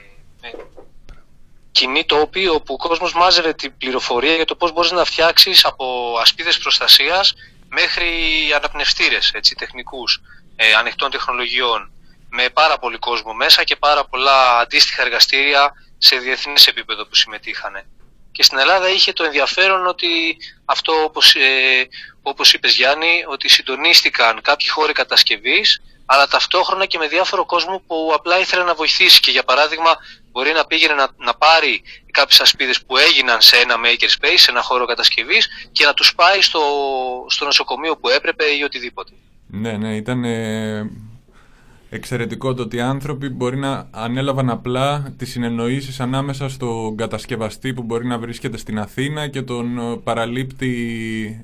κοινή 1.71 2.05
τόποι 2.05 2.47
όπου 2.47 2.73
ο 2.73 2.77
κόσμος 2.77 3.13
μάζευε 3.13 3.53
την 3.53 3.77
πληροφορία 3.77 4.35
για 4.35 4.45
το 4.45 4.55
πώς 4.55 4.71
μπορείς 4.71 4.91
να 4.91 5.05
φτιάξεις 5.05 5.65
από 5.65 6.17
ασπίδες 6.21 6.57
προστασίας 6.57 7.33
μέχρι 7.69 8.09
αναπνευστήρες, 8.55 9.31
έτσι, 9.33 9.55
τεχνικούς, 9.55 10.21
ε, 10.55 10.73
ανοιχτών 10.73 11.11
τεχνολογιών 11.11 11.91
με 12.29 12.49
πάρα 12.49 12.77
πολύ 12.77 12.97
κόσμο 12.97 13.33
μέσα 13.33 13.63
και 13.63 13.75
πάρα 13.75 14.05
πολλά 14.05 14.57
αντίστοιχα 14.59 15.01
εργαστήρια 15.01 15.73
σε 15.97 16.15
διεθνές 16.15 16.67
επίπεδο 16.67 17.05
που 17.05 17.15
συμμετείχανε. 17.15 17.85
Και 18.31 18.43
στην 18.43 18.57
Ελλάδα 18.57 18.89
είχε 18.89 19.13
το 19.13 19.23
ενδιαφέρον 19.23 19.87
ότι 19.87 20.37
αυτό 20.65 21.03
όπως, 21.03 21.35
ε, 21.35 21.87
όπως 22.21 22.53
είπες 22.53 22.75
Γιάννη, 22.75 23.23
ότι 23.27 23.49
συντονίστηκαν 23.49 24.41
κάποιοι 24.41 24.67
χώροι 24.67 24.93
κατασκευής, 24.93 25.81
αλλά 26.05 26.27
ταυτόχρονα 26.27 26.85
και 26.85 26.97
με 26.97 27.07
διάφορο 27.07 27.45
κόσμο 27.45 27.83
που 27.87 28.11
απλά 28.13 28.39
ήθελε 28.39 28.63
να 28.63 28.73
βοηθήσει 28.73 29.19
και 29.19 29.31
για 29.31 29.43
παράδειγμα 29.43 29.97
μπορεί 30.35 30.51
να 30.59 30.65
πήγαινε 30.65 30.93
να, 30.93 31.07
να 31.17 31.33
πάρει 31.33 31.81
κάποιες 32.11 32.39
ασπίδες 32.41 32.85
που 32.85 32.97
έγιναν 32.97 33.41
σε 33.41 33.55
ένα 33.55 33.75
makerspace, 33.85 34.39
σε 34.45 34.51
ένα 34.51 34.61
χώρο 34.61 34.85
κατασκευής 34.85 35.47
και 35.71 35.85
να 35.85 35.93
τους 35.93 36.15
πάει 36.15 36.41
στο, 36.41 36.61
στο 37.27 37.45
νοσοκομείο 37.45 37.97
που 37.97 38.09
έπρεπε 38.09 38.43
ή 38.59 38.63
οτιδήποτε. 38.63 39.11
Ναι, 39.47 39.71
ναι, 39.71 39.95
ήταν 39.95 40.23
ε, 40.23 40.91
εξαιρετικό 41.89 42.53
το 42.53 42.61
ότι 42.61 42.75
οι 42.75 42.81
άνθρωποι 42.81 43.29
μπορεί 43.29 43.57
να 43.57 43.87
ανέλαβαν 43.91 44.49
απλά 44.49 45.13
τις 45.17 45.29
συνεννοήσεις 45.29 45.99
ανάμεσα 45.99 46.49
στον 46.49 46.97
κατασκευαστή 46.97 47.73
που 47.73 47.83
μπορεί 47.83 48.05
να 48.05 48.17
βρίσκεται 48.17 48.57
στην 48.57 48.79
Αθήνα 48.79 49.27
και 49.27 49.41
τον 49.41 49.77
ε, 49.77 49.97
παραλήπτη 50.03 50.71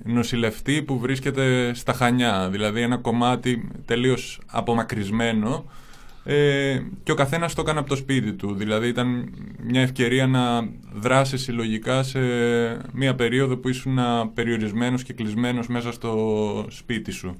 νοσηλευτή 0.03 0.81
που 0.81 0.99
βρίσκεται 0.99 1.73
στα 1.73 1.93
Χανιά. 1.93 2.49
Δηλαδή 2.49 2.81
ένα 2.81 2.97
κομμάτι 2.97 3.69
τελείως 3.85 4.39
απομακρυσμένο 4.45 5.65
ε, 6.23 6.81
και 7.03 7.11
ο 7.11 7.15
καθένας 7.15 7.53
το 7.53 7.61
έκανε 7.61 7.79
από 7.79 7.89
το 7.89 7.95
σπίτι 7.95 8.33
του. 8.33 8.53
Δηλαδή 8.53 8.87
ήταν 8.87 9.29
μια 9.63 9.81
ευκαιρία 9.81 10.27
να 10.27 10.69
δράσει 10.93 11.37
συλλογικά 11.37 12.03
σε 12.03 12.19
μια 12.93 13.15
περίοδο 13.15 13.57
που 13.57 13.69
ήσουν 13.69 13.99
περιορισμένος 14.33 15.03
και 15.03 15.13
κλεισμένος 15.13 15.67
μέσα 15.67 15.91
στο 15.91 16.65
σπίτι 16.69 17.11
σου. 17.11 17.35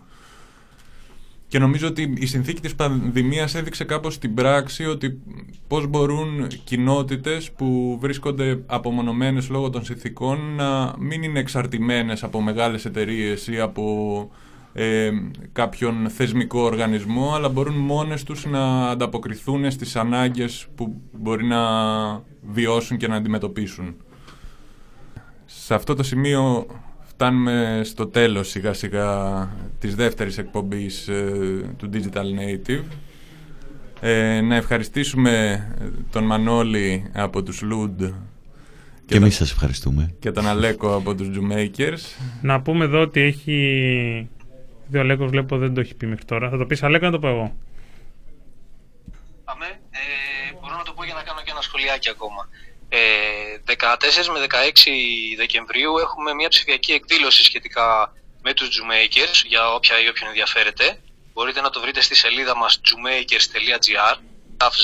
Και 1.48 1.60
νομίζω 1.60 1.88
ότι 1.88 2.14
η 2.18 2.26
συνθήκη 2.26 2.62
της 2.62 2.76
πανδημίας 2.76 3.56
έδειξε 3.56 3.84
κάπως 3.84 4.14
στην 4.14 4.34
πράξη 4.34 4.86
ότι 4.86 5.22
πώς 5.68 5.88
μπορούν 5.88 6.48
κοινότητες 6.64 7.52
που 7.52 7.98
βρίσκονται 8.02 8.64
απομονωμένες 8.66 9.50
λόγω 9.50 9.70
των 9.70 9.84
συνθήκων 9.86 10.56
να 10.56 10.94
μην 11.00 11.24
είναι 11.24 11.40
εξαρτημένες 11.40 12.24
από 12.24 12.42
μεγάλες 12.42 12.86
εταιρείες 12.86 13.48
ή 13.48 13.60
από 13.60 14.32
ε, 14.74 15.12
κάποιον 15.52 16.10
θεσμικό 16.10 16.60
οργανισμό 16.62 17.34
αλλά 17.34 17.50
μπορούν 17.50 17.76
μόνες 17.76 18.24
τους 18.24 18.46
να 18.46 18.90
ανταποκριθούν 18.90 19.72
στις 19.72 19.96
ανάγκες 19.96 20.68
που 20.76 21.02
μπορεί 21.12 21.46
να 21.46 21.60
βιώσουν 22.42 22.98
και 22.98 23.08
να 23.08 23.16
αντιμετωπίσουν. 23.16 23.96
Σε 25.46 25.74
αυτό 25.74 25.96
το 25.96 26.04
σημείο 26.04 26.66
φτάνουμε 27.04 27.82
στο 27.84 28.08
τέλος 28.08 28.50
σιγά 28.50 28.74
σιγά 28.74 29.50
της 29.80 29.96
δεύτερης 29.96 30.38
εκπομπής 30.38 31.08
ε, 31.08 31.32
του 31.78 31.90
Digital 31.94 32.18
Native. 32.40 32.84
Ε, 34.04 34.42
να 34.42 34.56
ευχαριστήσουμε 34.56 35.66
τον 36.12 36.24
Μανώλη 36.24 37.10
από 37.14 37.44
τους 37.44 37.62
Lud 37.72 38.12
Και 39.06 39.16
εμείς 39.16 39.36
σας 39.36 39.52
ευχαριστούμε. 39.52 40.14
και 40.20 40.32
τον 40.32 40.48
Αλέκο 40.48 40.96
από 40.96 41.16
τους 41.16 41.28
Jumakers. 41.34 42.24
Να 42.42 42.62
πούμε 42.62 42.86
εδώ 42.86 43.02
ότι 43.02 43.20
έχει. 43.22 44.30
Δύο 44.92 45.02
Αλέκο 45.02 45.26
βλέπω 45.26 45.58
δεν 45.58 45.74
το 45.74 45.80
έχει 45.82 45.96
πει 45.96 46.06
μέχρι 46.06 46.26
τώρα. 46.26 46.50
Θα 46.50 46.58
το 46.58 46.66
πεις 46.66 46.84
Αλέκο 46.84 47.06
να 47.06 47.12
το 47.12 47.20
πω 47.20 47.28
εγώ. 47.28 47.56
Αμέ, 49.44 49.80
ε, 49.92 50.54
μπορώ 50.62 50.76
να 50.78 50.84
το 50.84 50.94
πω 50.94 51.04
για 51.04 51.14
να 51.14 51.24
κάνω 51.24 51.42
και 51.42 51.52
ένα 51.52 51.62
σχολιάκι 51.62 52.10
ακόμα. 52.10 52.50
Ε, 52.90 53.00
14 53.66 53.74
με 54.34 54.40
16 54.40 55.36
Δεκεμβρίου 55.38 55.98
έχουμε 55.98 56.34
μια 56.34 56.48
ψηφιακή 56.48 56.92
εκδήλωση 56.92 57.44
σχετικά 57.44 58.14
με 58.42 58.54
τους 58.54 58.68
Jumakers 58.76 59.46
για 59.46 59.74
όποια 59.74 60.02
ή 60.04 60.08
όποιον 60.08 60.28
ενδιαφέρεται. 60.28 61.00
Μπορείτε 61.34 61.62
να 61.62 61.70
το 61.70 61.82
βρείτε 61.82 62.02
στη 62.02 62.16
σελίδα 62.16 62.56
μας 62.58 62.82
jumakers.gr 62.88 64.16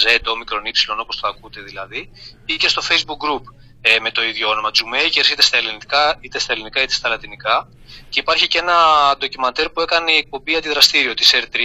z, 0.04 0.20
όμικρον 0.26 0.62
y, 0.66 0.98
όπως 1.02 1.20
το 1.20 1.28
ακούτε 1.28 1.62
δηλαδή, 1.62 2.12
ή 2.46 2.56
και 2.56 2.68
στο 2.68 2.82
facebook 2.90 3.20
group 3.26 3.44
ε, 3.82 4.00
με 4.00 4.12
το 4.12 4.24
ίδιο 4.24 4.50
όνομα 4.50 4.70
Jumakers 4.70 5.30
είτε 5.32 5.42
στα 5.42 5.58
ελληνικά 5.58 6.18
είτε 6.22 6.40
στα 6.40 6.54
ελληνικά 6.54 6.82
είτε 6.82 6.94
στα 6.94 7.10
λατινικά. 7.10 7.70
Και 8.10 8.20
υπάρχει 8.20 8.48
και 8.48 8.58
ένα 8.58 8.76
ντοκιμαντέρ 9.18 9.70
που 9.70 9.82
έκανε 9.82 10.12
η 10.12 10.18
εκπομπή 10.18 10.56
αντιδραστήριο 10.56 11.14
της 11.14 11.34
R3 11.36 11.58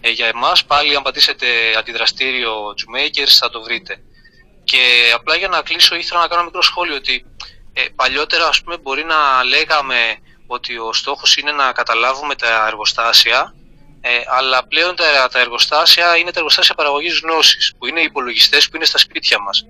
ε, 0.00 0.10
για 0.10 0.26
εμάς 0.26 0.64
πάλι 0.64 0.96
αν 0.96 1.02
πατήσετε 1.02 1.46
αντιδραστήριο 1.78 2.52
Jumakers 2.68 3.32
θα 3.38 3.50
το 3.50 3.62
βρείτε. 3.62 4.02
Και 4.64 5.12
απλά 5.14 5.36
για 5.36 5.48
να 5.48 5.62
κλείσω 5.62 5.94
ήθελα 5.94 6.20
να 6.20 6.26
κάνω 6.26 6.40
ένα 6.40 6.44
μικρό 6.44 6.62
σχόλιο 6.62 6.94
ότι 6.94 7.24
ε, 7.72 7.84
παλιότερα 7.94 8.46
ας 8.48 8.62
πούμε 8.62 8.76
μπορεί 8.78 9.04
να 9.04 9.44
λέγαμε 9.44 10.18
ότι 10.46 10.78
ο 10.78 10.92
στόχος 10.92 11.36
είναι 11.36 11.52
να 11.52 11.72
καταλάβουμε 11.72 12.34
τα 12.34 12.66
εργοστάσια 12.66 13.54
ε, 14.00 14.20
αλλά 14.26 14.66
πλέον 14.66 14.96
τα, 14.96 15.28
τα 15.32 15.40
εργοστάσια 15.40 16.16
είναι 16.16 16.30
τα 16.30 16.38
εργοστάσια 16.38 16.74
παραγωγής 16.74 17.20
γνώσης 17.24 17.74
που 17.78 17.86
είναι 17.86 18.00
οι 18.00 18.04
υπολογιστές 18.04 18.68
που 18.68 18.76
είναι 18.76 18.84
στα 18.84 18.98
σπίτια 18.98 19.38
μας. 19.40 19.66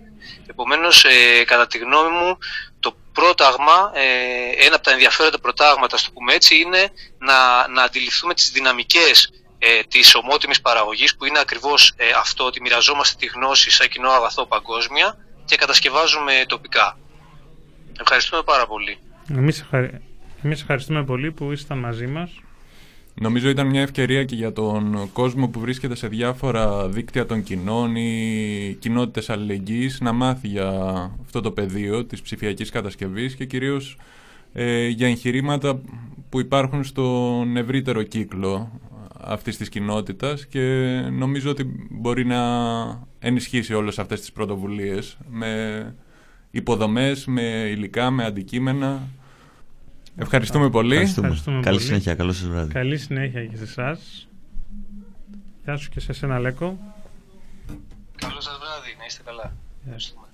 Επομένως, 0.46 1.04
ε, 1.04 1.44
κατά 1.44 1.66
τη 1.66 1.78
γνώμη 1.78 2.10
μου, 2.10 2.38
το 2.80 2.96
πρόταγμα, 3.12 3.90
ε, 3.94 4.66
ένα 4.66 4.74
από 4.74 4.84
τα 4.84 4.90
ενδιαφέροντα 4.90 5.38
προτάγματα, 5.38 5.96
στο 5.96 6.10
πούμε 6.10 6.34
έτσι, 6.34 6.56
είναι 6.60 6.90
να, 7.18 7.68
να 7.68 7.82
αντιληφθούμε 7.82 8.34
τις 8.34 8.50
δυναμικές 8.50 9.30
ε, 9.58 9.82
της 9.88 10.14
ομότιμης 10.14 10.60
παραγωγής 10.60 11.16
που 11.16 11.24
είναι 11.24 11.38
ακριβώς 11.38 11.92
ε, 11.96 12.04
αυτό 12.18 12.44
ότι 12.44 12.60
μοιραζόμαστε 12.60 13.16
τη 13.18 13.26
γνώση 13.26 13.70
σαν 13.70 13.88
κοινό 13.88 14.10
αγαθό 14.10 14.46
παγκόσμια 14.46 15.16
και 15.44 15.56
κατασκευάζουμε 15.56 16.44
τοπικά. 16.46 16.98
Ευχαριστούμε 18.00 18.42
πάρα 18.42 18.66
πολύ. 18.66 18.98
Εμείς, 19.30 19.60
ευχαρι... 19.60 20.00
Εμείς 20.42 20.60
ευχαριστούμε 20.60 21.04
πολύ 21.04 21.32
που 21.32 21.52
ήσασταν 21.52 21.78
μαζί 21.78 22.06
μας. 22.06 22.30
Νομίζω 23.20 23.48
ήταν 23.48 23.66
μια 23.66 23.80
ευκαιρία 23.80 24.24
και 24.24 24.34
για 24.34 24.52
τον 24.52 25.08
κόσμο 25.12 25.48
που 25.48 25.60
βρίσκεται 25.60 25.94
σε 25.94 26.08
διάφορα 26.08 26.88
δίκτυα 26.88 27.26
των 27.26 27.42
κοινών 27.42 27.96
ή 27.96 28.76
κοινότητες 28.78 29.30
αλληλεγγύης 29.30 30.00
να 30.00 30.12
μάθει 30.12 30.48
για 30.48 30.68
αυτό 31.24 31.40
το 31.40 31.50
πεδίο 31.50 32.04
της 32.04 32.22
ψηφιακής 32.22 32.70
κατασκευής 32.70 33.34
και 33.34 33.44
κυρίως 33.44 33.98
ε, 34.52 34.86
για 34.86 35.06
εγχειρήματα 35.06 35.80
που 36.28 36.40
υπάρχουν 36.40 36.84
στον 36.84 37.56
ευρύτερο 37.56 38.02
κύκλο 38.02 38.80
αυτής 39.20 39.56
της 39.56 39.68
κοινότητας 39.68 40.46
και 40.46 40.60
νομίζω 41.12 41.50
ότι 41.50 41.88
μπορεί 41.90 42.26
να 42.26 42.38
ενισχύσει 43.18 43.74
όλες 43.74 43.98
αυτές 43.98 44.20
τις 44.20 44.32
πρωτοβουλίες 44.32 45.18
με 45.30 45.94
υποδομές, 46.50 47.26
με 47.26 47.42
υλικά, 47.70 48.10
με 48.10 48.24
αντικείμενα. 48.24 49.08
Ευχαριστούμε 50.16 50.70
πολύ. 50.70 50.94
Ευχαριστούμε. 50.94 51.26
Ευχαριστούμε 51.26 51.60
Καλή 51.60 51.80
συνέχεια. 51.80 52.14
Καλό 52.14 52.32
σας 52.32 52.48
βράδυ. 52.48 52.72
Καλή 52.72 52.98
συνέχεια 52.98 53.46
και 53.46 53.56
σε 53.56 53.62
εσάς. 53.62 54.28
Γεια 55.64 55.76
σου 55.76 55.90
και 55.90 56.00
σε 56.00 56.10
εσένα, 56.10 56.38
Λέκο. 56.38 56.78
Καλό 58.16 58.40
σας 58.40 58.58
βράδυ. 58.58 58.96
Να 58.98 59.04
είστε 59.06 59.22
καλά. 59.24 59.56
Ευχαριστούμε. 59.84 60.24